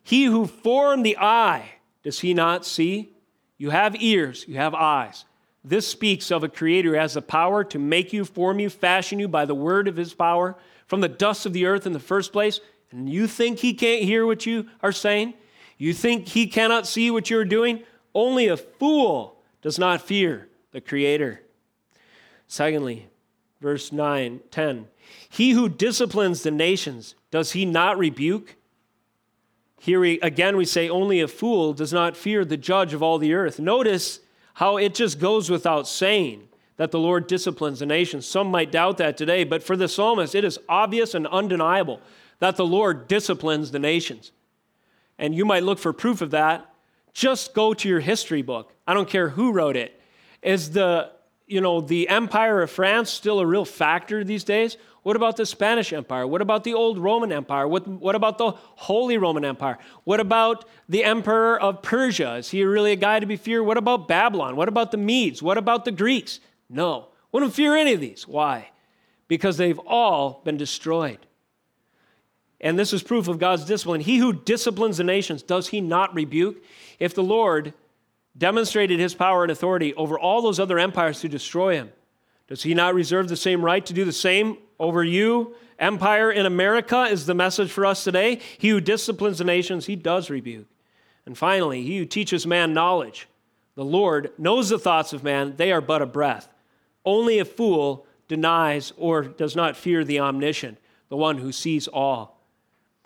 He 0.03 0.25
who 0.25 0.47
formed 0.47 1.07
the 1.07 1.17
eye, 1.19 1.71
does 2.03 2.21
he 2.21 2.35
not 2.35 2.67
see? 2.67 3.13
You 3.59 3.71
have 3.71 3.97
ears, 4.03 4.45
you 4.47 4.57
have 4.57 4.75
eyes. 4.75 5.25
This 5.65 5.87
speaks 5.87 6.31
of 6.31 6.45
a 6.45 6.49
creator 6.49 6.91
who 6.91 6.97
has 6.97 7.15
the 7.15 7.23
power 7.23 7.65
to 7.65 7.79
make 7.79 8.13
you, 8.13 8.25
form 8.25 8.61
you, 8.61 8.69
fashion 8.69 9.19
you 9.19 9.29
by 9.29 9.45
the 9.45 9.55
word 9.55 9.89
of 9.89 9.97
his 9.97 10.15
power 10.15 10.57
from 10.87 11.01
the 11.01 11.09
dust 11.09 11.47
of 11.47 11.53
the 11.53 11.67
earth 11.67 11.87
in 11.87 11.93
the 11.93 12.01
first 12.01 12.33
place. 12.33 12.61
And 12.91 13.09
you 13.09 13.27
think 13.27 13.59
he 13.59 13.75
can't 13.75 14.03
hear 14.03 14.25
what 14.25 14.47
you 14.47 14.69
are 14.83 14.93
saying? 14.93 15.35
You 15.79 15.93
think 15.93 16.29
he 16.29 16.47
cannot 16.47 16.87
see 16.87 17.11
what 17.11 17.29
you're 17.29 17.45
doing? 17.45 17.83
Only 18.15 18.49
a 18.49 18.57
fool 18.57 19.37
does 19.61 19.79
not 19.79 20.01
fear 20.01 20.49
the 20.73 20.81
creator. 20.81 21.43
Secondly, 22.47 23.09
verse 23.61 23.93
9, 23.93 24.41
10. 24.51 24.87
He 25.29 25.51
who 25.51 25.69
disciplines 25.69 26.43
the 26.43 26.51
nations, 26.51 27.15
does 27.31 27.53
he 27.53 27.65
not 27.65 27.99
rebuke? 27.99 28.57
Here 29.79 30.01
we, 30.01 30.19
again, 30.21 30.57
we 30.57 30.65
say, 30.65 30.89
only 30.89 31.21
a 31.21 31.29
fool 31.29 31.73
does 31.73 31.93
not 31.93 32.17
fear 32.17 32.45
the 32.45 32.57
judge 32.57 32.95
of 32.95 33.03
all 33.03 33.19
the 33.19 33.35
earth. 33.35 33.59
Notice 33.59 34.21
how 34.55 34.79
it 34.79 34.95
just 34.95 35.21
goes 35.21 35.51
without 35.51 35.87
saying 35.87 36.49
that 36.77 36.91
the 36.91 36.99
Lord 36.99 37.27
disciplines 37.27 37.79
the 37.79 37.87
nations. 37.87 38.27
Some 38.27 38.51
might 38.51 38.71
doubt 38.71 38.99
that 38.99 39.17
today, 39.17 39.45
but 39.45 39.63
for 39.63 39.77
the 39.77 39.89
psalmist, 39.89 40.35
it 40.35 40.45
is 40.45 40.59
obvious 40.69 41.15
and 41.15 41.27
undeniable 41.27 42.01
that 42.39 42.57
the 42.57 42.67
Lord 42.67 43.09
disciplines 43.09 43.71
the 43.71 43.79
nations. 43.79 44.33
And 45.19 45.35
you 45.35 45.45
might 45.45 45.63
look 45.63 45.79
for 45.79 45.93
proof 45.93 46.21
of 46.21 46.33
that. 46.33 46.71
Just 47.15 47.55
go 47.55 47.73
to 47.73 47.89
your 47.89 48.01
history 48.01 48.43
book. 48.43 48.75
I 48.87 48.93
don't 48.93 49.09
care 49.09 49.31
who 49.31 49.53
wrote 49.53 49.77
it. 49.77 49.99
Is 50.43 50.73
the, 50.73 51.11
you 51.47 51.63
know, 51.63 51.81
the 51.81 52.11
empire 52.11 52.61
of 52.61 52.71
France 52.71 53.11
still 53.11 53.41
a 53.41 53.47
real 53.47 53.65
factor 53.65 54.23
these 54.23 54.45
days? 54.45 54.77
What 55.03 55.17
about 55.17 55.37
the 55.37 55.47
Spanish 55.47 55.93
Empire? 55.93 56.27
What 56.27 56.43
about 56.43 56.65
the 56.65 56.75
old 56.75 56.99
Roman 56.99 57.33
Empire? 57.33 57.67
What, 57.67 57.87
what 57.87 58.15
about 58.15 58.39
the 58.39 58.51
Holy 58.51 59.17
Roman 59.17 59.45
Empire? 59.45 59.79
What 60.05 60.21
about 60.21 60.67
the 60.89 61.05
Emperor 61.05 61.59
of 61.59 61.81
Persia? 61.81 62.35
Is 62.35 62.51
he 62.51 62.65
really 62.65 62.93
a 62.93 62.97
guy 62.97 63.21
to 63.21 63.27
be 63.27 63.37
feared? 63.37 63.65
What 63.65 63.79
about 63.79 64.09
Babylon? 64.09 64.57
What 64.57 64.69
about 64.69 64.91
the 64.91 64.99
Medes? 64.99 65.43
What 65.43 65.57
about 65.59 65.85
the 65.85 65.93
Greeks? 65.93 66.41
No. 66.69 67.09
Wouldn't 67.33 67.55
fear 67.55 67.77
any 67.77 67.93
of 67.93 68.01
these. 68.01 68.27
Why? 68.27 68.71
Because 69.29 69.57
they've 69.57 69.79
all 69.81 70.41
been 70.45 70.57
destroyed. 70.57 71.19
And 72.61 72.79
this 72.79 72.93
is 72.93 73.03
proof 73.03 73.29
of 73.29 73.39
God's 73.39 73.65
discipline. 73.65 74.01
He 74.01 74.19
who 74.19 74.33
disciplines 74.33 74.97
the 74.97 75.05
nations, 75.05 75.43
does 75.43 75.69
he 75.69 75.81
not 75.81 76.15
rebuke? 76.15 76.63
If 76.99 77.15
the 77.15 77.23
Lord 77.23 77.75
demonstrated 78.37 78.99
his 78.99 79.15
power 79.15 79.43
and 79.43 79.53
authority 79.53 79.95
over 79.95 80.19
all 80.19 80.43
those 80.43 80.59
other 80.59 80.79
empires 80.79 81.21
to 81.21 81.29
destroy 81.29 81.75
him, 81.75 81.93
does 82.49 82.63
he 82.63 82.75
not 82.75 82.95
reserve 82.95 83.29
the 83.29 83.37
same 83.37 83.65
right 83.65 83.85
to 83.85 83.93
do 83.93 84.05
the 84.05 84.13
same 84.13 84.59
over 84.79 85.03
you? 85.03 85.55
Empire 85.79 86.31
in 86.31 86.47
America 86.47 87.03
is 87.03 87.27
the 87.27 87.35
message 87.35 87.71
for 87.71 87.85
us 87.85 88.05
today. 88.05 88.41
He 88.59 88.71
who 88.71 88.81
disciplines 88.81 89.39
the 89.39 89.45
nations, 89.45 89.87
he 89.87 89.97
does 89.97 90.31
rebuke. 90.31 90.67
And 91.27 91.37
finally, 91.37 91.83
he 91.83 91.99
who 91.99 92.07
teaches 92.07 92.47
man 92.47 92.73
knowledge, 92.73 93.29
the 93.75 93.85
Lord 93.85 94.31
knows 94.39 94.69
the 94.71 94.79
thoughts 94.79 95.13
of 95.13 95.25
man, 95.25 95.57
they 95.57 95.73
are 95.73 95.83
but 95.83 96.01
a 96.01 96.07
breath. 96.07 96.49
Only 97.07 97.39
a 97.39 97.45
fool 97.47 98.07
denies 98.29 98.93
or 98.99 99.23
does 99.23 99.57
not 99.57 99.77
fear 99.77 100.05
the 100.05 100.21
omniscient, 100.21 100.79
the 101.09 101.17
one 101.17 101.39
who 101.39 101.53
sees 101.53 101.89
all. 101.89 102.43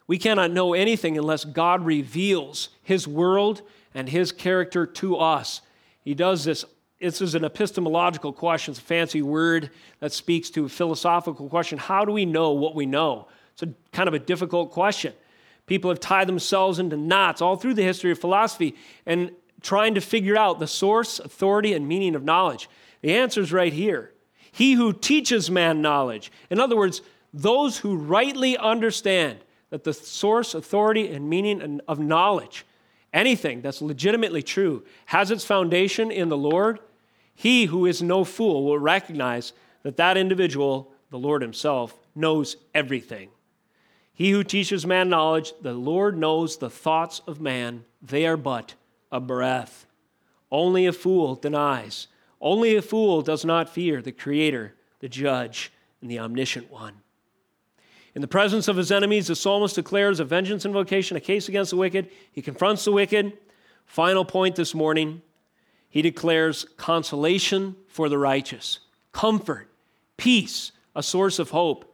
We 0.06 0.18
cannot 0.18 0.50
know 0.50 0.74
anything 0.74 1.16
unless 1.16 1.44
God 1.44 1.84
reveals 1.84 2.70
his 2.82 3.06
world 3.06 3.62
and 3.94 4.08
his 4.08 4.32
character 4.32 4.86
to 4.86 5.16
us. 5.16 5.60
He 6.02 6.14
does 6.14 6.44
this 6.44 6.64
this 7.00 7.22
is 7.22 7.34
an 7.34 7.44
epistemological 7.44 8.32
question. 8.34 8.72
It's 8.72 8.80
a 8.80 8.82
fancy 8.84 9.22
word 9.22 9.70
that 10.00 10.12
speaks 10.12 10.50
to 10.50 10.66
a 10.66 10.68
philosophical 10.68 11.48
question. 11.48 11.78
How 11.78 12.04
do 12.04 12.12
we 12.12 12.26
know 12.26 12.50
what 12.50 12.74
we 12.74 12.84
know? 12.84 13.26
It's 13.54 13.62
a 13.62 13.74
kind 13.92 14.06
of 14.06 14.12
a 14.12 14.18
difficult 14.18 14.70
question. 14.70 15.14
People 15.66 15.90
have 15.90 16.00
tied 16.00 16.28
themselves 16.28 16.78
into 16.78 16.98
knots 16.98 17.40
all 17.40 17.56
through 17.56 17.74
the 17.74 17.82
history 17.82 18.10
of 18.10 18.18
philosophy 18.18 18.76
and 19.06 19.30
trying 19.62 19.94
to 19.94 20.00
figure 20.02 20.36
out 20.36 20.58
the 20.58 20.66
source, 20.66 21.20
authority, 21.20 21.72
and 21.72 21.88
meaning 21.88 22.14
of 22.14 22.22
knowledge. 22.22 22.68
The 23.02 23.14
answer 23.14 23.40
is 23.40 23.52
right 23.52 23.72
here. 23.72 24.12
He 24.52 24.72
who 24.72 24.92
teaches 24.92 25.50
man 25.50 25.80
knowledge. 25.80 26.32
In 26.50 26.60
other 26.60 26.76
words, 26.76 27.02
those 27.32 27.78
who 27.78 27.96
rightly 27.96 28.56
understand 28.56 29.38
that 29.70 29.84
the 29.84 29.92
source, 29.92 30.54
authority, 30.54 31.12
and 31.12 31.30
meaning 31.30 31.80
of 31.86 32.00
knowledge, 32.00 32.66
anything 33.12 33.60
that's 33.60 33.80
legitimately 33.80 34.42
true, 34.42 34.84
has 35.06 35.30
its 35.30 35.44
foundation 35.44 36.10
in 36.10 36.28
the 36.28 36.36
Lord 36.36 36.80
he 37.40 37.64
who 37.64 37.86
is 37.86 38.02
no 38.02 38.22
fool 38.22 38.64
will 38.64 38.78
recognize 38.78 39.54
that 39.82 39.96
that 39.96 40.18
individual, 40.18 40.92
the 41.08 41.18
Lord 41.18 41.40
Himself, 41.40 41.98
knows 42.14 42.54
everything. 42.74 43.30
He 44.12 44.32
who 44.32 44.44
teaches 44.44 44.84
man 44.84 45.08
knowledge, 45.08 45.54
the 45.62 45.72
Lord 45.72 46.18
knows 46.18 46.58
the 46.58 46.68
thoughts 46.68 47.22
of 47.26 47.40
man, 47.40 47.86
they 48.02 48.26
are 48.26 48.36
but 48.36 48.74
a 49.10 49.20
breath. 49.20 49.86
Only 50.52 50.84
a 50.84 50.92
fool 50.92 51.34
denies. 51.34 52.08
Only 52.40 52.76
a 52.76 52.82
fool 52.82 53.22
does 53.22 53.44
not 53.44 53.68
fear 53.68 54.00
the 54.00 54.12
Creator, 54.12 54.74
the 55.00 55.08
Judge, 55.08 55.72
and 56.00 56.10
the 56.10 56.18
Omniscient 56.18 56.70
One. 56.70 56.94
In 58.14 58.22
the 58.22 58.28
presence 58.28 58.66
of 58.66 58.76
his 58.76 58.90
enemies, 58.90 59.28
the 59.28 59.36
psalmist 59.36 59.76
declares 59.76 60.20
a 60.20 60.24
vengeance 60.24 60.64
invocation, 60.64 61.16
a 61.16 61.20
case 61.20 61.48
against 61.48 61.70
the 61.70 61.76
wicked. 61.76 62.10
He 62.32 62.42
confronts 62.42 62.84
the 62.84 62.92
wicked. 62.92 63.36
Final 63.86 64.24
point 64.24 64.56
this 64.56 64.74
morning 64.74 65.22
he 65.90 66.02
declares 66.02 66.66
consolation 66.76 67.74
for 67.88 68.08
the 68.08 68.16
righteous, 68.16 68.78
comfort, 69.10 69.68
peace, 70.16 70.70
a 70.94 71.02
source 71.02 71.40
of 71.40 71.50
hope. 71.50 71.86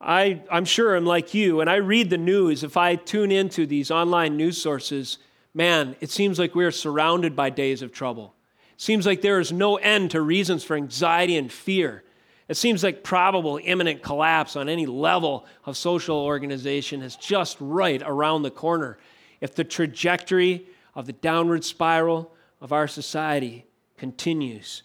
I, 0.00 0.42
I'm 0.50 0.64
sure 0.64 0.96
I'm 0.96 1.06
like 1.06 1.34
you, 1.34 1.60
and 1.60 1.70
I 1.70 1.76
read 1.76 2.10
the 2.10 2.18
news. 2.18 2.64
If 2.64 2.76
I 2.76 2.96
tune 2.96 3.30
into 3.30 3.64
these 3.64 3.90
online 3.90 4.36
news 4.36 4.60
sources, 4.60 5.18
man, 5.54 5.96
it 6.00 6.10
seems 6.10 6.38
like 6.38 6.54
we're 6.54 6.72
surrounded 6.72 7.36
by 7.36 7.50
days 7.50 7.80
of 7.80 7.92
trouble. 7.92 8.34
Seems 8.78 9.06
like 9.06 9.22
there 9.22 9.40
is 9.40 9.50
no 9.50 9.76
end 9.76 10.12
to 10.12 10.22
reasons 10.22 10.62
for 10.62 10.76
anxiety 10.76 11.36
and 11.36 11.52
fear. 11.52 12.04
It 12.46 12.56
seems 12.56 12.84
like 12.84 13.02
probable 13.02 13.58
imminent 13.62 14.04
collapse 14.04 14.54
on 14.54 14.68
any 14.68 14.86
level 14.86 15.46
of 15.66 15.76
social 15.76 16.16
organization 16.16 17.02
is 17.02 17.16
just 17.16 17.56
right 17.58 18.00
around 18.06 18.42
the 18.42 18.52
corner. 18.52 18.96
If 19.40 19.56
the 19.56 19.64
trajectory 19.64 20.68
of 20.94 21.06
the 21.06 21.12
downward 21.12 21.64
spiral 21.64 22.32
of 22.60 22.72
our 22.72 22.86
society 22.86 23.66
continues. 23.96 24.84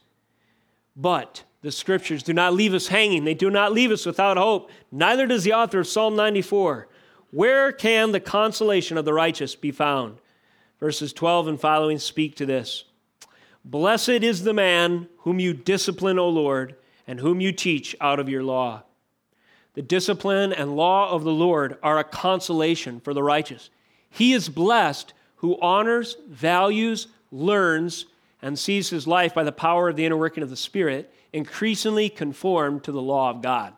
But 0.96 1.44
the 1.62 1.72
scriptures 1.72 2.24
do 2.24 2.34
not 2.34 2.56
leave 2.56 2.74
us 2.74 2.88
hanging, 2.88 3.26
they 3.26 3.36
do 3.36 3.52
not 3.52 3.74
leave 3.74 3.92
us 3.92 4.08
without 4.08 4.38
hope. 4.38 4.72
Neither 4.92 5.28
does 5.28 5.44
the 5.44 5.54
author 5.54 5.80
of 5.80 5.88
Psalm 5.88 6.16
94. 6.16 6.88
Where 7.30 7.72
can 7.72 8.12
the 8.12 8.20
consolation 8.20 8.98
of 8.98 9.06
the 9.06 9.14
righteous 9.14 9.54
be 9.54 9.72
found? 9.72 10.18
Verses 10.80 11.14
12 11.14 11.48
and 11.48 11.62
following 11.62 12.00
speak 12.00 12.36
to 12.38 12.48
this. 12.48 12.86
Blessed 13.66 14.10
is 14.10 14.44
the 14.44 14.54
man 14.54 15.08
whom 15.20 15.40
you 15.40 15.54
discipline, 15.54 16.20
O 16.20 16.28
Lord, 16.30 16.76
and 17.08 17.20
whom 17.20 17.40
you 17.40 17.52
teach 17.52 17.96
out 18.02 18.20
of 18.20 18.30
your 18.30 18.44
law. 18.44 18.84
The 19.74 19.82
discipline 19.82 20.54
and 20.54 20.76
law 20.76 21.10
of 21.12 21.24
the 21.24 21.32
Lord 21.32 21.78
are 21.82 21.98
a 21.98 22.04
consolation 22.04 23.00
for 23.00 23.14
the 23.14 23.24
righteous. 23.24 23.70
He 24.10 24.34
is 24.34 24.50
blessed 24.50 25.14
who 25.38 25.60
honors, 25.60 26.18
values, 26.30 27.08
learns, 27.32 28.06
and 28.42 28.60
sees 28.60 28.90
his 28.90 29.08
life 29.08 29.34
by 29.34 29.44
the 29.44 29.52
power 29.52 29.90
of 29.90 29.96
the 29.96 30.06
inner 30.06 30.18
working 30.18 30.44
of 30.44 30.50
the 30.50 30.56
Spirit 30.56 31.14
increasingly 31.32 32.10
conformed 32.10 32.84
to 32.84 32.92
the 32.92 33.02
law 33.02 33.30
of 33.30 33.42
God. 33.42 33.74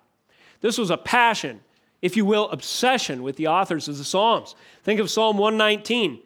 This 0.61 0.77
was 0.77 0.89
a 0.89 0.97
passion, 0.97 1.61
if 2.01 2.17
you 2.17 2.25
will, 2.25 2.49
obsession 2.49 3.23
with 3.23 3.37
the 3.37 3.47
authors 3.47 3.87
of 3.87 3.97
the 3.97 4.03
Psalms. 4.03 4.55
Think 4.83 4.99
of 4.99 5.09
Psalm 5.09 5.37
119. 5.37 6.19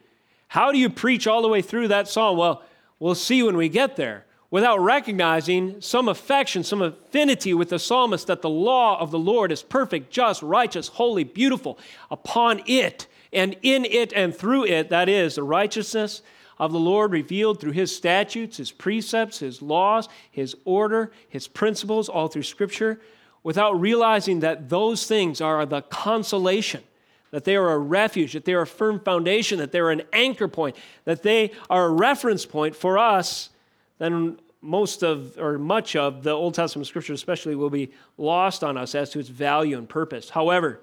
How 0.48 0.72
do 0.72 0.78
you 0.78 0.90
preach 0.90 1.26
all 1.26 1.42
the 1.42 1.48
way 1.48 1.62
through 1.62 1.88
that 1.88 2.08
psalm? 2.08 2.36
Well, 2.36 2.62
we'll 3.00 3.16
see 3.16 3.42
when 3.42 3.56
we 3.56 3.68
get 3.68 3.96
there. 3.96 4.24
Without 4.52 4.80
recognizing 4.80 5.80
some 5.80 6.08
affection, 6.08 6.64
some 6.64 6.82
affinity 6.82 7.54
with 7.54 7.70
the 7.70 7.78
psalmist 7.78 8.26
that 8.26 8.42
the 8.42 8.50
law 8.50 8.98
of 9.00 9.10
the 9.10 9.18
Lord 9.18 9.52
is 9.52 9.62
perfect, 9.62 10.10
just, 10.10 10.42
righteous, 10.42 10.88
holy, 10.88 11.24
beautiful. 11.24 11.78
Upon 12.10 12.60
it 12.66 13.06
and 13.32 13.56
in 13.62 13.84
it 13.84 14.12
and 14.12 14.34
through 14.34 14.66
it, 14.66 14.90
that 14.90 15.08
is, 15.08 15.36
the 15.36 15.44
righteousness 15.44 16.22
of 16.58 16.72
the 16.72 16.78
Lord 16.78 17.12
revealed 17.12 17.60
through 17.60 17.72
his 17.72 17.94
statutes, 17.94 18.58
his 18.58 18.72
precepts, 18.72 19.38
his 19.38 19.62
laws, 19.62 20.08
his 20.30 20.56
order, 20.64 21.12
his 21.28 21.48
principles, 21.48 22.08
all 22.08 22.28
through 22.28 22.42
Scripture, 22.42 23.00
without 23.42 23.80
realizing 23.80 24.40
that 24.40 24.68
those 24.68 25.06
things 25.06 25.40
are 25.40 25.64
the 25.64 25.80
consolation, 25.82 26.82
that 27.30 27.44
they 27.44 27.56
are 27.56 27.70
a 27.70 27.78
refuge, 27.78 28.32
that 28.32 28.44
they 28.44 28.54
are 28.54 28.62
a 28.62 28.66
firm 28.66 29.00
foundation, 29.00 29.58
that 29.58 29.72
they're 29.72 29.90
an 29.90 30.02
anchor 30.12 30.48
point, 30.48 30.76
that 31.04 31.22
they 31.22 31.52
are 31.68 31.86
a 31.86 31.90
reference 31.90 32.44
point 32.44 32.74
for 32.74 32.98
us, 32.98 33.50
then 33.98 34.38
most 34.62 35.02
of, 35.02 35.38
or 35.38 35.58
much 35.58 35.96
of, 35.96 36.22
the 36.22 36.30
Old 36.30 36.54
Testament 36.54 36.86
Scripture, 36.86 37.12
especially, 37.12 37.54
will 37.54 37.70
be 37.70 37.90
lost 38.18 38.62
on 38.62 38.76
us 38.76 38.94
as 38.94 39.10
to 39.10 39.18
its 39.18 39.28
value 39.28 39.78
and 39.78 39.88
purpose. 39.88 40.30
However, 40.30 40.80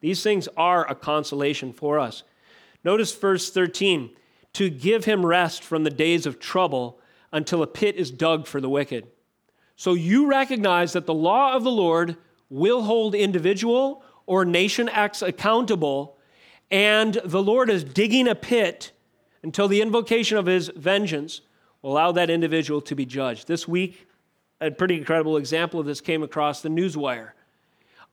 these 0.00 0.22
things 0.22 0.48
are 0.56 0.88
a 0.90 0.94
consolation 0.94 1.72
for 1.72 1.98
us. 1.98 2.22
Notice 2.82 3.14
verse 3.14 3.50
13 3.50 4.10
to 4.54 4.70
give 4.70 5.04
him 5.04 5.24
rest 5.24 5.62
from 5.62 5.84
the 5.84 5.90
days 5.90 6.26
of 6.26 6.40
trouble 6.40 6.98
until 7.32 7.62
a 7.62 7.66
pit 7.66 7.96
is 7.96 8.10
dug 8.10 8.46
for 8.46 8.60
the 8.60 8.68
wicked. 8.68 9.06
So 9.76 9.94
you 9.94 10.26
recognize 10.26 10.92
that 10.94 11.06
the 11.06 11.14
law 11.14 11.54
of 11.54 11.62
the 11.62 11.70
Lord 11.70 12.16
will 12.48 12.82
hold 12.82 13.14
individual 13.14 14.02
or 14.30 14.44
nation 14.44 14.88
acts 14.88 15.22
accountable, 15.22 16.16
and 16.70 17.20
the 17.24 17.42
Lord 17.42 17.68
is 17.68 17.82
digging 17.82 18.28
a 18.28 18.36
pit 18.36 18.92
until 19.42 19.66
the 19.66 19.82
invocation 19.82 20.38
of 20.38 20.46
his 20.46 20.68
vengeance 20.68 21.40
will 21.82 21.90
allow 21.90 22.12
that 22.12 22.30
individual 22.30 22.80
to 22.82 22.94
be 22.94 23.04
judged. 23.04 23.48
This 23.48 23.66
week, 23.66 24.06
a 24.60 24.70
pretty 24.70 24.96
incredible 24.96 25.36
example 25.36 25.80
of 25.80 25.86
this 25.86 26.00
came 26.00 26.22
across 26.22 26.62
the 26.62 26.68
newswire. 26.68 27.30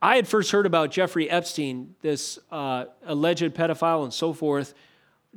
I 0.01 0.15
had 0.15 0.27
first 0.27 0.49
heard 0.49 0.65
about 0.65 0.89
Jeffrey 0.89 1.29
Epstein, 1.29 1.93
this 2.01 2.39
uh, 2.51 2.85
alleged 3.05 3.53
pedophile 3.53 4.03
and 4.03 4.11
so 4.11 4.33
forth, 4.33 4.73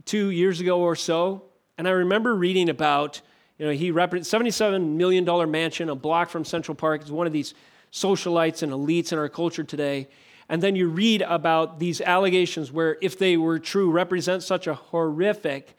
two 0.07 0.31
years 0.31 0.61
ago 0.61 0.81
or 0.81 0.97
so. 0.97 1.43
And 1.77 1.87
I 1.87 1.91
remember 1.91 2.35
reading 2.35 2.71
about, 2.71 3.21
you 3.59 3.67
know, 3.67 3.73
he 3.73 3.91
represents 3.91 4.31
$77 4.31 4.95
million 4.97 5.51
mansion, 5.51 5.91
a 5.91 5.95
block 5.95 6.31
from 6.31 6.47
Central 6.47 6.75
Park. 6.75 7.03
He's 7.03 7.13
one 7.13 7.27
of 7.27 7.35
these 7.35 7.53
socialites 7.93 8.63
and 8.63 8.73
elites 8.73 9.13
in 9.13 9.19
our 9.19 9.29
culture 9.29 9.63
today. 9.63 10.09
And 10.51 10.61
then 10.61 10.75
you 10.75 10.89
read 10.89 11.23
about 11.23 11.79
these 11.79 12.01
allegations 12.01 12.73
where, 12.73 12.99
if 13.01 13.17
they 13.17 13.37
were 13.37 13.61
true, 13.61 13.89
represent 13.89 14.43
such 14.43 14.67
a 14.67 14.75
horrific 14.75 15.77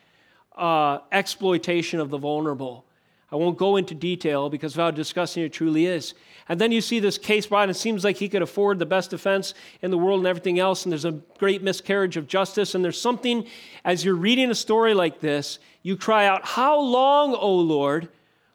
uh, 0.55 0.99
exploitation 1.11 1.99
of 1.99 2.09
the 2.09 2.17
vulnerable. 2.17 2.85
I 3.33 3.35
won't 3.35 3.57
go 3.57 3.75
into 3.75 3.93
detail 3.93 4.49
because 4.49 4.73
of 4.73 4.79
how 4.79 4.91
disgusting 4.91 5.43
it 5.43 5.51
truly 5.51 5.87
is. 5.87 6.13
And 6.47 6.59
then 6.59 6.71
you 6.71 6.79
see 6.79 7.01
this 7.01 7.17
case 7.17 7.47
brought, 7.47 7.63
and 7.63 7.71
it 7.71 7.79
seems 7.79 8.05
like 8.05 8.15
he 8.15 8.29
could 8.29 8.41
afford 8.41 8.79
the 8.79 8.85
best 8.85 9.09
defense 9.09 9.53
in 9.81 9.91
the 9.91 9.97
world 9.97 10.21
and 10.21 10.27
everything 10.27 10.57
else, 10.57 10.85
and 10.85 10.91
there's 10.93 11.03
a 11.03 11.19
great 11.37 11.61
miscarriage 11.61 12.15
of 12.15 12.29
justice. 12.29 12.73
And 12.73 12.81
there's 12.81 12.99
something, 12.99 13.45
as 13.83 14.05
you're 14.05 14.15
reading 14.15 14.51
a 14.51 14.55
story 14.55 14.93
like 14.93 15.19
this, 15.19 15.59
you 15.83 15.97
cry 15.97 16.27
out, 16.27 16.45
How 16.45 16.79
long, 16.79 17.35
O 17.35 17.53
Lord, 17.53 18.07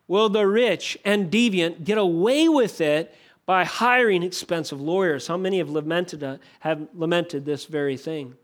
will 0.08 0.30
the 0.30 0.46
rich 0.46 0.96
and 1.04 1.30
deviant 1.30 1.84
get 1.84 1.98
away 1.98 2.48
with 2.48 2.80
it 2.80 3.14
by 3.46 3.64
hiring 3.64 4.22
expensive 4.22 4.80
lawyers? 4.80 5.28
How 5.28 5.36
many 5.36 5.58
have 5.58 5.70
lamented, 5.70 6.22
uh, 6.22 6.38
have 6.60 6.88
lamented 6.92 7.44
this 7.44 7.64
very 7.64 7.96
thing? 7.96 8.34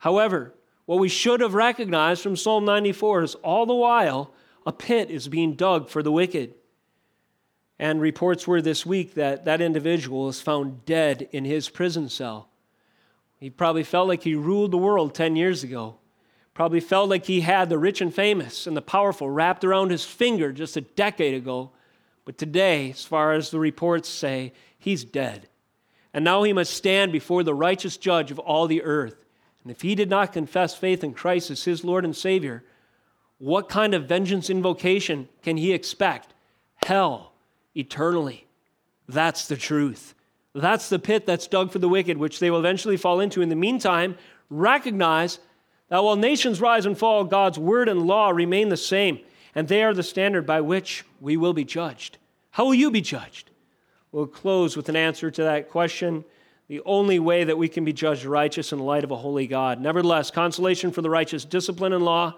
However, 0.00 0.54
what 0.84 0.98
we 0.98 1.08
should 1.08 1.40
have 1.40 1.54
recognized 1.54 2.22
from 2.22 2.36
Psalm 2.36 2.64
94 2.64 3.22
is 3.22 3.34
all 3.36 3.66
the 3.66 3.74
while 3.74 4.32
a 4.66 4.72
pit 4.72 5.10
is 5.10 5.28
being 5.28 5.54
dug 5.54 5.88
for 5.88 6.02
the 6.02 6.12
wicked. 6.12 6.54
And 7.78 8.00
reports 8.00 8.46
were 8.46 8.60
this 8.60 8.84
week 8.84 9.14
that 9.14 9.44
that 9.44 9.60
individual 9.60 10.28
is 10.28 10.40
found 10.40 10.84
dead 10.84 11.28
in 11.30 11.44
his 11.44 11.68
prison 11.68 12.08
cell. 12.08 12.48
He 13.38 13.50
probably 13.50 13.84
felt 13.84 14.08
like 14.08 14.24
he 14.24 14.34
ruled 14.34 14.72
the 14.72 14.78
world 14.78 15.14
10 15.14 15.36
years 15.36 15.62
ago. 15.62 15.96
Probably 16.54 16.80
felt 16.80 17.08
like 17.08 17.26
he 17.26 17.42
had 17.42 17.68
the 17.68 17.78
rich 17.78 18.00
and 18.00 18.12
famous 18.12 18.66
and 18.66 18.76
the 18.76 18.82
powerful 18.82 19.30
wrapped 19.30 19.64
around 19.64 19.90
his 19.90 20.04
finger 20.04 20.52
just 20.52 20.76
a 20.76 20.80
decade 20.80 21.34
ago. 21.34 21.70
But 22.28 22.36
today, 22.36 22.90
as 22.90 23.06
far 23.06 23.32
as 23.32 23.50
the 23.50 23.58
reports 23.58 24.06
say, 24.06 24.52
he's 24.78 25.02
dead. 25.02 25.48
And 26.12 26.26
now 26.26 26.42
he 26.42 26.52
must 26.52 26.74
stand 26.74 27.10
before 27.10 27.42
the 27.42 27.54
righteous 27.54 27.96
judge 27.96 28.30
of 28.30 28.38
all 28.38 28.66
the 28.66 28.82
earth. 28.82 29.24
And 29.62 29.72
if 29.72 29.80
he 29.80 29.94
did 29.94 30.10
not 30.10 30.34
confess 30.34 30.74
faith 30.74 31.02
in 31.02 31.14
Christ 31.14 31.50
as 31.50 31.64
his 31.64 31.84
Lord 31.84 32.04
and 32.04 32.14
Savior, 32.14 32.64
what 33.38 33.70
kind 33.70 33.94
of 33.94 34.04
vengeance 34.04 34.50
invocation 34.50 35.30
can 35.42 35.56
he 35.56 35.72
expect? 35.72 36.34
Hell, 36.84 37.32
eternally. 37.74 38.46
That's 39.08 39.48
the 39.48 39.56
truth. 39.56 40.14
That's 40.54 40.90
the 40.90 40.98
pit 40.98 41.24
that's 41.24 41.46
dug 41.46 41.72
for 41.72 41.78
the 41.78 41.88
wicked, 41.88 42.18
which 42.18 42.40
they 42.40 42.50
will 42.50 42.58
eventually 42.58 42.98
fall 42.98 43.20
into. 43.20 43.40
In 43.40 43.48
the 43.48 43.56
meantime, 43.56 44.18
recognize 44.50 45.38
that 45.88 46.04
while 46.04 46.16
nations 46.16 46.60
rise 46.60 46.84
and 46.84 46.98
fall, 46.98 47.24
God's 47.24 47.58
word 47.58 47.88
and 47.88 48.02
law 48.02 48.28
remain 48.28 48.68
the 48.68 48.76
same, 48.76 49.20
and 49.58 49.66
they 49.66 49.82
are 49.82 49.92
the 49.92 50.04
standard 50.04 50.46
by 50.46 50.60
which 50.60 51.04
we 51.20 51.36
will 51.36 51.52
be 51.52 51.64
judged. 51.64 52.16
How 52.52 52.64
will 52.64 52.74
you 52.74 52.92
be 52.92 53.00
judged? 53.00 53.50
We'll 54.12 54.28
close 54.28 54.76
with 54.76 54.88
an 54.88 54.94
answer 54.94 55.32
to 55.32 55.42
that 55.42 55.68
question. 55.68 56.24
The 56.68 56.80
only 56.86 57.18
way 57.18 57.42
that 57.42 57.58
we 57.58 57.68
can 57.68 57.84
be 57.84 57.92
judged 57.92 58.24
righteous 58.24 58.70
in 58.70 58.78
the 58.78 58.84
light 58.84 59.02
of 59.02 59.10
a 59.10 59.16
holy 59.16 59.48
God. 59.48 59.80
Nevertheless, 59.80 60.30
consolation 60.30 60.92
for 60.92 61.02
the 61.02 61.10
righteous, 61.10 61.44
discipline 61.44 61.92
and 61.92 62.04
law 62.04 62.34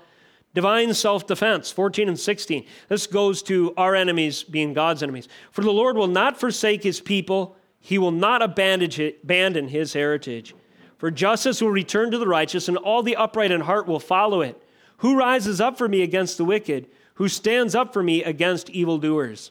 Divine 0.55 0.95
self 0.95 1.27
defense, 1.27 1.71
14 1.71 2.09
and 2.09 2.19
16. 2.19 2.65
This 2.89 3.07
goes 3.07 3.43
to 3.43 3.75
our 3.77 3.95
enemies 3.95 4.43
being 4.43 4.73
God's 4.73 5.03
enemies. 5.03 5.29
For 5.53 5.61
the 5.63 5.71
Lord 5.71 5.99
will 5.99 6.09
not 6.09 6.41
forsake 6.41 6.83
his 6.83 7.03
people, 7.03 7.55
he 7.81 7.99
will 7.99 8.13
not 8.13 8.41
abandon 8.41 9.69
his 9.69 9.93
heritage. 9.93 10.55
For 10.97 11.11
justice 11.11 11.61
will 11.61 11.71
return 11.71 12.11
to 12.13 12.19
the 12.19 12.27
righteous, 12.27 12.67
and 12.67 12.79
all 12.79 13.03
the 13.03 13.17
upright 13.17 13.51
in 13.51 13.61
heart 13.61 13.87
will 13.87 14.01
follow 14.01 14.41
it. 14.41 14.61
Who 14.99 15.19
rises 15.19 15.61
up 15.61 15.77
for 15.77 15.87
me 15.87 16.01
against 16.01 16.39
the 16.39 16.47
wicked? 16.47 16.89
Who 17.21 17.29
stands 17.29 17.75
up 17.75 17.93
for 17.93 18.03
me 18.03 18.25
against 18.25 18.71
evildoers? 18.71 19.51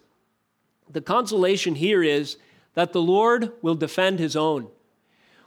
The 0.90 1.02
consolation 1.02 1.76
here 1.76 2.02
is 2.02 2.38
that 2.74 2.94
the 2.94 3.02
Lord 3.02 3.52
will 3.62 3.76
defend 3.76 4.18
his 4.18 4.36
own. 4.36 4.70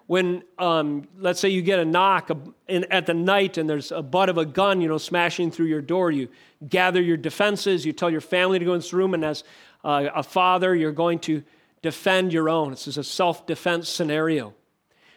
When 0.07 0.45
um, 0.57 1.09
let's 1.19 1.41
say 1.41 1.49
you 1.49 1.63
get 1.63 1.81
a 1.81 1.85
knock 1.85 2.31
in, 2.69 2.85
at 2.93 3.07
the 3.07 3.15
night 3.15 3.59
and 3.59 3.69
there's 3.69 3.91
a 3.91 4.03
butt 4.03 4.29
of 4.29 4.39
a 4.39 4.45
gun 4.45 4.81
you 4.81 4.87
know 4.87 4.99
smashing 4.99 5.51
through 5.51 5.67
your 5.67 5.81
door 5.83 6.13
you 6.13 6.29
gather 6.69 7.03
your 7.03 7.17
defenses 7.17 7.85
you 7.85 7.93
tell 7.93 8.09
your 8.09 8.21
family 8.21 8.61
to 8.61 8.65
go 8.65 8.75
into 8.75 8.89
the 8.89 8.97
room 8.97 9.15
and 9.15 9.25
as 9.25 9.43
uh, 9.83 10.07
a 10.15 10.23
father 10.23 10.77
you're 10.77 10.93
going 10.93 11.19
to 11.21 11.43
defend 11.83 12.33
your 12.33 12.49
own. 12.49 12.71
This 12.71 12.87
is 12.87 12.99
a 12.99 13.05
self-defense 13.05 13.89
scenario. 13.89 14.55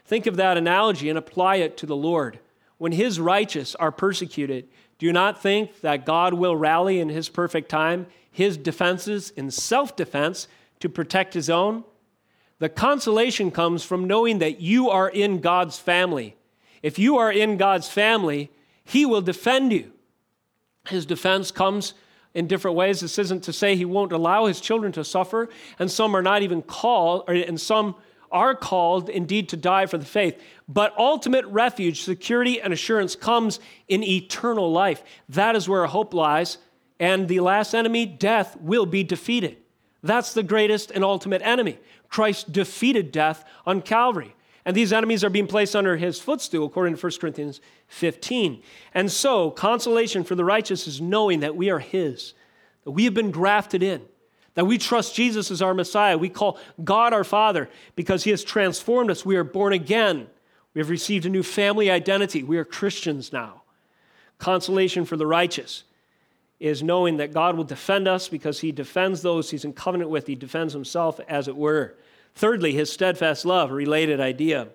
Think 0.05 0.25
of 0.25 0.37
that 0.37 0.57
analogy 0.57 1.09
and 1.09 1.19
apply 1.19 1.57
it 1.57 1.77
to 1.77 1.85
the 1.85 1.95
lord. 1.95 2.39
When 2.79 2.93
his 2.93 3.19
righteous 3.19 3.75
are 3.75 3.91
persecuted 3.91 4.67
do 4.97 5.05
you 5.05 5.13
not 5.13 5.41
think 5.41 5.81
that 5.81 6.05
god 6.05 6.33
will 6.33 6.55
rally 6.55 6.99
in 6.99 7.09
his 7.09 7.29
perfect 7.29 7.69
time 7.69 8.07
his 8.31 8.57
defenses 8.57 9.31
in 9.31 9.49
self-defense 9.49 10.47
to 10.79 10.89
protect 10.89 11.33
his 11.33 11.49
own 11.49 11.83
the 12.59 12.69
consolation 12.69 13.51
comes 13.51 13.83
from 13.83 14.07
knowing 14.07 14.39
that 14.39 14.61
you 14.61 14.89
are 14.89 15.09
in 15.09 15.41
God's 15.41 15.77
family. 15.77 16.35
If 16.81 16.97
you 16.97 17.17
are 17.17 17.31
in 17.31 17.57
God's 17.57 17.89
family, 17.89 18.49
He 18.83 19.05
will 19.05 19.21
defend 19.21 19.73
you. 19.73 19.91
His 20.87 21.05
defense 21.05 21.51
comes 21.51 21.93
in 22.33 22.47
different 22.47 22.77
ways. 22.77 23.01
This 23.01 23.19
isn't 23.19 23.43
to 23.43 23.53
say 23.53 23.75
He 23.75 23.85
won't 23.85 24.13
allow 24.13 24.45
His 24.45 24.61
children 24.61 24.91
to 24.93 25.03
suffer, 25.03 25.49
and 25.79 25.91
some 25.91 26.15
are 26.15 26.21
not 26.21 26.43
even 26.43 26.61
called, 26.61 27.27
and 27.27 27.59
some 27.59 27.95
are 28.35 28.53
called 28.53 29.07
indeed 29.07 29.47
to 29.49 29.57
die 29.57 29.85
for 29.85 29.97
the 29.97 30.05
faith. 30.05 30.39
But 30.67 30.93
ultimate 30.97 31.45
refuge, 31.45 32.03
security, 32.03 32.61
and 32.61 32.73
assurance 32.73 33.15
comes 33.15 33.61
in 33.87 34.03
eternal 34.03 34.71
life. 34.71 35.03
That 35.29 35.55
is 35.55 35.69
where 35.69 35.85
hope 35.85 36.13
lies, 36.13 36.57
and 36.99 37.29
the 37.29 37.39
last 37.39 37.73
enemy, 37.73 38.05
death, 38.05 38.57
will 38.59 38.85
be 38.85 39.03
defeated. 39.05 39.57
That's 40.03 40.33
the 40.33 40.43
greatest 40.43 40.91
and 40.91 41.03
ultimate 41.03 41.41
enemy. 41.43 41.79
Christ 42.09 42.51
defeated 42.51 43.13
death 43.13 43.45
on 43.65 43.81
Calvary. 43.81 44.35
And 44.65 44.75
these 44.75 44.91
enemies 44.91 45.23
are 45.23 45.29
being 45.29 45.47
placed 45.47 45.75
under 45.75 45.95
his 45.95 46.19
footstool, 46.19 46.65
according 46.65 46.95
to 46.95 47.01
1 47.01 47.13
Corinthians 47.21 47.61
15. 47.87 48.61
And 48.93 49.09
so, 49.09 49.49
consolation 49.49 50.25
for 50.25 50.35
the 50.35 50.43
righteous 50.43 50.87
is 50.87 50.99
knowing 50.99 51.39
that 51.39 51.55
we 51.55 51.69
are 51.69 51.79
his, 51.79 52.33
that 52.83 52.91
we 52.91 53.05
have 53.05 53.13
been 53.13 53.31
grafted 53.31 53.81
in, 53.81 54.01
that 54.55 54.65
we 54.65 54.77
trust 54.77 55.15
Jesus 55.15 55.51
as 55.51 55.61
our 55.61 55.73
Messiah. 55.73 56.17
We 56.17 56.29
call 56.29 56.57
God 56.83 57.13
our 57.13 57.23
Father 57.23 57.69
because 57.95 58.23
he 58.23 58.31
has 58.31 58.43
transformed 58.43 59.11
us. 59.11 59.25
We 59.25 59.35
are 59.35 59.43
born 59.43 59.73
again. 59.73 60.27
We 60.73 60.79
have 60.79 60.89
received 60.89 61.25
a 61.25 61.29
new 61.29 61.43
family 61.43 61.91
identity. 61.91 62.43
We 62.43 62.57
are 62.57 62.65
Christians 62.65 63.31
now. 63.31 63.61
Consolation 64.39 65.05
for 65.05 65.17
the 65.17 65.27
righteous 65.27 65.83
is 66.59 66.81
knowing 66.81 67.17
that 67.17 67.33
God 67.33 67.55
will 67.57 67.63
defend 67.63 68.07
us 68.07 68.27
because 68.27 68.61
he 68.61 68.71
defends 68.71 69.21
those 69.21 69.51
he's 69.51 69.65
in 69.65 69.73
covenant 69.73 70.09
with. 70.09 70.27
He 70.27 70.35
defends 70.35 70.73
himself, 70.73 71.19
as 71.27 71.47
it 71.47 71.55
were. 71.55 71.95
Thirdly, 72.33 72.73
his 72.73 72.91
steadfast 72.91 73.45
love, 73.45 73.71
related 73.71 74.19
idea. 74.19 74.69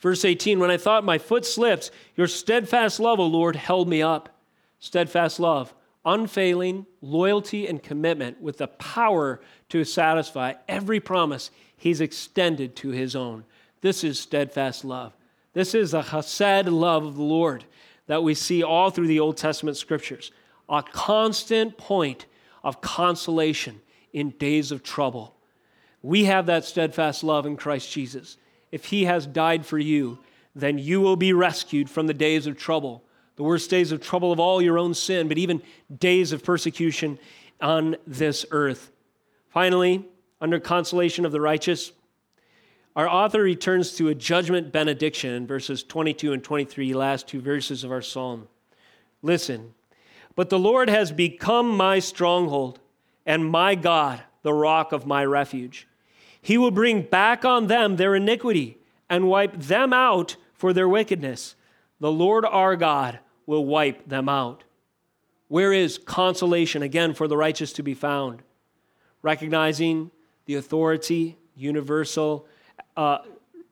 Verse 0.00 0.24
18 0.24 0.58
When 0.58 0.70
I 0.70 0.76
thought 0.76 1.04
my 1.04 1.18
foot 1.18 1.44
slipped, 1.44 1.90
your 2.14 2.26
steadfast 2.26 3.00
love, 3.00 3.20
O 3.20 3.26
Lord, 3.26 3.56
held 3.56 3.88
me 3.88 4.02
up. 4.02 4.30
Steadfast 4.78 5.40
love, 5.40 5.74
unfailing 6.06 6.86
loyalty 7.02 7.66
and 7.66 7.82
commitment 7.82 8.40
with 8.40 8.58
the 8.58 8.68
power 8.68 9.40
to 9.68 9.84
satisfy 9.84 10.54
every 10.68 11.00
promise 11.00 11.50
he's 11.76 12.00
extended 12.00 12.74
to 12.76 12.90
his 12.90 13.14
own. 13.14 13.44
This 13.82 14.04
is 14.04 14.18
steadfast 14.18 14.84
love. 14.84 15.12
This 15.52 15.74
is 15.74 15.92
a 15.92 16.02
chesed 16.02 16.70
love 16.70 17.04
of 17.04 17.16
the 17.16 17.22
Lord 17.22 17.64
that 18.06 18.22
we 18.22 18.34
see 18.34 18.62
all 18.62 18.90
through 18.90 19.08
the 19.08 19.20
Old 19.20 19.36
Testament 19.36 19.76
scriptures 19.76 20.30
a 20.68 20.82
constant 20.82 21.76
point 21.76 22.26
of 22.64 22.80
consolation 22.80 23.80
in 24.12 24.30
days 24.30 24.72
of 24.72 24.82
trouble. 24.82 25.34
We 26.02 26.24
have 26.24 26.46
that 26.46 26.64
steadfast 26.64 27.22
love 27.22 27.46
in 27.46 27.56
Christ 27.56 27.90
Jesus. 27.90 28.36
If 28.72 28.86
He 28.86 29.04
has 29.04 29.26
died 29.26 29.64
for 29.64 29.78
you, 29.78 30.18
then 30.54 30.78
you 30.78 31.00
will 31.00 31.16
be 31.16 31.32
rescued 31.32 31.88
from 31.88 32.06
the 32.06 32.14
days 32.14 32.46
of 32.46 32.56
trouble, 32.56 33.04
the 33.36 33.42
worst 33.42 33.70
days 33.70 33.92
of 33.92 34.00
trouble 34.00 34.32
of 34.32 34.40
all 34.40 34.60
your 34.60 34.78
own 34.78 34.94
sin, 34.94 35.28
but 35.28 35.38
even 35.38 35.62
days 35.98 36.32
of 36.32 36.42
persecution 36.42 37.18
on 37.60 37.96
this 38.06 38.44
earth. 38.50 38.90
Finally, 39.48 40.04
under 40.40 40.58
consolation 40.58 41.24
of 41.24 41.32
the 41.32 41.40
righteous, 41.40 41.92
our 42.94 43.08
author 43.08 43.42
returns 43.42 43.92
to 43.96 44.08
a 44.08 44.14
judgment 44.14 44.72
benediction 44.72 45.32
in 45.32 45.46
verses 45.46 45.82
22 45.82 46.32
and 46.32 46.42
23, 46.42 46.94
last 46.94 47.28
two 47.28 47.40
verses 47.40 47.84
of 47.84 47.92
our 47.92 48.02
psalm. 48.02 48.48
Listen, 49.22 49.74
but 50.34 50.48
the 50.48 50.58
Lord 50.58 50.88
has 50.88 51.12
become 51.12 51.76
my 51.76 51.98
stronghold 51.98 52.80
and 53.26 53.44
my 53.44 53.74
God, 53.74 54.22
the 54.42 54.54
rock 54.54 54.92
of 54.92 55.06
my 55.06 55.24
refuge. 55.24 55.86
He 56.40 56.56
will 56.56 56.70
bring 56.70 57.02
back 57.02 57.44
on 57.44 57.66
them 57.66 57.96
their 57.96 58.14
iniquity 58.14 58.78
and 59.10 59.28
wipe 59.28 59.54
them 59.54 59.92
out 59.92 60.36
for 60.54 60.72
their 60.72 60.88
wickedness. 60.88 61.54
The 62.00 62.12
Lord 62.12 62.44
our 62.44 62.76
God 62.76 63.18
will 63.46 63.64
wipe 63.64 64.08
them 64.08 64.28
out. 64.28 64.64
Where 65.48 65.72
is 65.72 65.98
consolation 65.98 66.82
again 66.82 67.14
for 67.14 67.28
the 67.28 67.36
righteous 67.36 67.72
to 67.74 67.82
be 67.82 67.94
found? 67.94 68.42
Recognizing 69.22 70.10
the 70.46 70.56
authority, 70.56 71.38
universal 71.54 72.46
uh, 72.96 73.18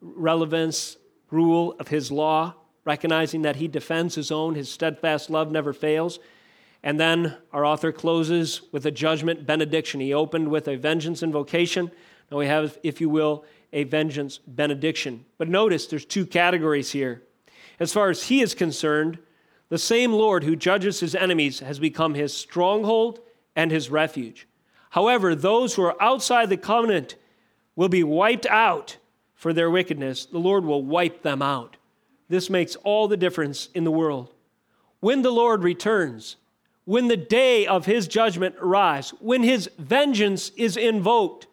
relevance, 0.01 0.97
rule 1.31 1.75
of 1.81 1.89
his 1.89 2.13
law, 2.13 2.55
recognizing 2.85 3.43
that 3.43 3.57
he 3.57 3.67
defends 3.67 4.15
his 4.15 4.31
own, 4.31 4.55
his 4.55 4.71
steadfast 4.71 5.31
love 5.31 5.51
never 5.51 5.73
fails. 5.73 6.19
And 6.83 7.01
then 7.01 7.37
our 7.53 7.65
author 7.65 7.93
closes 7.93 8.63
with 8.71 8.87
a 8.87 8.91
judgment 8.91 9.47
benediction. 9.47 10.01
He 10.01 10.13
opened 10.13 10.49
with 10.49 10.69
a 10.69 10.77
vengeance 10.77 11.23
invocation. 11.23 11.91
Now 12.31 12.39
we 12.39 12.47
have, 12.47 12.79
if 12.83 13.01
you 13.01 13.09
will, 13.09 13.45
a 13.73 13.85
vengeance 13.85 14.39
benediction. 14.47 15.25
But 15.39 15.49
notice 15.49 15.87
there's 15.87 16.05
two 16.05 16.27
categories 16.27 16.93
here. 16.93 17.23
As 17.81 17.93
far 17.93 18.11
as 18.11 18.25
he 18.25 18.43
is 18.43 18.55
concerned, 18.55 19.19
the 19.75 19.79
same 19.79 20.13
Lord 20.13 20.45
who 20.45 20.55
judges 20.55 21.01
his 21.01 21.17
enemies 21.17 21.59
has 21.59 21.81
become 21.81 22.15
his 22.15 22.33
stronghold 22.33 23.19
and 23.57 23.73
his 23.73 23.91
refuge. 23.91 24.47
However, 24.91 25.35
those 25.35 25.75
who 25.75 25.83
are 25.83 26.01
outside 26.01 26.49
the 26.49 26.57
covenant 26.57 27.17
will 27.75 27.89
be 27.89 28.05
wiped 28.05 28.47
out 28.47 28.99
for 29.35 29.53
their 29.53 29.69
wickedness. 29.69 30.27
The 30.27 30.39
Lord 30.39 30.65
will 30.65 30.85
wipe 30.85 31.23
them 31.23 31.43
out. 31.43 31.77
This 32.29 32.49
makes 32.49 32.77
all 32.85 33.09
the 33.09 33.17
difference 33.17 33.69
in 33.75 33.83
the 33.83 33.91
world. 33.91 34.33
When 35.01 35.23
the 35.23 35.33
Lord 35.33 35.65
returns, 35.65 36.37
when 36.85 37.09
the 37.09 37.17
day 37.17 37.67
of 37.67 37.85
his 37.85 38.07
judgment 38.07 38.55
arrives, 38.61 39.11
when 39.19 39.43
his 39.43 39.69
vengeance 39.77 40.53
is 40.57 40.77
invoked, 40.77 41.49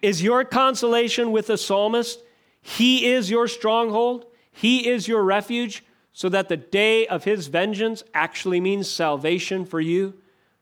is 0.00 0.22
your 0.22 0.42
consolation 0.42 1.32
with 1.32 1.48
the 1.48 1.58
psalmist? 1.58 2.18
He 2.62 3.12
is 3.12 3.28
your 3.28 3.46
stronghold, 3.46 4.24
he 4.52 4.88
is 4.88 5.06
your 5.06 5.22
refuge, 5.22 5.84
so 6.12 6.28
that 6.28 6.48
the 6.48 6.56
day 6.56 7.06
of 7.06 7.24
his 7.24 7.46
vengeance 7.46 8.02
actually 8.14 8.60
means 8.60 8.88
salvation 8.88 9.64
for 9.64 9.80
you, 9.80 10.14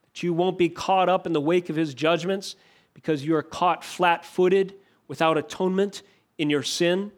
that 0.04 0.22
you 0.22 0.32
won't 0.32 0.58
be 0.58 0.68
caught 0.68 1.08
up 1.08 1.26
in 1.26 1.32
the 1.32 1.40
wake 1.40 1.68
of 1.68 1.76
his 1.76 1.94
judgments 1.94 2.56
because 2.94 3.24
you 3.24 3.34
are 3.34 3.42
caught 3.42 3.84
flat 3.84 4.24
footed 4.24 4.74
without 5.08 5.38
atonement 5.38 6.02
in 6.38 6.50
your 6.50 6.62
sin? 6.62 7.10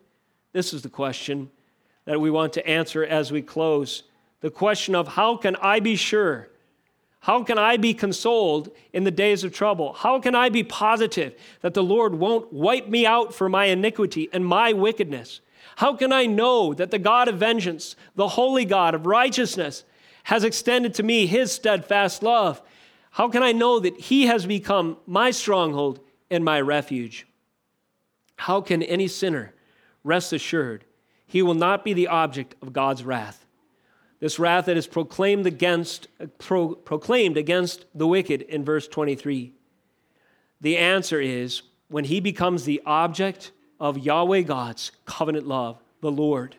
This 0.52 0.72
is 0.72 0.82
the 0.82 0.88
question 0.88 1.50
that 2.04 2.20
we 2.20 2.30
want 2.30 2.52
to 2.54 2.66
answer 2.66 3.04
as 3.04 3.30
we 3.30 3.42
close. 3.42 4.02
The 4.40 4.50
question 4.50 4.94
of 4.94 5.08
how 5.08 5.36
can 5.36 5.56
I 5.56 5.80
be 5.80 5.96
sure 5.96 6.48
how 7.22 7.44
can 7.44 7.56
I 7.56 7.76
be 7.76 7.94
consoled 7.94 8.68
in 8.92 9.04
the 9.04 9.12
days 9.12 9.44
of 9.44 9.52
trouble? 9.52 9.92
How 9.92 10.18
can 10.18 10.34
I 10.34 10.48
be 10.48 10.64
positive 10.64 11.36
that 11.60 11.72
the 11.72 11.82
Lord 11.82 12.16
won't 12.16 12.52
wipe 12.52 12.88
me 12.88 13.06
out 13.06 13.32
for 13.32 13.48
my 13.48 13.66
iniquity 13.66 14.28
and 14.32 14.44
my 14.44 14.72
wickedness? 14.72 15.40
How 15.76 15.94
can 15.94 16.12
I 16.12 16.26
know 16.26 16.74
that 16.74 16.90
the 16.90 16.98
God 16.98 17.28
of 17.28 17.38
vengeance, 17.38 17.96
the 18.14 18.28
holy 18.28 18.64
God 18.64 18.94
of 18.94 19.06
righteousness, 19.06 19.84
has 20.24 20.44
extended 20.44 20.94
to 20.94 21.02
me 21.02 21.26
his 21.26 21.52
steadfast 21.52 22.22
love? 22.22 22.62
How 23.12 23.28
can 23.28 23.42
I 23.42 23.52
know 23.52 23.78
that 23.80 23.98
he 23.98 24.26
has 24.26 24.46
become 24.46 24.96
my 25.06 25.30
stronghold 25.30 26.00
and 26.30 26.44
my 26.44 26.60
refuge? 26.60 27.26
How 28.36 28.60
can 28.60 28.82
any 28.82 29.08
sinner 29.08 29.52
rest 30.02 30.32
assured 30.32 30.84
he 31.26 31.42
will 31.42 31.54
not 31.54 31.84
be 31.84 31.92
the 31.92 32.08
object 32.08 32.54
of 32.62 32.72
God's 32.72 33.04
wrath? 33.04 33.46
This 34.20 34.38
wrath 34.38 34.66
that 34.66 34.76
is 34.76 34.86
proclaimed 34.86 35.46
against, 35.46 36.06
pro, 36.38 36.74
proclaimed 36.74 37.36
against 37.36 37.86
the 37.94 38.06
wicked 38.06 38.42
in 38.42 38.64
verse 38.64 38.86
23. 38.86 39.52
The 40.60 40.78
answer 40.78 41.20
is 41.20 41.62
when 41.88 42.04
he 42.04 42.20
becomes 42.20 42.64
the 42.64 42.80
object 42.86 43.50
of 43.80 43.98
Yahweh 43.98 44.42
God's 44.42 44.92
covenant 45.04 45.46
love, 45.46 45.78
the 46.00 46.10
Lord, 46.10 46.56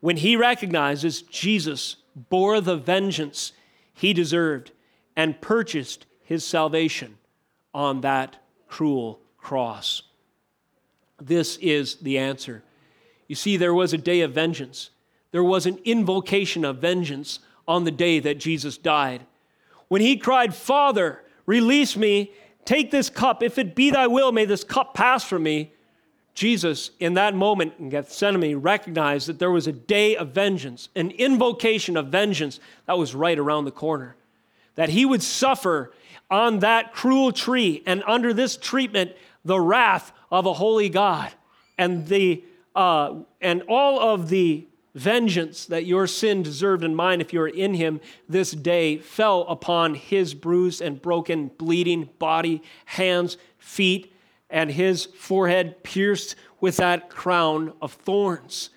when 0.00 0.16
he 0.16 0.36
recognizes 0.36 1.22
Jesus 1.22 1.96
bore 2.14 2.60
the 2.60 2.76
vengeance 2.76 3.52
he 3.92 4.12
deserved 4.12 4.72
and 5.16 5.40
purchased 5.40 6.06
his 6.22 6.44
salvation 6.44 7.16
on 7.72 8.00
that 8.02 8.36
cruel 8.68 9.20
cross. 9.38 10.02
This 11.20 11.56
is 11.58 11.96
the 11.96 12.18
answer. 12.18 12.62
You 13.28 13.34
see, 13.34 13.56
there 13.56 13.74
was 13.74 13.92
a 13.92 13.98
day 13.98 14.20
of 14.20 14.32
vengeance 14.32 14.90
there 15.34 15.42
was 15.42 15.66
an 15.66 15.80
invocation 15.84 16.64
of 16.64 16.76
vengeance 16.78 17.40
on 17.66 17.82
the 17.82 17.90
day 17.90 18.20
that 18.20 18.38
Jesus 18.38 18.78
died. 18.78 19.26
When 19.88 20.00
he 20.00 20.16
cried, 20.16 20.54
Father, 20.54 21.24
release 21.44 21.96
me, 21.96 22.30
take 22.64 22.92
this 22.92 23.10
cup. 23.10 23.42
If 23.42 23.58
it 23.58 23.74
be 23.74 23.90
thy 23.90 24.06
will, 24.06 24.30
may 24.30 24.44
this 24.44 24.62
cup 24.62 24.94
pass 24.94 25.24
from 25.24 25.42
me. 25.42 25.72
Jesus, 26.34 26.90
in 26.98 27.14
that 27.14 27.34
moment 27.34 27.74
in 27.78 27.88
Gethsemane, 27.88 28.56
recognized 28.56 29.28
that 29.28 29.38
there 29.38 29.52
was 29.52 29.68
a 29.68 29.72
day 29.72 30.16
of 30.16 30.30
vengeance, 30.30 30.88
an 30.96 31.12
invocation 31.12 31.96
of 31.96 32.08
vengeance 32.08 32.58
that 32.86 32.98
was 32.98 33.14
right 33.14 33.38
around 33.38 33.64
the 33.64 33.70
corner. 33.70 34.16
That 34.74 34.88
he 34.88 35.04
would 35.04 35.22
suffer 35.22 35.92
on 36.30 36.58
that 36.58 36.92
cruel 36.92 37.30
tree 37.30 37.82
and 37.86 38.02
under 38.06 38.32
this 38.32 38.56
treatment 38.56 39.12
the 39.44 39.60
wrath 39.60 40.12
of 40.32 40.46
a 40.46 40.52
holy 40.52 40.88
God. 40.88 41.32
And, 41.78 42.06
the, 42.08 42.42
uh, 42.74 43.20
and 43.40 43.62
all 43.68 44.00
of 44.00 44.28
the 44.28 44.66
vengeance 44.94 45.66
that 45.66 45.86
your 45.86 46.06
sin 46.08 46.42
deserved 46.42 46.82
and 46.82 46.96
mine 46.96 47.20
if 47.20 47.32
you 47.32 47.40
are 47.40 47.48
in 47.48 47.74
him 47.74 48.00
this 48.28 48.52
day 48.52 48.98
fell 48.98 49.42
upon 49.42 49.94
his 49.94 50.34
bruised 50.34 50.80
and 50.80 51.00
broken, 51.00 51.48
bleeding 51.58 52.08
body, 52.18 52.62
hands, 52.86 53.36
feet, 53.58 54.13
and 54.54 54.70
his 54.70 55.06
forehead 55.06 55.82
pierced 55.82 56.36
with 56.60 56.76
that 56.76 57.10
crown 57.10 57.72
of 57.82 57.92
thorns. 57.92 58.70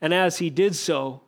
And 0.00 0.14
as 0.14 0.38
he 0.38 0.50
did 0.50 0.76
so, 0.76 1.22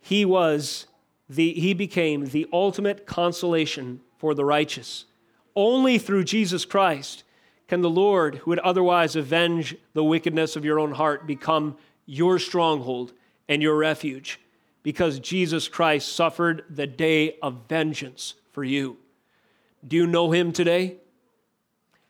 he 0.00 0.24
was 0.24 0.86
the, 1.28 1.52
he 1.54 1.74
became 1.74 2.26
the 2.26 2.46
ultimate 2.52 3.04
consolation 3.04 4.00
for 4.16 4.32
the 4.32 4.44
righteous. 4.44 5.06
Only 5.56 5.98
through 5.98 6.22
Jesus 6.22 6.64
Christ 6.64 7.24
can 7.66 7.80
the 7.80 7.90
Lord, 7.90 8.36
who 8.36 8.52
would 8.52 8.60
otherwise 8.60 9.16
avenge 9.16 9.76
the 9.92 10.04
wickedness 10.04 10.54
of 10.54 10.64
your 10.64 10.78
own 10.78 10.92
heart, 10.92 11.26
become 11.26 11.76
your 12.06 12.38
stronghold 12.38 13.12
and 13.48 13.60
your 13.60 13.76
refuge 13.76 14.38
because 14.84 15.18
Jesus 15.18 15.66
Christ 15.66 16.14
suffered 16.14 16.62
the 16.70 16.86
day 16.86 17.38
of 17.42 17.66
vengeance 17.68 18.34
for 18.52 18.62
you. 18.62 18.98
Do 19.86 19.96
you 19.96 20.06
know 20.06 20.30
him 20.30 20.52
today? 20.52 20.98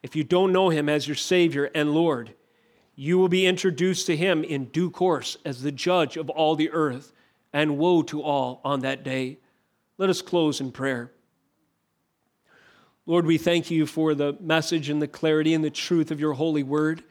If 0.03 0.15
you 0.15 0.25
don't 0.25 0.53
know 0.53 0.69
him 0.69 0.89
as 0.89 1.07
your 1.07 1.17
Savior 1.17 1.71
and 1.75 1.93
Lord, 1.93 2.35
you 2.95 3.19
will 3.19 3.29
be 3.29 3.47
introduced 3.47 4.07
to 4.07 4.17
him 4.17 4.45
in 4.45 4.67
due 4.67 4.91
course 4.91 5.37
as 5.45 5.63
the 5.63 5.73
judge 5.73 6.17
of 6.17 6.31
all 6.31 6.57
the 6.57 6.71
earth, 6.71 7.13
and 7.53 7.79
woe 7.79 8.03
to 8.03 8.23
all 8.23 8.61
on 8.65 8.81
that 8.81 9.03
day. 9.03 9.39
Let 9.97 10.11
us 10.11 10.21
close 10.21 10.61
in 10.61 10.71
prayer. 10.71 11.13
Lord, 13.07 13.25
we 13.25 13.39
thank 13.39 13.71
you 13.71 13.87
for 13.87 14.15
the 14.15 14.37
message 14.39 14.91
and 14.91 15.01
the 15.01 15.09
clarity 15.09 15.55
and 15.55 15.65
the 15.65 15.71
truth 15.71 16.11
of 16.11 16.21
your 16.21 16.35
holy 16.35 16.63
word. 16.63 17.03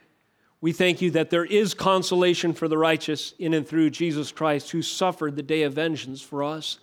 We 0.60 0.72
thank 0.72 1.02
you 1.02 1.10
that 1.12 1.30
there 1.30 1.44
is 1.44 1.74
consolation 1.74 2.52
for 2.52 2.68
the 2.68 2.78
righteous 2.78 3.34
in 3.38 3.52
and 3.52 3.66
through 3.66 3.90
Jesus 3.90 4.30
Christ, 4.30 4.70
who 4.70 4.80
suffered 4.82 5.34
the 5.34 5.42
day 5.42 5.62
of 5.62 5.74
vengeance 5.74 6.22
for 6.22 6.44
us. 6.44 6.78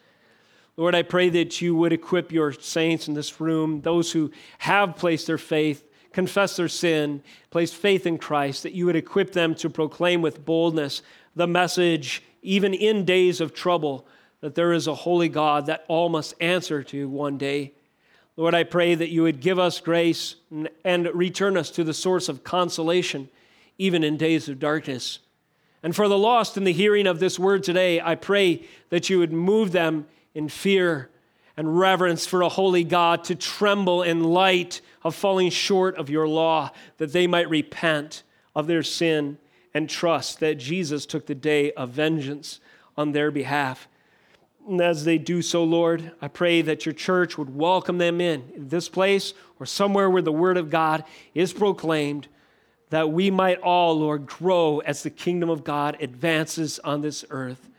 Lord, 0.78 0.96
I 0.96 1.04
pray 1.04 1.30
that 1.30 1.62
you 1.62 1.76
would 1.76 1.94
equip 1.94 2.32
your 2.32 2.52
saints 2.52 3.08
in 3.08 3.14
this 3.14 3.40
room, 3.40 3.82
those 3.82 4.12
who 4.12 4.32
have 4.58 4.98
placed 4.98 5.28
their 5.28 5.38
faith, 5.38 5.88
confessed 6.16 6.56
their 6.56 6.70
sin, 6.70 7.22
place 7.50 7.74
faith 7.74 8.08
in 8.08 8.18
Christ, 8.18 8.64
that 8.64 8.72
you 8.72 8.86
would 8.86 8.96
equip 8.96 9.34
them 9.34 9.54
to 9.56 9.70
proclaim 9.70 10.22
with 10.22 10.46
boldness 10.46 11.02
the 11.36 11.46
message, 11.46 12.24
even 12.42 12.74
in 12.74 13.04
days 13.04 13.42
of 13.42 13.54
trouble, 13.54 14.08
that 14.40 14.56
there 14.56 14.72
is 14.72 14.88
a 14.88 14.96
holy 14.96 15.28
God 15.28 15.66
that 15.66 15.84
all 15.90 16.08
must 16.08 16.34
answer 16.40 16.82
to 16.84 17.10
one 17.10 17.38
day. 17.38 17.74
Lord, 18.38 18.56
I 18.56 18.64
pray 18.64 18.96
that 18.96 19.10
you 19.10 19.24
would 19.24 19.42
give 19.42 19.60
us 19.60 19.82
grace 19.82 20.36
and 20.86 21.10
return 21.14 21.58
us 21.58 21.70
to 21.72 21.84
the 21.84 21.94
source 21.94 22.30
of 22.30 22.46
consolation 22.46 23.28
even 23.78 24.02
in 24.02 24.16
days 24.16 24.48
of 24.48 24.58
darkness. 24.58 25.20
And 25.84 25.94
for 25.94 26.08
the 26.08 26.18
lost 26.18 26.56
in 26.56 26.64
the 26.64 26.72
hearing 26.72 27.08
of 27.08 27.20
this 27.20 27.38
word 27.38 27.62
today, 27.62 28.00
I 28.00 28.16
pray 28.16 28.66
that 28.90 29.10
you 29.10 29.20
would 29.20 29.34
move 29.34 29.74
them 29.74 30.08
in 30.34 30.48
fear 30.48 31.10
and 31.58 31.80
reverence 31.80 32.26
for 32.26 32.42
a 32.42 32.50
holy 32.50 32.84
God 32.84 33.24
to 33.26 33.36
tremble 33.36 34.04
in 34.04 34.24
light 34.24 34.82
of 35.04 35.16
falling 35.16 35.50
short 35.50 35.98
of 35.98 36.10
your 36.10 36.28
law, 36.28 36.72
that 36.98 37.14
they 37.14 37.28
might 37.28 37.50
repent 37.50 38.24
of 38.56 38.68
their 38.68 38.84
sin 38.84 39.38
and 39.74 39.90
trust 39.90 40.40
that 40.40 40.56
Jesus 40.56 41.06
took 41.06 41.26
the 41.26 41.36
day 41.36 41.72
of 41.74 41.90
vengeance 41.90 42.60
on 42.98 43.12
their 43.12 43.32
behalf. 43.32 43.88
And 44.68 44.82
as 44.82 45.06
they 45.06 45.18
do 45.18 45.42
so, 45.42 45.64
Lord, 45.64 46.12
I 46.22 46.28
pray 46.28 46.62
that 46.64 46.86
your 46.86 46.94
church 46.94 47.38
would 47.38 47.56
welcome 47.56 47.98
them 47.98 48.20
in, 48.20 48.52
in 48.56 48.70
this 48.70 48.90
place 48.90 49.34
or 49.60 49.66
somewhere 49.66 50.10
where 50.10 50.22
the 50.22 50.32
word 50.32 50.58
of 50.58 50.70
God 50.70 51.04
is 51.34 51.54
proclaimed 51.54 52.28
that 52.90 53.12
we 53.12 53.32
might 53.32 53.60
all, 53.60 54.00
Lord, 54.00 54.26
grow 54.26 54.80
as 54.80 55.04
the 55.04 55.10
kingdom 55.10 55.50
of 55.50 55.64
God 55.64 55.98
advances 56.00 56.80
on 56.80 57.02
this 57.02 57.26
earth 57.30 57.70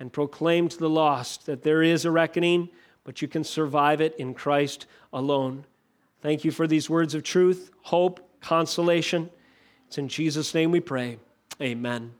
and 0.00 0.12
proclaim 0.12 0.68
to 0.68 0.78
the 0.78 0.88
lost 0.88 1.46
that 1.46 1.62
there 1.62 1.82
is 1.82 2.04
a 2.04 2.10
reckoning, 2.10 2.68
but 3.04 3.22
you 3.22 3.28
can 3.28 3.44
survive 3.44 4.00
it 4.00 4.14
in 4.18 4.34
Christ 4.34 4.86
alone. 5.12 5.64
Thank 6.22 6.44
you 6.44 6.50
for 6.50 6.66
these 6.66 6.88
words 6.88 7.14
of 7.14 7.22
truth, 7.22 7.70
hope, 7.82 8.20
consolation. 8.40 9.30
It's 9.86 9.98
in 9.98 10.08
Jesus' 10.08 10.54
name 10.54 10.70
we 10.70 10.80
pray. 10.80 11.18
Amen. 11.60 12.14